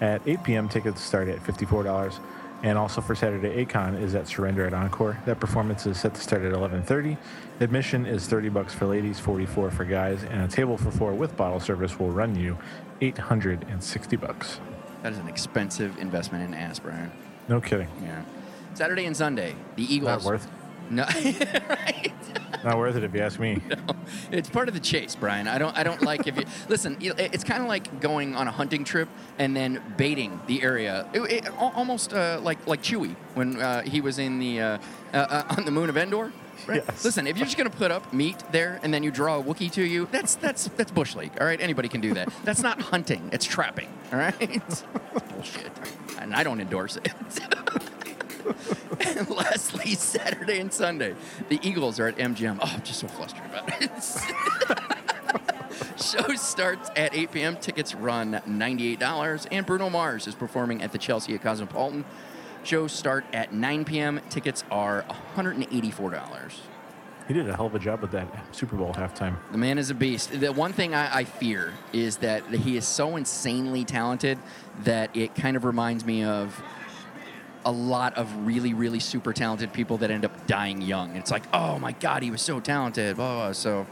at 0.00 0.20
8 0.26 0.42
p.m. 0.44 0.68
Tickets 0.68 1.00
start 1.00 1.28
at 1.28 1.38
$54. 1.40 2.18
And 2.62 2.78
also 2.78 3.02
for 3.02 3.14
Saturday, 3.14 3.64
Akon 3.64 4.00
is 4.00 4.14
at 4.14 4.26
Surrender 4.26 4.66
at 4.66 4.72
Encore. 4.72 5.20
That 5.26 5.38
performance 5.38 5.86
is 5.86 6.00
set 6.00 6.14
to 6.14 6.20
start 6.20 6.42
at 6.42 6.52
11:30. 6.52 7.18
Admission 7.60 8.06
is 8.06 8.26
30 8.26 8.48
bucks 8.48 8.72
for 8.72 8.86
ladies, 8.86 9.20
44 9.20 9.70
for 9.70 9.84
guys, 9.84 10.22
and 10.22 10.40
a 10.40 10.48
table 10.48 10.78
for 10.78 10.90
four 10.90 11.12
with 11.12 11.36
bottle 11.36 11.60
service 11.60 11.98
will 11.98 12.10
run 12.10 12.34
you 12.34 12.56
860 13.02 14.16
bucks. 14.16 14.60
That 15.02 15.12
is 15.12 15.18
an 15.18 15.28
expensive 15.28 15.98
investment 15.98 16.44
in 16.44 16.54
ass, 16.54 16.78
Brian. 16.78 17.12
No 17.48 17.60
kidding. 17.60 17.88
Yeah. 18.02 18.22
Saturday 18.72 19.04
and 19.04 19.16
Sunday, 19.16 19.54
the 19.76 19.84
Eagles. 19.94 20.24
Not 20.24 20.32
worth. 20.32 20.50
No, 20.90 21.04
right. 21.68 22.12
Not 22.64 22.78
worth 22.78 22.96
it 22.96 23.04
if 23.04 23.14
you 23.14 23.20
ask 23.20 23.38
me. 23.38 23.60
It's 24.30 24.50
part 24.50 24.68
of 24.68 24.74
the 24.74 24.80
chase, 24.80 25.14
Brian. 25.14 25.48
I 25.48 25.58
don't. 25.58 25.76
I 25.76 25.82
don't 25.82 26.02
like 26.02 26.26
if 26.26 26.36
you 26.36 26.44
listen. 26.68 26.96
It's 27.00 27.44
kind 27.44 27.62
of 27.62 27.68
like 27.68 28.00
going 28.00 28.34
on 28.34 28.48
a 28.48 28.50
hunting 28.50 28.84
trip 28.84 29.08
and 29.38 29.56
then 29.56 29.82
baiting 29.96 30.40
the 30.46 30.62
area. 30.62 31.06
It, 31.12 31.20
it, 31.20 31.48
almost 31.58 32.12
uh, 32.12 32.40
like 32.42 32.66
like 32.66 32.82
Chewie 32.82 33.14
when 33.34 33.60
uh, 33.60 33.82
he 33.82 34.00
was 34.00 34.18
in 34.18 34.38
the 34.38 34.60
uh, 34.60 34.78
uh, 35.12 35.16
uh, 35.16 35.54
on 35.56 35.64
the 35.64 35.70
moon 35.70 35.88
of 35.88 35.96
Endor. 35.96 36.32
Right? 36.66 36.82
Yes. 36.86 37.04
Listen, 37.04 37.26
if 37.26 37.36
you're 37.36 37.46
just 37.46 37.56
gonna 37.56 37.70
put 37.70 37.90
up 37.90 38.12
meat 38.12 38.42
there 38.50 38.80
and 38.82 38.92
then 38.92 39.02
you 39.02 39.10
draw 39.10 39.38
a 39.38 39.42
Wookiee 39.42 39.72
to 39.72 39.84
you, 39.84 40.08
that's 40.10 40.34
that's 40.34 40.68
that's 40.76 40.90
bush 40.90 41.14
league. 41.14 41.32
All 41.40 41.46
right, 41.46 41.60
anybody 41.60 41.88
can 41.88 42.00
do 42.00 42.14
that. 42.14 42.28
That's 42.44 42.62
not 42.62 42.80
hunting. 42.80 43.30
It's 43.32 43.46
trapping. 43.46 43.88
All 44.12 44.18
right. 44.18 44.62
Bullshit, 45.32 45.72
and 46.18 46.34
I 46.34 46.42
don't 46.42 46.60
endorse 46.60 46.96
it. 46.96 47.12
And 49.00 49.28
lastly, 49.28 49.94
Saturday 49.94 50.60
and 50.60 50.72
Sunday, 50.72 51.14
the 51.48 51.58
Eagles 51.62 52.00
are 52.00 52.06
at 52.06 52.16
MGM. 52.16 52.58
Oh, 52.60 52.72
I'm 52.74 52.82
just 52.82 53.00
so 53.00 53.08
flustered 53.08 53.44
about 53.46 53.70
it. 53.82 53.90
Show 56.00 56.34
starts 56.36 56.90
at 56.96 57.14
8 57.14 57.32
p.m. 57.32 57.56
Tickets 57.56 57.94
run 57.94 58.40
$98. 58.46 59.46
And 59.50 59.66
Bruno 59.66 59.90
Mars 59.90 60.26
is 60.26 60.34
performing 60.34 60.82
at 60.82 60.92
the 60.92 60.98
Chelsea 60.98 61.34
at 61.34 61.42
Cosmopolitan. 61.42 62.04
Shows 62.62 62.92
start 62.92 63.24
at 63.32 63.52
9 63.52 63.84
p.m. 63.84 64.20
Tickets 64.30 64.64
are 64.70 65.04
$184. 65.36 66.52
He 67.26 67.32
did 67.32 67.48
a 67.48 67.56
hell 67.56 67.66
of 67.66 67.74
a 67.74 67.78
job 67.78 68.02
with 68.02 68.10
that 68.10 68.28
Super 68.54 68.76
Bowl 68.76 68.92
halftime. 68.92 69.36
The 69.50 69.58
man 69.58 69.78
is 69.78 69.90
a 69.90 69.94
beast. 69.94 70.38
The 70.38 70.52
one 70.52 70.72
thing 70.72 70.94
I, 70.94 71.18
I 71.18 71.24
fear 71.24 71.72
is 71.92 72.18
that 72.18 72.46
he 72.50 72.76
is 72.76 72.86
so 72.86 73.16
insanely 73.16 73.84
talented 73.84 74.38
that 74.82 75.14
it 75.16 75.34
kind 75.34 75.56
of 75.56 75.64
reminds 75.64 76.04
me 76.04 76.24
of 76.24 76.62
a 77.64 77.72
lot 77.72 78.14
of 78.16 78.46
really, 78.46 78.74
really 78.74 79.00
super 79.00 79.32
talented 79.32 79.72
people 79.72 79.98
that 79.98 80.10
end 80.10 80.24
up 80.24 80.46
dying 80.46 80.80
young. 80.82 81.16
It's 81.16 81.30
like, 81.30 81.44
oh 81.52 81.78
my 81.78 81.92
God, 81.92 82.22
he 82.22 82.30
was 82.30 82.42
so 82.42 82.60
talented. 82.60 83.16
Blah, 83.16 83.26
blah, 83.34 83.44
blah. 83.46 83.52
So 83.52 83.86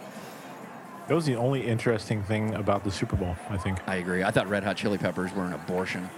That 1.08 1.14
was 1.14 1.26
the 1.26 1.36
only 1.36 1.66
interesting 1.66 2.22
thing 2.22 2.54
about 2.54 2.84
the 2.84 2.90
Super 2.90 3.16
Bowl, 3.16 3.36
I 3.50 3.56
think. 3.56 3.78
I 3.88 3.96
agree. 3.96 4.22
I 4.22 4.30
thought 4.30 4.48
Red 4.48 4.64
Hot 4.64 4.76
Chili 4.76 4.98
Peppers 4.98 5.32
were 5.32 5.44
an 5.44 5.52
abortion. 5.52 6.08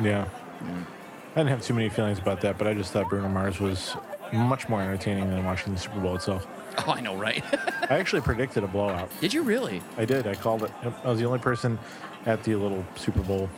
Yeah. 0.00 0.28
I 0.62 1.40
didn't 1.40 1.48
have 1.50 1.62
too 1.62 1.74
many 1.74 1.88
feelings 1.88 2.18
about 2.18 2.40
that, 2.40 2.58
but 2.58 2.66
I 2.66 2.74
just 2.74 2.92
thought 2.92 3.08
Bruno 3.08 3.28
Mars 3.28 3.60
was 3.60 3.96
much 4.32 4.68
more 4.68 4.82
entertaining 4.82 5.30
than 5.30 5.44
watching 5.44 5.72
the 5.72 5.78
Super 5.80 6.00
Bowl 6.00 6.14
itself. 6.16 6.46
Oh, 6.86 6.92
I 6.92 7.00
know, 7.00 7.16
right? 7.16 7.42
I 7.90 7.98
actually 7.98 8.22
predicted 8.22 8.62
a 8.62 8.68
blowout. 8.68 9.10
Did 9.20 9.34
you 9.34 9.42
really? 9.42 9.82
I 9.96 10.04
did. 10.04 10.28
I 10.28 10.36
called 10.36 10.62
it. 10.62 10.70
I 11.02 11.10
was 11.10 11.18
the 11.18 11.24
only 11.24 11.40
person 11.40 11.76
at 12.24 12.44
the 12.44 12.54
little 12.54 12.84
Super 12.94 13.20
Bowl 13.22 13.50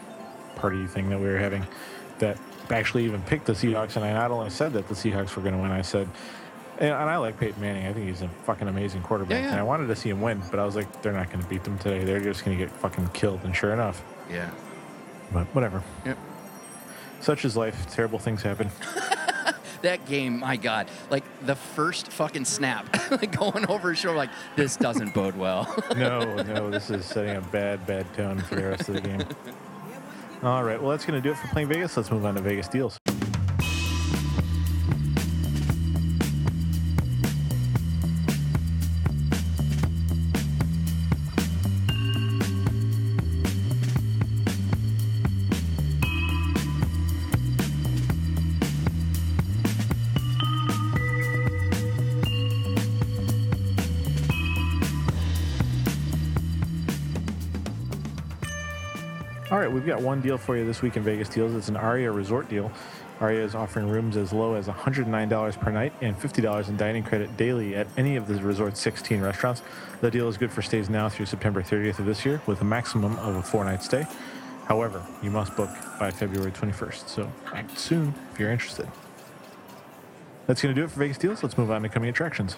party 0.56 0.86
thing 0.86 1.10
that 1.10 1.18
we 1.20 1.26
were 1.26 1.36
having 1.36 1.66
that 2.18 2.38
actually 2.72 3.04
even 3.04 3.22
picked 3.22 3.46
the 3.46 3.52
Seahawks. 3.52 3.96
And 3.96 4.04
I 4.04 4.12
not 4.12 4.30
only 4.30 4.50
said 4.50 4.72
that 4.74 4.88
the 4.88 4.94
Seahawks 4.94 5.34
were 5.36 5.42
going 5.42 5.54
to 5.54 5.60
win, 5.60 5.70
I 5.70 5.82
said, 5.82 6.08
and, 6.78 6.90
and 6.90 7.10
I 7.10 7.16
like 7.18 7.38
Peyton 7.38 7.60
Manning. 7.60 7.86
I 7.86 7.92
think 7.92 8.08
he's 8.08 8.22
a 8.22 8.28
fucking 8.44 8.68
amazing 8.68 9.02
quarterback. 9.02 9.38
Yeah, 9.38 9.44
yeah. 9.44 9.50
And 9.52 9.60
I 9.60 9.62
wanted 9.62 9.86
to 9.88 9.96
see 9.96 10.08
him 10.08 10.20
win, 10.20 10.42
but 10.50 10.58
I 10.58 10.64
was 10.64 10.76
like, 10.76 11.02
they're 11.02 11.12
not 11.12 11.28
going 11.30 11.42
to 11.42 11.48
beat 11.48 11.64
them 11.64 11.78
today. 11.78 12.04
They're 12.04 12.20
just 12.20 12.44
going 12.44 12.56
to 12.56 12.64
get 12.64 12.72
fucking 12.74 13.08
killed. 13.08 13.40
And 13.44 13.54
sure 13.54 13.72
enough, 13.72 14.02
Yeah. 14.30 14.50
but 15.32 15.46
whatever. 15.54 15.82
Yep. 16.06 16.18
Such 17.20 17.44
is 17.44 17.56
life. 17.56 17.90
Terrible 17.92 18.18
things 18.18 18.42
happen. 18.42 18.70
That 19.82 20.04
game, 20.04 20.40
my 20.40 20.56
God, 20.56 20.88
like 21.08 21.24
the 21.46 21.54
first 21.54 22.12
fucking 22.12 22.44
snap, 22.44 23.10
like 23.10 23.34
going 23.38 23.64
over 23.66 23.88
his 23.88 23.98
shoulder, 23.98 24.18
like 24.18 24.28
this 24.54 24.76
doesn't 24.76 25.14
bode 25.14 25.36
well. 25.36 25.74
no, 25.96 26.42
no, 26.42 26.68
this 26.70 26.90
is 26.90 27.06
setting 27.06 27.36
a 27.36 27.40
bad, 27.40 27.86
bad 27.86 28.12
tone 28.12 28.40
for 28.40 28.56
the 28.56 28.68
rest 28.68 28.90
of 28.90 28.96
the 28.96 29.00
game. 29.00 29.22
All 30.42 30.64
right, 30.64 30.80
well, 30.80 30.92
that's 30.92 31.04
going 31.04 31.20
to 31.20 31.26
do 31.26 31.32
it 31.32 31.38
for 31.38 31.48
playing 31.48 31.68
Vegas. 31.68 31.96
Let's 31.96 32.10
move 32.10 32.24
on 32.24 32.34
to 32.34 32.40
Vegas 32.40 32.66
deals. 32.66 32.99
Got 59.90 60.00
one 60.00 60.20
deal 60.20 60.38
for 60.38 60.56
you 60.56 60.64
this 60.64 60.82
week 60.82 60.96
in 60.96 61.02
Vegas 61.02 61.28
deals. 61.28 61.52
It's 61.52 61.68
an 61.68 61.76
Aria 61.76 62.12
Resort 62.12 62.48
deal. 62.48 62.70
Aria 63.18 63.44
is 63.44 63.56
offering 63.56 63.88
rooms 63.88 64.16
as 64.16 64.32
low 64.32 64.54
as 64.54 64.68
$109 64.68 65.60
per 65.60 65.70
night 65.72 65.92
and 66.00 66.16
$50 66.16 66.68
in 66.68 66.76
dining 66.76 67.02
credit 67.02 67.36
daily 67.36 67.74
at 67.74 67.88
any 67.96 68.14
of 68.14 68.28
the 68.28 68.34
resort's 68.40 68.80
16 68.80 69.20
restaurants. 69.20 69.62
The 70.00 70.08
deal 70.08 70.28
is 70.28 70.36
good 70.36 70.52
for 70.52 70.62
stays 70.62 70.88
now 70.88 71.08
through 71.08 71.26
September 71.26 71.60
30th 71.60 71.98
of 71.98 72.06
this 72.06 72.24
year 72.24 72.40
with 72.46 72.60
a 72.60 72.64
maximum 72.64 73.18
of 73.18 73.34
a 73.34 73.42
four 73.42 73.64
night 73.64 73.82
stay. 73.82 74.06
However, 74.66 75.04
you 75.24 75.30
must 75.32 75.56
book 75.56 75.70
by 75.98 76.12
February 76.12 76.52
21st, 76.52 77.08
so 77.08 77.32
act 77.52 77.76
soon 77.76 78.14
if 78.32 78.38
you're 78.38 78.52
interested. 78.52 78.88
That's 80.46 80.62
going 80.62 80.72
to 80.72 80.80
do 80.80 80.84
it 80.84 80.90
for 80.92 81.00
Vegas 81.00 81.18
deals. 81.18 81.42
Let's 81.42 81.58
move 81.58 81.72
on 81.72 81.82
to 81.82 81.88
coming 81.88 82.10
attractions. 82.10 82.54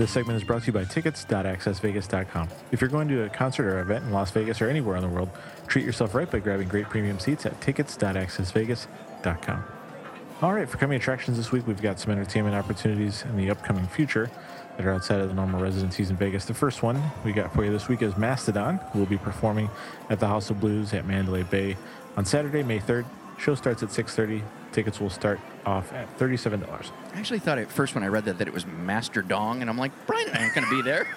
This 0.00 0.12
segment 0.12 0.36
is 0.38 0.44
brought 0.44 0.62
to 0.62 0.68
you 0.68 0.72
by 0.72 0.84
tickets.accessvegas.com. 0.84 2.48
If 2.72 2.80
you're 2.80 2.88
going 2.88 3.06
to 3.08 3.24
a 3.24 3.28
concert 3.28 3.66
or 3.66 3.80
event 3.80 4.06
in 4.06 4.12
Las 4.12 4.30
Vegas 4.30 4.62
or 4.62 4.70
anywhere 4.70 4.96
in 4.96 5.02
the 5.02 5.10
world, 5.10 5.28
treat 5.66 5.84
yourself 5.84 6.14
right 6.14 6.30
by 6.30 6.38
grabbing 6.38 6.68
great 6.68 6.88
premium 6.88 7.18
seats 7.18 7.44
at 7.44 7.60
tickets.accessvegas.com. 7.60 9.64
All 10.40 10.54
right, 10.54 10.66
for 10.66 10.78
coming 10.78 10.96
attractions 10.96 11.36
this 11.36 11.52
week, 11.52 11.66
we've 11.66 11.82
got 11.82 12.00
some 12.00 12.12
entertainment 12.12 12.56
opportunities 12.56 13.24
in 13.24 13.36
the 13.36 13.50
upcoming 13.50 13.86
future 13.88 14.30
that 14.78 14.86
are 14.86 14.92
outside 14.92 15.20
of 15.20 15.28
the 15.28 15.34
normal 15.34 15.60
residencies 15.60 16.08
in 16.08 16.16
Vegas. 16.16 16.46
The 16.46 16.54
first 16.54 16.82
one 16.82 16.98
we 17.22 17.34
got 17.34 17.52
for 17.52 17.62
you 17.62 17.70
this 17.70 17.88
week 17.88 18.00
is 18.00 18.16
Mastodon, 18.16 18.78
who 18.94 19.00
will 19.00 19.06
be 19.06 19.18
performing 19.18 19.68
at 20.08 20.18
the 20.18 20.28
House 20.28 20.48
of 20.48 20.60
Blues 20.60 20.94
at 20.94 21.04
Mandalay 21.04 21.42
Bay 21.42 21.76
on 22.16 22.24
Saturday, 22.24 22.62
May 22.62 22.78
3rd. 22.78 23.04
Show 23.40 23.54
starts 23.54 23.82
at 23.82 23.88
6:30. 23.88 24.42
Tickets 24.70 25.00
will 25.00 25.08
start 25.08 25.40
off 25.64 25.92
at 25.94 26.18
$37. 26.18 26.62
I 27.14 27.18
actually 27.18 27.38
thought 27.38 27.58
at 27.58 27.72
first 27.72 27.94
when 27.94 28.04
I 28.04 28.08
read 28.08 28.26
that 28.26 28.38
that 28.38 28.46
it 28.46 28.52
was 28.52 28.66
Master 28.66 29.22
Dong, 29.22 29.62
and 29.62 29.70
I'm 29.70 29.78
like, 29.78 29.92
Brian 30.06 30.28
I 30.30 30.44
ain't 30.44 30.54
going 30.54 30.66
to 30.66 30.70
be 30.70 30.82
there. 30.82 31.08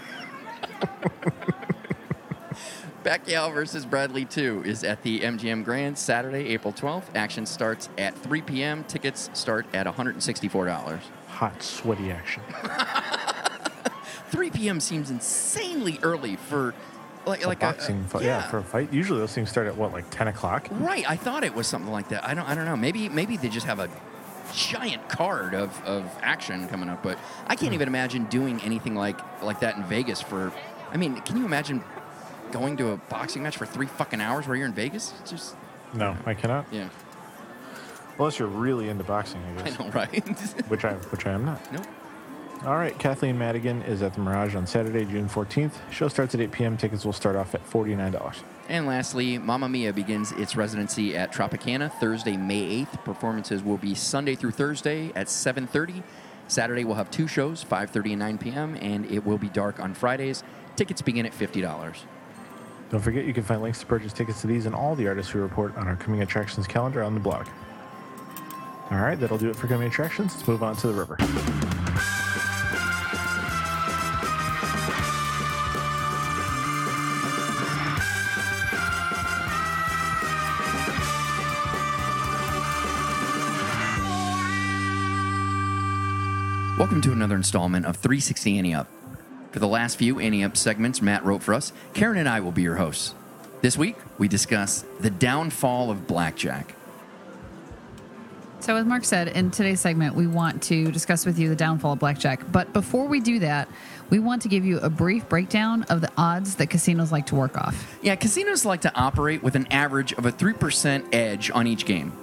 Pacquiao 3.03 3.53
versus 3.53 3.85
Bradley 3.85 4.23
2 4.23 4.63
is 4.65 4.85
at 4.85 5.03
the 5.03 5.19
MGM 5.19 5.65
Grand 5.65 5.97
Saturday, 5.97 6.47
April 6.47 6.73
12th. 6.73 7.13
Action 7.13 7.45
starts 7.45 7.89
at 7.97 8.17
3 8.17 8.41
p.m. 8.41 8.85
Tickets 8.85 9.29
start 9.33 9.65
at 9.73 9.85
$164. 9.85 10.99
Hot, 11.27 11.61
sweaty 11.61 12.11
action. 12.11 12.41
3 14.29 14.49
p.m. 14.49 14.79
seems 14.79 15.11
insanely 15.11 15.99
early 16.01 16.37
for 16.37 16.73
like 17.25 17.43
A 17.43 17.47
like 17.47 17.59
boxing 17.59 18.03
a, 18.05 18.07
fight. 18.09 18.23
Yeah. 18.23 18.41
for 18.49 18.59
a 18.59 18.63
fight. 18.63 18.91
Usually 18.91 19.19
those 19.19 19.33
things 19.33 19.49
start 19.49 19.67
at 19.67 19.77
what, 19.77 19.93
like 19.93 20.09
10 20.09 20.27
o'clock? 20.27 20.67
Right, 20.71 21.09
I 21.09 21.15
thought 21.15 21.43
it 21.43 21.53
was 21.53 21.67
something 21.67 21.91
like 21.91 22.09
that. 22.09 22.25
I 22.27 22.33
don't, 22.33 22.47
I 22.47 22.55
don't 22.55 22.65
know. 22.65 22.75
Maybe, 22.75 23.09
maybe 23.09 23.37
they 23.37 23.49
just 23.49 23.65
have 23.65 23.79
a 23.79 23.89
giant 24.53 25.09
card 25.09 25.55
of, 25.55 25.83
of 25.85 26.09
action 26.21 26.67
coming 26.67 26.89
up. 26.89 27.03
But 27.03 27.17
I 27.47 27.55
can't 27.55 27.69
hmm. 27.69 27.75
even 27.75 27.87
imagine 27.87 28.25
doing 28.25 28.61
anything 28.61 28.95
like 28.95 29.19
like 29.41 29.59
that 29.61 29.77
in 29.77 29.83
Vegas. 29.83 30.21
For, 30.21 30.51
I 30.91 30.97
mean, 30.97 31.21
can 31.21 31.37
you 31.37 31.45
imagine 31.45 31.83
going 32.51 32.77
to 32.77 32.91
a 32.91 32.97
boxing 32.97 33.43
match 33.43 33.57
for 33.57 33.65
three 33.65 33.87
fucking 33.87 34.21
hours 34.21 34.47
where 34.47 34.55
you're 34.55 34.67
in 34.67 34.73
Vegas? 34.73 35.13
It's 35.21 35.31
just, 35.31 35.55
No, 35.93 36.15
I 36.25 36.33
cannot. 36.33 36.65
yeah, 36.71 36.89
Unless 38.17 38.39
you're 38.39 38.47
really 38.47 38.89
into 38.89 39.03
boxing, 39.03 39.41
I 39.43 39.63
guess. 39.63 39.79
I 39.79 39.83
know, 39.83 39.89
right? 39.93 40.69
Which 40.69 40.85
I 40.85 40.93
which 40.93 41.25
I 41.25 41.31
am 41.31 41.45
not. 41.45 41.73
nope. 41.73 41.85
All 42.65 42.77
right, 42.77 42.97
Kathleen 42.97 43.37
Madigan 43.37 43.81
is 43.81 44.01
at 44.01 44.13
the 44.13 44.21
Mirage 44.21 44.55
on 44.55 44.65
Saturday, 44.65 45.03
June 45.03 45.27
14th. 45.27 45.73
Show 45.91 46.07
starts 46.07 46.33
at 46.33 46.39
8 46.39 46.51
p.m. 46.53 46.77
Tickets 46.77 47.03
will 47.03 47.11
start 47.11 47.35
off 47.35 47.53
at 47.53 47.69
$49. 47.69 48.37
And 48.69 48.87
lastly, 48.87 49.37
Mamma 49.37 49.67
Mia 49.67 49.91
begins 49.91 50.31
its 50.31 50.55
residency 50.55 51.17
at 51.17 51.33
Tropicana 51.33 51.91
Thursday, 51.99 52.37
May 52.37 52.85
8th. 52.85 53.03
Performances 53.03 53.61
will 53.61 53.75
be 53.75 53.93
Sunday 53.93 54.35
through 54.35 54.51
Thursday 54.51 55.11
at 55.13 55.27
7:30. 55.27 56.03
Saturday 56.47 56.85
we'll 56.85 56.95
have 56.95 57.11
two 57.11 57.27
shows, 57.27 57.65
5:30 57.65 58.11
and 58.11 58.19
9 58.19 58.37
p.m., 58.37 58.77
and 58.81 59.11
it 59.11 59.25
will 59.25 59.37
be 59.37 59.49
dark 59.49 59.81
on 59.81 59.93
Fridays. 59.93 60.41
Tickets 60.77 61.01
begin 61.01 61.25
at 61.25 61.33
$50. 61.33 61.97
Don't 62.89 63.01
forget 63.01 63.25
you 63.25 63.33
can 63.33 63.43
find 63.43 63.61
links 63.61 63.81
to 63.81 63.85
purchase 63.85 64.13
tickets 64.13 64.39
to 64.39 64.47
these 64.47 64.67
and 64.67 64.73
all 64.73 64.95
the 64.95 65.09
artists 65.09 65.33
we 65.33 65.41
report 65.41 65.75
on 65.75 65.89
our 65.89 65.97
coming 65.97 66.21
attractions 66.21 66.65
calendar 66.65 67.03
on 67.03 67.13
the 67.13 67.19
blog. 67.19 67.45
All 68.89 68.99
right, 68.99 69.19
that'll 69.19 69.37
do 69.37 69.49
it 69.49 69.57
for 69.57 69.67
coming 69.67 69.89
attractions. 69.89 70.33
Let's 70.33 70.47
move 70.47 70.63
on 70.63 70.77
to 70.77 70.87
the 70.87 70.93
river. 70.93 71.17
Welcome 86.79 87.01
to 87.01 87.11
another 87.11 87.35
installment 87.35 87.85
of 87.85 87.97
360 87.97 88.57
Ante 88.57 88.73
Up. 88.73 88.87
For 89.51 89.59
the 89.59 89.67
last 89.67 89.95
few 89.95 90.19
Ante 90.19 90.43
Up 90.43 90.57
segments 90.57 91.03
Matt 91.03 91.23
wrote 91.23 91.43
for 91.43 91.53
us, 91.53 91.71
Karen 91.93 92.17
and 92.17 92.27
I 92.27 92.39
will 92.39 92.51
be 92.51 92.63
your 92.63 92.77
hosts. 92.77 93.13
This 93.61 93.77
week, 93.77 93.95
we 94.17 94.27
discuss 94.27 94.83
the 94.99 95.11
downfall 95.11 95.91
of 95.91 96.07
blackjack. 96.07 96.73
So, 98.59 98.75
as 98.75 98.87
Mark 98.87 99.05
said, 99.05 99.27
in 99.27 99.51
today's 99.51 99.81
segment, 99.81 100.15
we 100.15 100.25
want 100.25 100.63
to 100.63 100.91
discuss 100.91 101.27
with 101.27 101.37
you 101.37 101.47
the 101.47 101.55
downfall 101.55 101.93
of 101.93 101.99
blackjack. 101.99 102.51
But 102.51 102.73
before 102.73 103.05
we 103.05 103.19
do 103.19 103.37
that, 103.39 103.69
we 104.09 104.17
want 104.17 104.41
to 104.41 104.47
give 104.47 104.65
you 104.65 104.79
a 104.79 104.89
brief 104.89 105.29
breakdown 105.29 105.83
of 105.83 106.01
the 106.01 106.11
odds 106.17 106.55
that 106.55 106.71
casinos 106.71 107.11
like 107.11 107.27
to 107.27 107.35
work 107.35 107.55
off. 107.55 107.99
Yeah, 108.01 108.15
casinos 108.15 108.65
like 108.65 108.81
to 108.81 108.95
operate 108.95 109.43
with 109.43 109.55
an 109.55 109.67
average 109.67 110.13
of 110.13 110.25
a 110.25 110.31
3% 110.31 111.13
edge 111.13 111.51
on 111.51 111.67
each 111.67 111.85
game. 111.85 112.13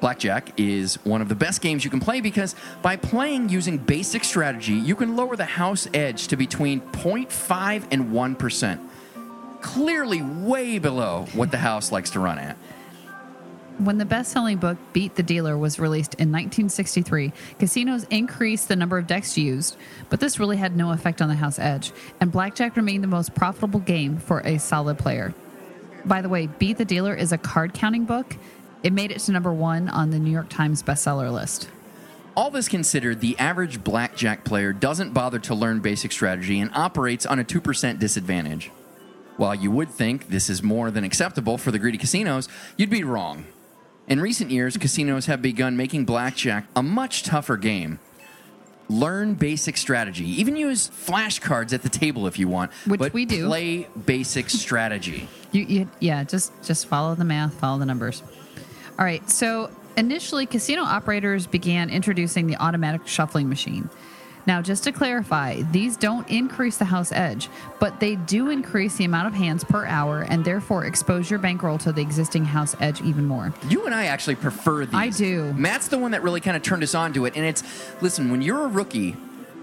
Blackjack 0.00 0.58
is 0.58 0.96
one 1.04 1.22
of 1.22 1.28
the 1.28 1.34
best 1.34 1.60
games 1.60 1.84
you 1.84 1.90
can 1.90 2.00
play 2.00 2.20
because 2.20 2.54
by 2.82 2.96
playing 2.96 3.48
using 3.48 3.78
basic 3.78 4.24
strategy, 4.24 4.74
you 4.74 4.94
can 4.94 5.16
lower 5.16 5.36
the 5.36 5.44
house 5.44 5.88
edge 5.94 6.28
to 6.28 6.36
between 6.36 6.80
0.5 6.80 7.86
and 7.90 8.12
1%. 8.12 8.88
Clearly, 9.62 10.22
way 10.22 10.78
below 10.78 11.26
what 11.32 11.50
the 11.50 11.58
house 11.58 11.90
likes 11.90 12.10
to 12.10 12.20
run 12.20 12.38
at. 12.38 12.56
When 13.78 13.98
the 13.98 14.06
best 14.06 14.32
selling 14.32 14.56
book 14.56 14.78
Beat 14.94 15.16
the 15.16 15.22
Dealer 15.22 15.58
was 15.58 15.78
released 15.78 16.14
in 16.14 16.32
1963, 16.32 17.32
casinos 17.58 18.04
increased 18.04 18.68
the 18.68 18.76
number 18.76 18.96
of 18.96 19.06
decks 19.06 19.36
used, 19.36 19.76
but 20.08 20.18
this 20.18 20.40
really 20.40 20.56
had 20.56 20.76
no 20.76 20.92
effect 20.92 21.20
on 21.20 21.28
the 21.28 21.34
house 21.34 21.58
edge, 21.58 21.92
and 22.20 22.32
blackjack 22.32 22.76
remained 22.76 23.04
the 23.04 23.08
most 23.08 23.34
profitable 23.34 23.80
game 23.80 24.16
for 24.16 24.40
a 24.40 24.58
solid 24.58 24.98
player. 24.98 25.34
By 26.06 26.22
the 26.22 26.28
way, 26.30 26.46
Beat 26.46 26.78
the 26.78 26.86
Dealer 26.86 27.14
is 27.14 27.32
a 27.32 27.38
card 27.38 27.74
counting 27.74 28.04
book. 28.04 28.36
It 28.86 28.92
made 28.92 29.10
it 29.10 29.18
to 29.18 29.32
number 29.32 29.52
one 29.52 29.88
on 29.88 30.10
the 30.10 30.18
New 30.20 30.30
York 30.30 30.48
Times 30.48 30.80
bestseller 30.80 31.32
list. 31.32 31.68
All 32.36 32.52
this 32.52 32.68
considered, 32.68 33.20
the 33.20 33.36
average 33.36 33.82
blackjack 33.82 34.44
player 34.44 34.72
doesn't 34.72 35.12
bother 35.12 35.40
to 35.40 35.56
learn 35.56 35.80
basic 35.80 36.12
strategy 36.12 36.60
and 36.60 36.70
operates 36.72 37.26
on 37.26 37.40
a 37.40 37.44
2% 37.44 37.98
disadvantage. 37.98 38.70
While 39.38 39.56
you 39.56 39.72
would 39.72 39.88
think 39.88 40.28
this 40.28 40.48
is 40.48 40.62
more 40.62 40.92
than 40.92 41.02
acceptable 41.02 41.58
for 41.58 41.72
the 41.72 41.80
greedy 41.80 41.98
casinos, 41.98 42.48
you'd 42.76 42.88
be 42.88 43.02
wrong. 43.02 43.46
In 44.06 44.20
recent 44.20 44.52
years, 44.52 44.76
casinos 44.76 45.26
have 45.26 45.42
begun 45.42 45.76
making 45.76 46.04
blackjack 46.04 46.68
a 46.76 46.82
much 46.82 47.24
tougher 47.24 47.56
game. 47.56 47.98
Learn 48.88 49.34
basic 49.34 49.76
strategy. 49.76 50.26
Even 50.40 50.54
use 50.54 50.88
flashcards 50.88 51.72
at 51.72 51.82
the 51.82 51.88
table 51.88 52.28
if 52.28 52.38
you 52.38 52.46
want. 52.46 52.70
Which 52.86 53.00
but 53.00 53.12
we 53.12 53.24
do. 53.24 53.48
Play 53.48 53.88
basic 54.06 54.48
strategy. 54.48 55.28
You, 55.50 55.62
you, 55.62 55.90
yeah, 55.98 56.22
just 56.22 56.52
just 56.62 56.86
follow 56.86 57.16
the 57.16 57.24
math, 57.24 57.54
follow 57.54 57.80
the 57.80 57.86
numbers. 57.86 58.22
All 58.98 59.04
right. 59.04 59.28
So 59.30 59.70
initially, 59.96 60.46
casino 60.46 60.82
operators 60.82 61.46
began 61.46 61.90
introducing 61.90 62.46
the 62.46 62.56
automatic 62.56 63.06
shuffling 63.06 63.48
machine. 63.48 63.88
Now, 64.46 64.62
just 64.62 64.84
to 64.84 64.92
clarify, 64.92 65.62
these 65.72 65.96
don't 65.96 66.28
increase 66.30 66.76
the 66.76 66.84
house 66.84 67.10
edge, 67.10 67.48
but 67.80 67.98
they 67.98 68.14
do 68.14 68.48
increase 68.48 68.96
the 68.96 69.04
amount 69.04 69.26
of 69.26 69.34
hands 69.34 69.64
per 69.64 69.84
hour 69.86 70.22
and 70.22 70.44
therefore 70.44 70.84
expose 70.84 71.28
your 71.28 71.40
bankroll 71.40 71.78
to 71.78 71.90
the 71.90 72.00
existing 72.00 72.44
house 72.44 72.76
edge 72.78 73.02
even 73.02 73.26
more. 73.26 73.52
You 73.68 73.86
and 73.86 73.94
I 73.94 74.04
actually 74.04 74.36
prefer 74.36 74.86
these. 74.86 74.94
I 74.94 75.08
do. 75.08 75.52
Matt's 75.54 75.88
the 75.88 75.98
one 75.98 76.12
that 76.12 76.22
really 76.22 76.40
kind 76.40 76.56
of 76.56 76.62
turned 76.62 76.84
us 76.84 76.94
on 76.94 77.12
to 77.14 77.24
it. 77.24 77.34
And 77.34 77.44
it's, 77.44 77.64
listen, 78.00 78.30
when 78.30 78.40
you're 78.40 78.64
a 78.64 78.68
rookie, 78.68 79.16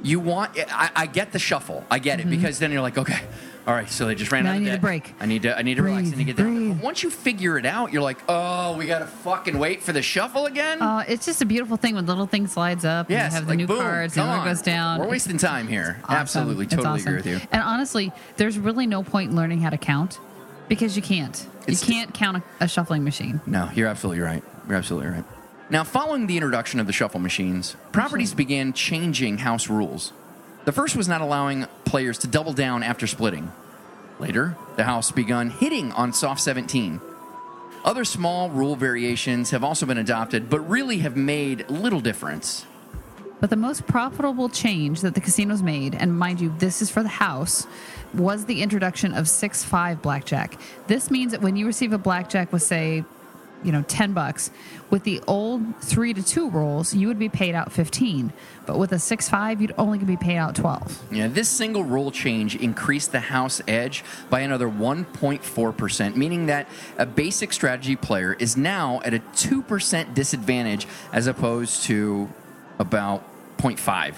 you 0.04 0.20
want, 0.20 0.52
I, 0.70 0.92
I 0.96 1.06
get 1.08 1.32
the 1.32 1.40
shuffle. 1.40 1.84
I 1.90 1.98
get 2.00 2.20
it 2.20 2.30
because 2.30 2.60
then 2.60 2.72
you're 2.72 2.82
like, 2.82 2.98
okay, 2.98 3.20
all 3.66 3.74
right, 3.74 3.90
so 3.90 4.06
they 4.06 4.16
just 4.16 4.32
ran 4.32 4.44
Mm-hmm. 4.44 4.46
Now 4.46 4.50
out 4.52 4.54
I 4.54 4.58
of 4.58 4.64
need 4.64 4.74
a 4.74 4.80
break. 4.80 5.14
I 5.22 5.26
need 5.26 5.42
to, 5.44 5.58
I 5.58 5.62
need 5.62 5.76
to 5.76 5.84
relax. 5.84 6.08
I 6.08 6.10
need 6.12 6.18
to 6.18 6.24
get 6.26 6.36
down. 6.38 6.74
But 6.74 6.84
once 6.84 7.02
you 7.04 7.10
figure 7.10 7.58
it 7.58 7.66
out, 7.66 7.94
you're 7.94 8.02
like, 8.02 8.18
oh, 8.28 8.76
we 8.78 8.86
got 8.86 9.00
to 9.00 9.08
fucking 9.08 9.58
wait 9.58 9.82
for 9.82 9.94
the 9.94 10.02
shuffle 10.02 10.46
again? 10.46 10.82
Uh, 10.82 11.06
it's 11.08 11.26
just 11.26 11.42
a 11.42 11.46
beautiful 11.46 11.78
thing 11.78 11.96
when 11.96 12.06
the 12.06 12.12
little 12.12 12.28
thing 12.28 12.48
slides 12.48 12.84
up 12.84 13.08
and 13.08 13.14
yes, 13.18 13.32
you 13.32 13.36
have 13.38 13.46
the 13.46 13.52
like, 13.52 13.58
new 13.58 13.68
boom, 13.68 13.80
cards 13.80 14.14
come 14.16 14.28
and 14.30 14.40
on. 14.42 14.46
it 14.46 14.52
goes 14.52 14.62
down. 14.62 15.00
We're 15.00 15.08
wasting 15.08 15.38
time 15.38 15.68
here. 15.70 15.98
Awesome. 16.04 16.16
Absolutely, 16.18 16.68
totally 16.68 16.88
awesome. 16.90 17.08
agree 17.16 17.16
with 17.32 17.42
you. 17.42 17.48
And 17.52 17.62
honestly, 17.64 18.12
there's 18.36 18.60
really 18.60 18.86
no 18.86 19.02
point 19.04 19.32
in 19.32 19.38
learning 19.38 19.62
how 19.62 19.70
to 19.70 19.78
count 19.78 20.20
because 20.68 20.96
you 20.98 21.02
can't. 21.02 21.36
It's- 21.66 21.88
you 21.88 21.94
can't 21.94 22.14
count 22.14 22.38
a, 22.60 22.66
a 22.66 22.68
shuffling 22.68 23.06
machine. 23.06 23.40
No, 23.46 23.70
you're 23.74 23.88
absolutely 23.88 24.22
right. 24.22 24.44
You're 24.68 24.78
absolutely 24.78 25.10
right. 25.12 25.24
Now, 25.70 25.86
following 25.86 26.28
the 26.28 26.36
introduction 26.36 26.80
of 26.82 26.88
the 26.88 26.94
shuffle 26.94 27.22
machines, 27.22 27.78
properties 27.94 28.34
began 28.34 28.74
changing 28.74 29.40
house 29.40 29.70
rules. 29.70 30.12
The 30.66 30.74
first 30.74 30.96
was 30.96 31.08
not 31.08 31.22
allowing 31.22 31.68
players 31.86 32.18
to 32.20 32.28
double 32.28 32.52
down 32.52 32.84
after 32.84 33.08
splitting. 33.08 33.52
Later, 34.20 34.58
the 34.76 34.84
house 34.84 35.12
begun 35.12 35.50
hitting 35.50 35.94
on 35.94 36.12
soft 36.12 36.42
17. 36.42 37.00
Other 37.86 38.04
small 38.04 38.50
rule 38.50 38.76
variations 38.76 39.52
have 39.52 39.64
also 39.64 39.86
been 39.86 39.98
adopted, 39.98 40.50
but 40.50 40.60
really 40.62 41.00
have 41.00 41.16
made 41.16 41.70
little 41.70 42.02
difference. 42.02 42.66
But 43.40 43.50
the 43.50 43.56
most 43.56 43.88
profitable 43.88 44.50
change 44.50 45.02
that 45.02 45.16
the 45.16 45.22
casinos 45.22 45.62
made, 45.62 45.96
and 45.96 46.18
mind 46.18 46.40
you, 46.40 46.54
this 46.60 46.82
is 46.82 46.90
for 46.90 47.04
the 47.04 47.10
house, 47.10 47.68
was 48.14 48.46
the 48.46 48.62
introduction 48.62 49.14
of 49.14 49.28
6 49.28 49.64
5 49.64 50.02
blackjack. 50.02 50.58
This 50.88 51.10
means 51.10 51.32
that 51.32 51.42
when 51.42 51.56
you 51.56 51.66
receive 51.66 51.94
a 51.94 51.98
blackjack 51.98 52.54
with, 52.54 52.64
say, 52.64 53.04
you 53.64 53.72
know, 53.72 53.84
10 53.84 54.14
bucks. 54.14 54.52
With 54.90 55.04
the 55.04 55.22
old 55.28 55.76
3 55.82 56.14
to 56.14 56.24
2 56.24 56.50
rolls, 56.50 56.94
you 56.94 57.08
would 57.08 57.20
be 57.20 57.30
paid 57.30 57.56
out 57.56 57.72
15. 57.72 58.34
But 58.66 58.78
with 58.78 58.92
a 58.92 59.00
6 59.00 59.30
5, 59.30 59.62
you'd 59.62 59.74
only 59.78 59.98
be 60.00 60.18
paid 60.18 60.38
out 60.38 60.56
12. 60.56 61.04
Yeah, 61.12 61.28
this 61.28 61.50
single 61.50 61.84
rule 61.84 62.12
change 62.12 62.56
increased 62.56 63.12
the 63.12 63.20
house 63.20 63.62
edge 63.68 64.04
by 64.30 64.42
another 64.42 64.68
1.4%, 64.68 66.16
meaning 66.16 66.46
that 66.48 66.68
a 66.98 67.06
basic 67.06 67.54
strategy 67.54 67.96
player 67.96 68.34
is 68.34 68.56
now 68.56 69.02
at 69.04 69.14
a 69.14 69.20
2% 69.20 70.14
disadvantage 70.14 70.88
as 71.12 71.28
opposed 71.28 71.84
to 71.84 72.30
about 72.80 73.24
0.5. 73.58 74.16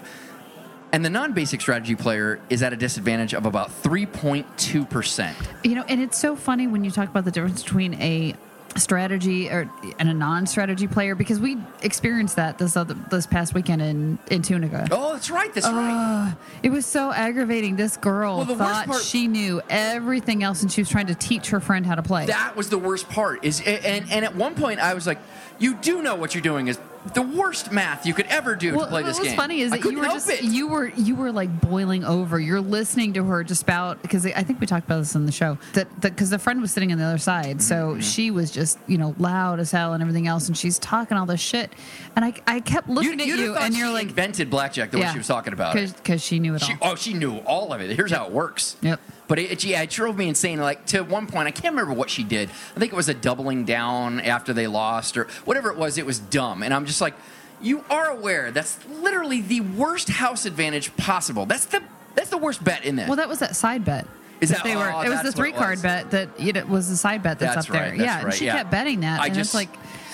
And 0.92 1.04
the 1.04 1.10
non-basic 1.10 1.60
strategy 1.60 1.96
player 1.96 2.40
is 2.50 2.64
at 2.64 2.72
a 2.72 2.78
disadvantage 2.78 3.34
of 3.34 3.46
about 3.46 3.70
3.2%. 3.84 5.34
You 5.66 5.76
know, 5.76 5.84
and 5.90 6.00
it's 6.02 6.18
so 6.18 6.38
funny 6.38 6.68
when 6.68 6.86
you 6.86 6.92
talk 6.92 7.10
about 7.10 7.26
the 7.26 7.32
difference 7.32 7.64
between 7.64 7.96
a 7.96 8.34
strategy 8.78 9.50
or 9.50 9.70
and 10.00 10.10
a 10.10 10.14
non-strategy 10.14 10.88
player 10.88 11.16
because 11.16 11.40
we 11.40 11.58
experienced 11.82 12.36
that 12.36 12.58
this 12.58 12.76
other 12.76 12.94
this 13.10 13.26
past 13.26 13.54
weekend 13.54 13.82
in 13.82 14.20
in 14.30 14.42
Tunica. 14.42 14.88
Oh, 14.92 15.14
that's 15.14 15.30
right. 15.30 15.54
That's 15.54 15.68
right. 15.68 16.32
Uh, 16.32 16.36
it 16.64 16.70
was 16.70 16.86
so 16.86 17.12
aggravating. 17.12 17.76
This 17.76 17.98
girl 17.98 18.38
Well, 18.46 18.58
thought 18.58 18.88
part- 18.88 19.02
she 19.02 19.28
knew 19.28 19.62
everything 19.70 20.44
else, 20.44 20.62
and 20.62 20.72
she 20.72 20.82
was 20.82 20.90
trying 20.90 21.08
to 21.08 21.16
teach 21.16 21.50
her 21.50 21.60
friend 21.60 21.86
how 21.86 21.96
to 21.96 22.04
play. 22.04 22.26
That 22.26 22.56
was 22.56 22.70
the 22.70 22.78
worst 22.78 23.10
part. 23.10 23.46
Is 23.46 23.62
and 23.66 24.12
and 24.12 24.26
at 24.26 24.36
one 24.36 24.56
point 24.56 24.80
I 24.80 24.94
was 24.94 25.08
like, 25.08 25.20
"You 25.58 25.76
do 25.76 26.02
know 26.02 26.16
what 26.16 26.36
you're 26.36 26.42
doing 26.42 26.68
is 26.68 26.78
the 27.14 27.22
worst 27.22 27.72
math 27.72 28.06
you 28.06 28.14
could 28.14 28.26
ever 28.28 28.56
do 28.56 28.76
well, 28.76 28.86
to 28.86 28.90
play 28.92 29.04
this 29.04 29.18
what 29.18 29.26
was 29.28 29.36
funny 29.36 29.62
is 29.62 29.72
that 29.72 29.84
you 29.84 29.98
were 30.00 30.06
just 30.06 30.30
it. 30.30 30.44
you 30.44 30.68
were 30.68 30.88
you 30.90 31.16
were 31.16 31.32
like 31.32 31.62
boiling 31.62 32.04
over. 32.04 32.40
You're 32.40 32.62
listening 32.62 33.14
to 33.14 33.24
her 33.26 33.44
just 33.44 33.62
about 33.64 34.02
because 34.02 34.26
I 34.26 34.44
think 34.44 34.60
we 34.60 34.66
talked 34.68 34.86
about 34.86 35.00
this 35.00 35.16
in 35.16 35.26
the 35.26 35.32
show 35.32 35.58
that 35.74 36.02
because 36.02 36.30
the 36.30 36.40
friend 36.40 36.62
was 36.62 36.72
sitting 36.72 36.92
on 36.92 36.98
the 36.98 37.04
other 37.04 37.18
side, 37.18 37.62
so 37.62 37.76
Mm-hmm. 37.92 38.00
she 38.02 38.32
was 38.32 38.50
just 38.52 38.80
you 38.88 38.98
know 38.98 39.14
loud 39.20 39.60
as 39.60 39.72
hell 39.72 39.94
and 39.94 40.02
everything 40.02 40.28
else, 40.28 40.48
and 40.48 40.58
she's 40.58 40.80
talking 40.80 41.18
all 41.18 41.26
this 41.26 41.40
shit, 41.42 41.72
and 42.16 42.26
I 42.26 42.34
I 42.48 42.60
kept 42.60 42.90
looking 42.90 43.20
at 43.22 43.28
you'd 43.28 43.40
have 43.40 43.48
you, 43.48 43.56
and 43.56 43.76
you're 43.76 43.92
like 43.92 44.08
invented 44.08 44.50
blackjack 44.50 44.92
the 44.92 44.98
way 45.00 45.10
she 45.12 45.18
was 45.20 45.28
talking 45.28 45.54
about 45.54 45.76
it. 45.76 45.94
because 45.96 46.24
she 46.24 46.40
knew 46.40 46.56
it 46.56 46.62
She, 46.62 46.74
all. 46.82 46.94
oh, 46.94 46.96
she 46.96 47.14
knew 47.14 47.38
all 47.40 47.72
of 47.74 47.82
it. 47.82 47.96
Here's 47.96 48.12
how 48.12 48.26
it 48.26 48.32
works. 48.32 48.78
Yep. 48.82 49.00
But 49.28 49.40
it, 49.40 49.52
it- 49.52 49.64
yeah, 49.64 49.82
it 49.82 49.90
drove 49.90 50.18
me 50.18 50.28
insane. 50.28 50.60
Like 50.60 50.86
to 50.88 51.02
one 51.04 51.28
point, 51.28 51.48
I 51.48 51.52
can't 51.52 51.74
remember 51.74 51.94
what 51.94 52.10
she 52.10 52.24
did. 52.24 52.50
I 52.76 52.80
think 52.80 52.92
it 52.92 52.96
was 52.96 53.10
a 53.10 53.14
doubling 53.14 53.66
down 53.66 54.20
after 54.20 54.54
they 54.54 54.68
lost 54.68 55.18
or 55.18 55.26
whatever 55.46 55.70
it 55.70 55.78
was. 55.78 55.98
It 55.98 56.06
was 56.06 56.20
dumb, 56.20 56.64
and 56.64 56.74
I'm 56.74 56.86
just 56.86 57.02
like, 57.02 57.16
you 57.62 57.84
are 57.90 58.10
aware 58.10 58.52
that's 58.52 58.78
literally 59.02 59.42
the 59.42 59.62
worst 59.62 60.10
house 60.10 60.46
advantage 60.46 60.96
possible. 60.98 61.46
That's 61.46 61.66
the 61.66 61.82
that's 62.14 62.30
the 62.30 62.38
worst 62.38 62.64
bet 62.64 62.86
in 62.86 62.96
this. 62.96 63.08
Well, 63.08 63.18
that 63.18 63.28
was 63.30 63.40
that 63.40 63.56
side 63.56 63.84
bet. 63.84 64.08
Is 64.42 64.50
that- 64.50 64.64
they 64.64 64.76
were? 64.76 64.92
oh, 64.94 65.02
it 65.02 65.10
was 65.10 65.22
the 65.24 65.32
three 65.32 65.52
card 65.54 65.82
bet 65.82 66.12
that 66.12 66.30
it 66.40 66.68
was 66.68 66.90
the 66.90 66.98
side 66.98 67.24
bet 67.24 67.40
that's, 67.40 67.56
that's 67.56 67.68
up 67.68 67.74
there. 67.74 67.82
right. 67.90 67.98
That's 67.98 68.02
yeah, 68.02 68.16
right. 68.18 68.26
and 68.26 68.34
she 68.34 68.46
yeah. 68.46 68.58
kept 68.58 68.72
betting 68.72 69.00
that, 69.02 69.22
I 69.22 69.28
and 69.28 69.36
just 69.36 69.50
it's 69.50 69.56
like 69.56 69.70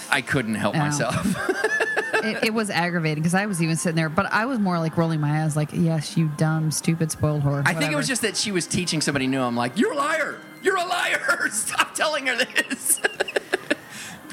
I 0.09 0.21
couldn't 0.21 0.55
help 0.55 0.75
myself. 0.75 1.15
it, 2.13 2.45
it 2.45 2.53
was 2.53 2.69
aggravating 2.69 3.21
because 3.21 3.33
I 3.33 3.45
was 3.45 3.61
even 3.61 3.75
sitting 3.75 3.95
there, 3.95 4.09
but 4.09 4.31
I 4.31 4.45
was 4.45 4.59
more 4.59 4.79
like 4.79 4.97
rolling 4.97 5.19
my 5.19 5.43
eyes, 5.43 5.55
like, 5.55 5.69
"Yes, 5.73 6.17
you 6.17 6.29
dumb, 6.37 6.71
stupid, 6.71 7.11
spoiled 7.11 7.43
whore." 7.43 7.63
I 7.65 7.73
think 7.73 7.91
it 7.91 7.95
was 7.95 8.07
just 8.07 8.21
that 8.21 8.37
she 8.37 8.51
was 8.51 8.67
teaching 8.67 9.01
somebody 9.01 9.27
new. 9.27 9.41
I'm 9.41 9.55
like, 9.55 9.77
you're 9.77 9.93
a 9.93 9.97
liar. 9.97 10.39
You're 10.61 10.77
a 10.77 10.85
liar. 10.85 11.47
Stop 11.51 11.95
telling 11.95 12.27
her 12.27 12.35
this. 12.35 13.01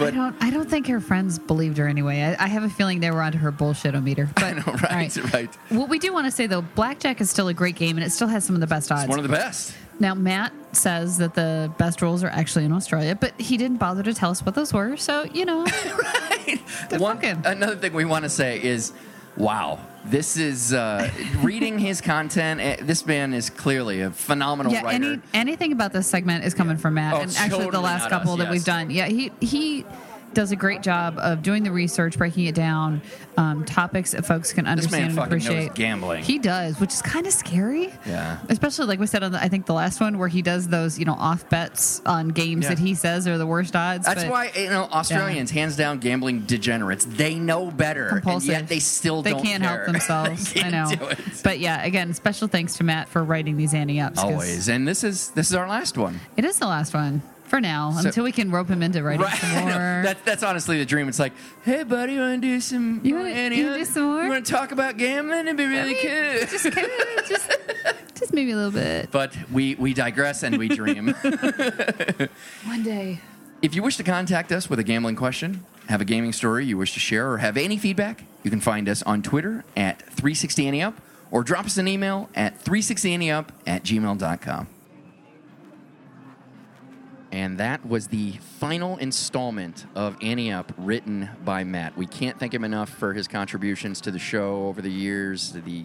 I 0.01 0.11
don't. 0.11 0.37
I 0.41 0.51
don't 0.51 0.68
think 0.70 0.87
her 0.87 1.01
friends 1.01 1.39
believed 1.39 1.76
her 1.79 1.89
anyway. 1.89 2.22
I, 2.22 2.45
I 2.45 2.49
have 2.49 2.62
a 2.62 2.68
feeling 2.70 3.01
they 3.01 3.11
were 3.11 3.22
onto 3.22 3.39
her 3.39 3.51
bullshit 3.51 4.01
meter. 4.03 4.29
But 4.35 4.45
I 4.45 4.53
know, 4.53 4.62
all 4.66 4.74
right, 4.74 5.33
right. 5.33 5.55
What 5.70 5.89
we 5.89 5.99
do 5.99 6.12
want 6.12 6.26
to 6.26 6.31
say 6.31 6.47
though, 6.47 6.62
blackjack 6.62 7.20
is 7.20 7.31
still 7.31 7.49
a 7.49 7.55
great 7.55 7.76
game, 7.76 7.97
and 7.97 8.05
it 8.07 8.11
still 8.11 8.29
has 8.29 8.45
some 8.45 8.55
of 8.55 8.61
the 8.61 8.66
best 8.66 8.93
odds. 8.93 9.05
It's 9.05 9.09
one 9.09 9.18
of 9.18 9.24
the 9.24 9.35
best. 9.35 9.74
Now, 10.01 10.14
Matt 10.14 10.53
says 10.72 11.18
that 11.18 11.34
the 11.34 11.72
best 11.78 12.03
rolls 12.03 12.22
are 12.22 12.28
actually 12.28 12.64
in 12.64 12.72
Australia, 12.72 13.14
but 13.14 13.38
he 13.40 13.57
didn't 13.57 13.78
bother 13.78 14.03
to 14.03 14.14
tell 14.14 14.30
us 14.30 14.44
what 14.44 14.55
those 14.55 14.72
were. 14.72 14.96
So 14.96 15.24
you 15.32 15.44
know, 15.44 15.64
right. 15.99 16.59
One, 16.99 17.18
another 17.24 17.76
thing 17.76 17.92
we 17.92 18.05
want 18.05 18.24
to 18.24 18.28
say 18.28 18.62
is, 18.62 18.92
wow, 19.36 19.78
this 20.05 20.36
is 20.36 20.72
uh, 20.72 21.11
reading 21.42 21.78
his 21.78 22.01
content. 22.01 22.61
eh, 22.61 22.76
This 22.80 23.05
man 23.07 23.34
is 23.34 23.51
clearly 23.51 24.01
a 24.03 24.11
phenomenal 24.11 24.72
yeah. 24.72 24.82
writer. 24.82 25.05
Any 25.05 25.20
anything 25.34 25.72
about 25.72 25.92
this 25.92 26.07
segment 26.07 26.44
is 26.44 26.55
coming 26.55 26.76
from 26.76 26.94
Matt, 26.94 27.14
Oh, 27.14 27.20
and 27.20 27.34
actually 27.36 27.70
the 27.70 27.80
last 27.80 28.09
couple 28.09 28.32
us, 28.32 28.38
that 28.38 28.44
yes. 28.44 28.53
we've 28.53 28.64
done. 28.64 28.90
Yeah, 28.90 29.07
he 29.07 29.32
he 29.40 29.84
does 30.35 30.53
a 30.53 30.57
great 30.57 30.83
job 30.83 31.18
of 31.18 31.43
doing 31.43 31.62
the 31.62 31.72
research, 31.72 32.16
breaking 32.18 32.45
it 32.47 32.55
down, 32.55 33.03
um, 33.37 33.64
topics 33.64 34.12
that 34.12 34.24
folks 34.26 34.53
can 34.53 34.64
This 34.64 34.91
man 34.91 35.03
understand 35.05 35.11
and 35.11 35.18
appreciate. 35.18 35.74
gambling. 35.74 36.22
He 36.24 36.39
does, 36.39 36.79
which 36.81 36.93
is 36.93 37.03
kind 37.03 37.26
of 37.26 37.33
scary. 37.33 37.93
Yeah. 38.07 38.39
Especially 38.49 38.87
like 38.87 39.01
we 39.01 39.07
said 39.07 39.22
on 39.22 39.33
the, 39.33 39.43
I 39.43 39.49
think 39.49 39.66
the 39.66 39.74
last 39.74 40.01
one 40.01 40.18
where 40.18 40.29
he 40.29 40.43
does 40.43 40.68
those 40.68 40.99
you 40.99 41.05
know 41.05 41.14
off 41.14 41.49
bets 41.49 42.01
on 42.07 42.29
games 42.29 42.64
Yeah. 42.64 42.70
that 42.70 42.79
he 42.79 42.95
says 42.95 43.26
are 43.26 43.39
the 43.39 43.47
worst 43.47 43.74
odds. 43.76 44.07
That's 44.07 44.24
but 44.24 44.31
why 44.31 44.51
you 44.57 44.68
know 44.70 44.85
Australians, 44.93 45.51
hands 45.51 45.76
down, 45.76 45.99
gambling 45.99 46.41
degenerates. 46.43 47.05
They 47.05 47.35
know 47.37 47.70
better, 47.70 48.09
compulsive. 48.09 48.51
and 48.51 48.61
yet 48.62 48.68
they 48.68 48.79
still 48.81 49.22
they 49.22 49.31
don't. 49.31 49.39
They 49.43 49.49
can't 49.49 49.62
care. 49.62 49.76
help 49.76 49.87
themselves. 49.87 50.53
They 50.53 50.61
I 50.61 50.70
can't 50.70 51.01
know. 51.01 51.11
But 51.43 51.59
yeah, 51.61 51.85
again, 51.85 52.12
special 52.14 52.49
thanks 52.49 52.76
to 52.79 52.85
Matt 52.85 53.09
for 53.09 53.22
writing 53.24 53.57
these 53.57 53.72
ante 53.74 54.01
ups. 54.01 54.18
Always, 54.18 54.68
and 54.68 54.87
this 54.87 55.05
is 55.05 55.31
this 55.31 55.49
is 55.49 55.55
our 55.55 55.68
last 55.68 55.97
one. 55.97 56.20
It 56.37 56.45
is 56.45 56.59
the 56.59 56.66
last 56.66 56.93
one 56.95 57.22
for 57.49 57.61
now 57.61 57.90
So- 57.92 58.07
until 58.09 58.24
we 58.24 58.32
can 58.32 58.51
rope 58.51 58.68
him 58.68 58.82
into 58.82 59.03
writing 59.03 59.22
Right. 59.22 59.36
some 59.38 59.51
I 59.51 59.61
more. 59.62 59.70
That's 60.05 60.20
that's 60.22 60.42
honestly 60.42 60.78
the 60.78 60.86
dream. 60.86 61.09
It's 61.09 61.18
like, 61.18 61.32
hey 61.64 61.82
buddy, 61.82 62.14
you 62.14 62.20
want 62.20 62.40
to 62.42 62.46
do 62.49 62.61
some? 62.61 63.01
You 63.03 63.14
wanna- 63.16 63.30
any 63.30 63.57
you 63.57 63.64
wanna 63.64 63.76
other- 63.76 63.84
do 63.84 63.90
some 63.90 64.03
more? 64.05 64.22
You 64.22 64.28
want 64.30 64.46
to 64.46 64.53
talk 64.53 64.72
about 64.72 64.96
gambling? 64.96 65.40
It'd 65.46 65.57
be 65.57 65.66
really 65.66 65.94
cool. 65.94 66.46
just, 66.49 66.64
just, 67.28 67.51
just 68.14 68.32
maybe 68.32 68.53
a 68.53 68.57
little 68.57 68.70
bit. 68.70 69.11
But 69.11 69.36
we 69.53 69.74
we 69.74 69.94
digress 69.94 70.42
and 70.42 70.57
we 70.59 70.68
dream. 70.68 71.09
One 72.64 72.82
day. 72.82 73.20
if 73.62 73.74
you 73.74 73.82
wish 73.82 73.96
to 73.96 74.05
contact 74.05 74.53
us 74.53 74.68
with 74.70 74.78
a 74.78 74.84
gambling 74.84 75.16
question, 75.16 75.64
have 75.88 76.01
a 76.01 76.05
gaming 76.05 76.32
story 76.32 76.64
you 76.66 76.76
wish 76.78 76.92
to 76.94 77.01
share, 77.01 77.30
or 77.32 77.38
have 77.38 77.57
any 77.57 77.76
feedback, 77.76 78.24
you 78.42 78.51
can 78.51 78.61
find 78.61 78.88
us 78.88 79.03
on 79.03 79.22
Twitter 79.22 79.64
at 79.76 80.05
360anteup 80.14 80.94
or 81.30 81.42
drop 81.42 81.66
us 81.66 81.76
an 81.76 81.88
email 81.88 82.28
at 82.34 82.62
360anteup 82.64 83.49
at 83.66 83.82
gmail.com. 83.84 84.66
And 87.31 87.59
that 87.59 87.87
was 87.87 88.09
the 88.09 88.33
final 88.59 88.97
installment 88.97 89.87
of 89.95 90.16
Ante 90.22 90.51
Up 90.51 90.72
written 90.79 91.29
by 91.45 91.62
Matt. 91.64 91.97
We 91.97 92.07
can't 92.07 92.39
thank 92.39 92.55
him 92.55 92.64
enough 92.64 92.89
for 92.89 93.12
his 93.12 93.29
contributions 93.29 94.01
to 94.03 94.11
the 94.11 94.18
show 94.18 94.66
over 94.66 94.81
the 94.81 94.91
years. 94.91 95.53
The 95.53 95.85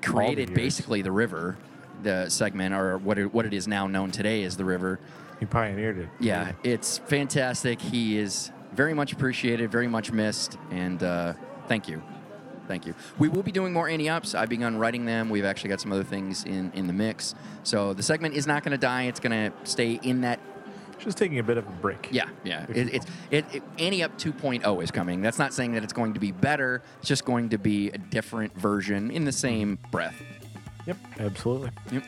created 0.00 0.48
years. 0.50 0.56
basically 0.56 1.02
the 1.02 1.12
river, 1.12 1.56
the 2.02 2.28
segment, 2.28 2.74
or 2.74 2.98
what 2.98 3.18
it, 3.18 3.32
what 3.32 3.46
it 3.46 3.52
is 3.52 3.68
now 3.68 3.86
known 3.86 4.10
today 4.10 4.42
as 4.44 4.56
the 4.56 4.64
river. 4.64 4.98
He 5.38 5.46
pioneered 5.46 5.98
it. 5.98 6.08
Yeah, 6.20 6.52
it's 6.62 6.98
fantastic. 6.98 7.80
He 7.80 8.18
is 8.18 8.50
very 8.72 8.94
much 8.94 9.12
appreciated, 9.12 9.70
very 9.70 9.88
much 9.88 10.12
missed, 10.12 10.56
and 10.70 11.02
uh, 11.02 11.34
thank 11.68 11.88
you. 11.88 12.02
Thank 12.68 12.86
you. 12.86 12.94
We 13.18 13.28
will 13.28 13.42
be 13.42 13.52
doing 13.52 13.72
more 13.72 13.88
Ante 13.88 14.08
Ups. 14.08 14.34
I've 14.34 14.48
begun 14.48 14.76
writing 14.76 15.04
them. 15.04 15.28
We've 15.28 15.44
actually 15.44 15.70
got 15.70 15.80
some 15.80 15.92
other 15.92 16.04
things 16.04 16.44
in, 16.44 16.72
in 16.74 16.86
the 16.86 16.92
mix. 16.92 17.34
So 17.62 17.92
the 17.92 18.02
segment 18.02 18.34
is 18.34 18.46
not 18.46 18.62
going 18.62 18.72
to 18.72 18.78
die. 18.78 19.04
It's 19.04 19.20
going 19.20 19.50
to 19.50 19.52
stay 19.64 20.00
in 20.02 20.22
that. 20.22 20.40
Just 20.98 21.18
taking 21.18 21.40
a 21.40 21.42
bit 21.42 21.56
of 21.56 21.66
a 21.66 21.70
break. 21.70 22.08
Yeah, 22.12 22.28
yeah. 22.44 22.64
It, 22.68 22.94
it's 22.94 23.06
it, 23.30 23.44
it, 23.52 23.62
Ante 23.78 24.04
Up 24.04 24.16
2.0 24.18 24.82
is 24.82 24.90
coming. 24.92 25.20
That's 25.20 25.38
not 25.38 25.52
saying 25.52 25.72
that 25.72 25.82
it's 25.82 25.92
going 25.92 26.14
to 26.14 26.20
be 26.20 26.30
better. 26.30 26.82
It's 27.00 27.08
just 27.08 27.24
going 27.24 27.48
to 27.50 27.58
be 27.58 27.90
a 27.90 27.98
different 27.98 28.56
version 28.56 29.10
in 29.10 29.24
the 29.24 29.32
same 29.32 29.78
breath. 29.90 30.22
Yep, 30.86 30.96
absolutely. 31.18 31.70
Yep. 31.90 32.04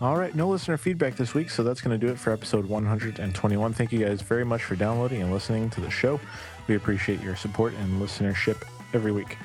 All 0.00 0.16
right, 0.16 0.34
no 0.34 0.48
listener 0.48 0.76
feedback 0.76 1.14
this 1.14 1.34
week, 1.34 1.50
so 1.50 1.62
that's 1.62 1.80
going 1.80 1.98
to 1.98 2.06
do 2.06 2.12
it 2.12 2.18
for 2.18 2.32
episode 2.32 2.66
121. 2.66 3.72
Thank 3.72 3.92
you 3.92 4.04
guys 4.04 4.20
very 4.22 4.44
much 4.44 4.64
for 4.64 4.74
downloading 4.74 5.22
and 5.22 5.32
listening 5.32 5.70
to 5.70 5.80
the 5.80 5.90
show. 5.90 6.20
We 6.66 6.74
appreciate 6.74 7.22
your 7.22 7.36
support 7.36 7.74
and 7.74 8.02
listenership 8.02 8.62
every 8.92 9.12
week. 9.12 9.38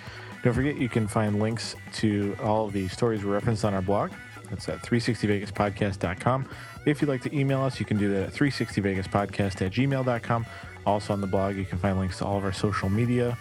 Don't 0.44 0.54
forget, 0.54 0.78
you 0.78 0.90
can 0.90 1.08
find 1.08 1.40
links 1.40 1.76
to 1.96 2.36
all 2.42 2.68
the 2.70 2.88
stories 2.88 3.24
we 3.24 3.32
referenced 3.32 3.66
on 3.66 3.74
our 3.74 3.82
blog. 3.82 4.12
That's 4.50 4.68
at 4.70 4.82
360vegaspodcast.com. 4.82 6.50
If 6.86 7.02
you'd 7.02 7.08
like 7.08 7.22
to 7.24 7.38
email 7.38 7.62
us, 7.62 7.80
you 7.80 7.86
can 7.86 7.98
do 7.98 8.10
that 8.14 8.28
at 8.28 8.34
360vegaspodcast 8.34 9.62
at 9.62 9.72
gmail.com. 9.74 10.46
Also 10.86 11.14
on 11.14 11.22
the 11.22 11.28
blog, 11.28 11.56
you 11.56 11.66
can 11.66 11.78
find 11.78 12.00
links 12.00 12.20
to 12.20 12.26
all 12.26 12.38
of 12.38 12.44
our 12.44 12.54
social 12.54 12.90
media. 12.90 13.38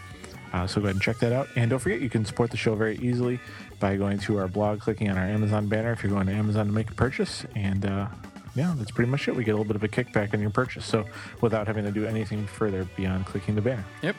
Uh, 0.52 0.66
so 0.66 0.80
go 0.80 0.86
ahead 0.86 0.96
and 0.96 1.02
check 1.02 1.18
that 1.18 1.32
out. 1.32 1.48
And 1.56 1.70
don't 1.70 1.78
forget, 1.78 2.00
you 2.00 2.10
can 2.10 2.24
support 2.24 2.50
the 2.50 2.56
show 2.56 2.74
very 2.74 2.96
easily 2.98 3.38
by 3.80 3.96
going 3.96 4.18
to 4.20 4.38
our 4.38 4.48
blog, 4.48 4.80
clicking 4.80 5.10
on 5.10 5.16
our 5.16 5.24
Amazon 5.24 5.68
banner 5.68 5.92
if 5.92 6.02
you're 6.02 6.12
going 6.12 6.26
to 6.26 6.32
Amazon 6.32 6.66
to 6.66 6.72
make 6.72 6.90
a 6.90 6.94
purchase. 6.94 7.44
And 7.54 7.86
uh, 7.86 8.08
yeah, 8.54 8.74
that's 8.76 8.90
pretty 8.90 9.10
much 9.10 9.28
it. 9.28 9.36
We 9.36 9.44
get 9.44 9.52
a 9.52 9.56
little 9.56 9.72
bit 9.72 9.76
of 9.76 9.84
a 9.84 9.88
kickback 9.88 10.34
on 10.34 10.40
your 10.40 10.50
purchase. 10.50 10.84
So 10.84 11.04
without 11.40 11.66
having 11.66 11.84
to 11.84 11.92
do 11.92 12.06
anything 12.06 12.46
further 12.46 12.88
beyond 12.96 13.26
clicking 13.26 13.54
the 13.54 13.62
banner. 13.62 13.84
Yep. 14.02 14.16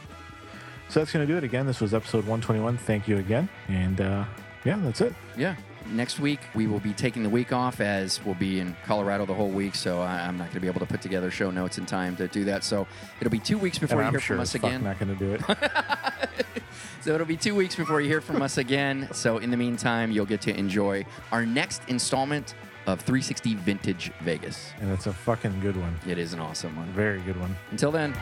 So 0.89 0.99
that's 0.99 1.11
going 1.11 1.25
to 1.25 1.31
do 1.31 1.37
it 1.37 1.43
again. 1.43 1.65
This 1.67 1.79
was 1.81 1.93
episode 1.93 2.19
121. 2.25 2.77
Thank 2.77 3.07
you 3.07 3.17
again. 3.17 3.47
And 3.67 4.01
uh, 4.01 4.25
yeah, 4.65 4.77
that's 4.81 5.01
it. 5.01 5.13
Yeah. 5.37 5.55
Next 5.91 6.19
week, 6.19 6.39
we 6.55 6.67
will 6.67 6.79
be 6.79 6.93
taking 6.93 7.23
the 7.23 7.29
week 7.29 7.53
off 7.53 7.79
as 7.79 8.23
we'll 8.25 8.35
be 8.35 8.59
in 8.59 8.75
Colorado 8.85 9.25
the 9.25 9.33
whole 9.33 9.49
week. 9.49 9.75
So 9.75 10.01
I- 10.01 10.27
I'm 10.27 10.37
not 10.37 10.45
going 10.45 10.55
to 10.55 10.59
be 10.59 10.67
able 10.67 10.79
to 10.81 10.85
put 10.85 11.01
together 11.01 11.31
show 11.31 11.51
notes 11.51 11.77
in 11.77 11.85
time 11.85 12.15
to 12.17 12.27
do 12.27 12.43
that. 12.45 12.63
So 12.63 12.85
it'll 13.19 13.31
be 13.31 13.39
two 13.39 13.57
weeks 13.57 13.77
before 13.79 14.01
and 14.01 14.05
you 14.05 14.07
I'm 14.07 14.13
hear 14.13 14.19
sure 14.19 14.35
from 14.37 14.41
us 14.41 14.55
again. 14.55 14.75
I'm 14.75 14.83
not 14.83 14.99
going 14.99 15.15
to 15.17 15.25
do 15.25 15.33
it. 15.33 15.41
So 17.01 17.15
it'll 17.15 17.25
be 17.25 17.37
two 17.37 17.55
weeks 17.55 17.75
before 17.75 18.01
you 18.01 18.09
hear 18.09 18.19
from 18.19 18.41
us 18.41 18.57
again. 18.57 19.07
So 19.13 19.37
in 19.37 19.51
the 19.51 19.57
meantime, 19.57 20.11
you'll 20.11 20.25
get 20.25 20.41
to 20.41 20.53
enjoy 20.55 21.05
our 21.31 21.45
next 21.45 21.81
installment 21.87 22.55
of 22.87 22.99
360 22.99 23.55
Vintage 23.55 24.11
Vegas. 24.19 24.71
And 24.81 24.91
it's 24.91 25.07
a 25.07 25.13
fucking 25.13 25.61
good 25.61 25.77
one. 25.77 25.97
It 26.05 26.17
is 26.17 26.33
an 26.33 26.41
awesome 26.41 26.75
one. 26.75 26.87
Very 26.91 27.21
good 27.21 27.39
one. 27.39 27.55
Until 27.71 27.91
then. 27.91 28.13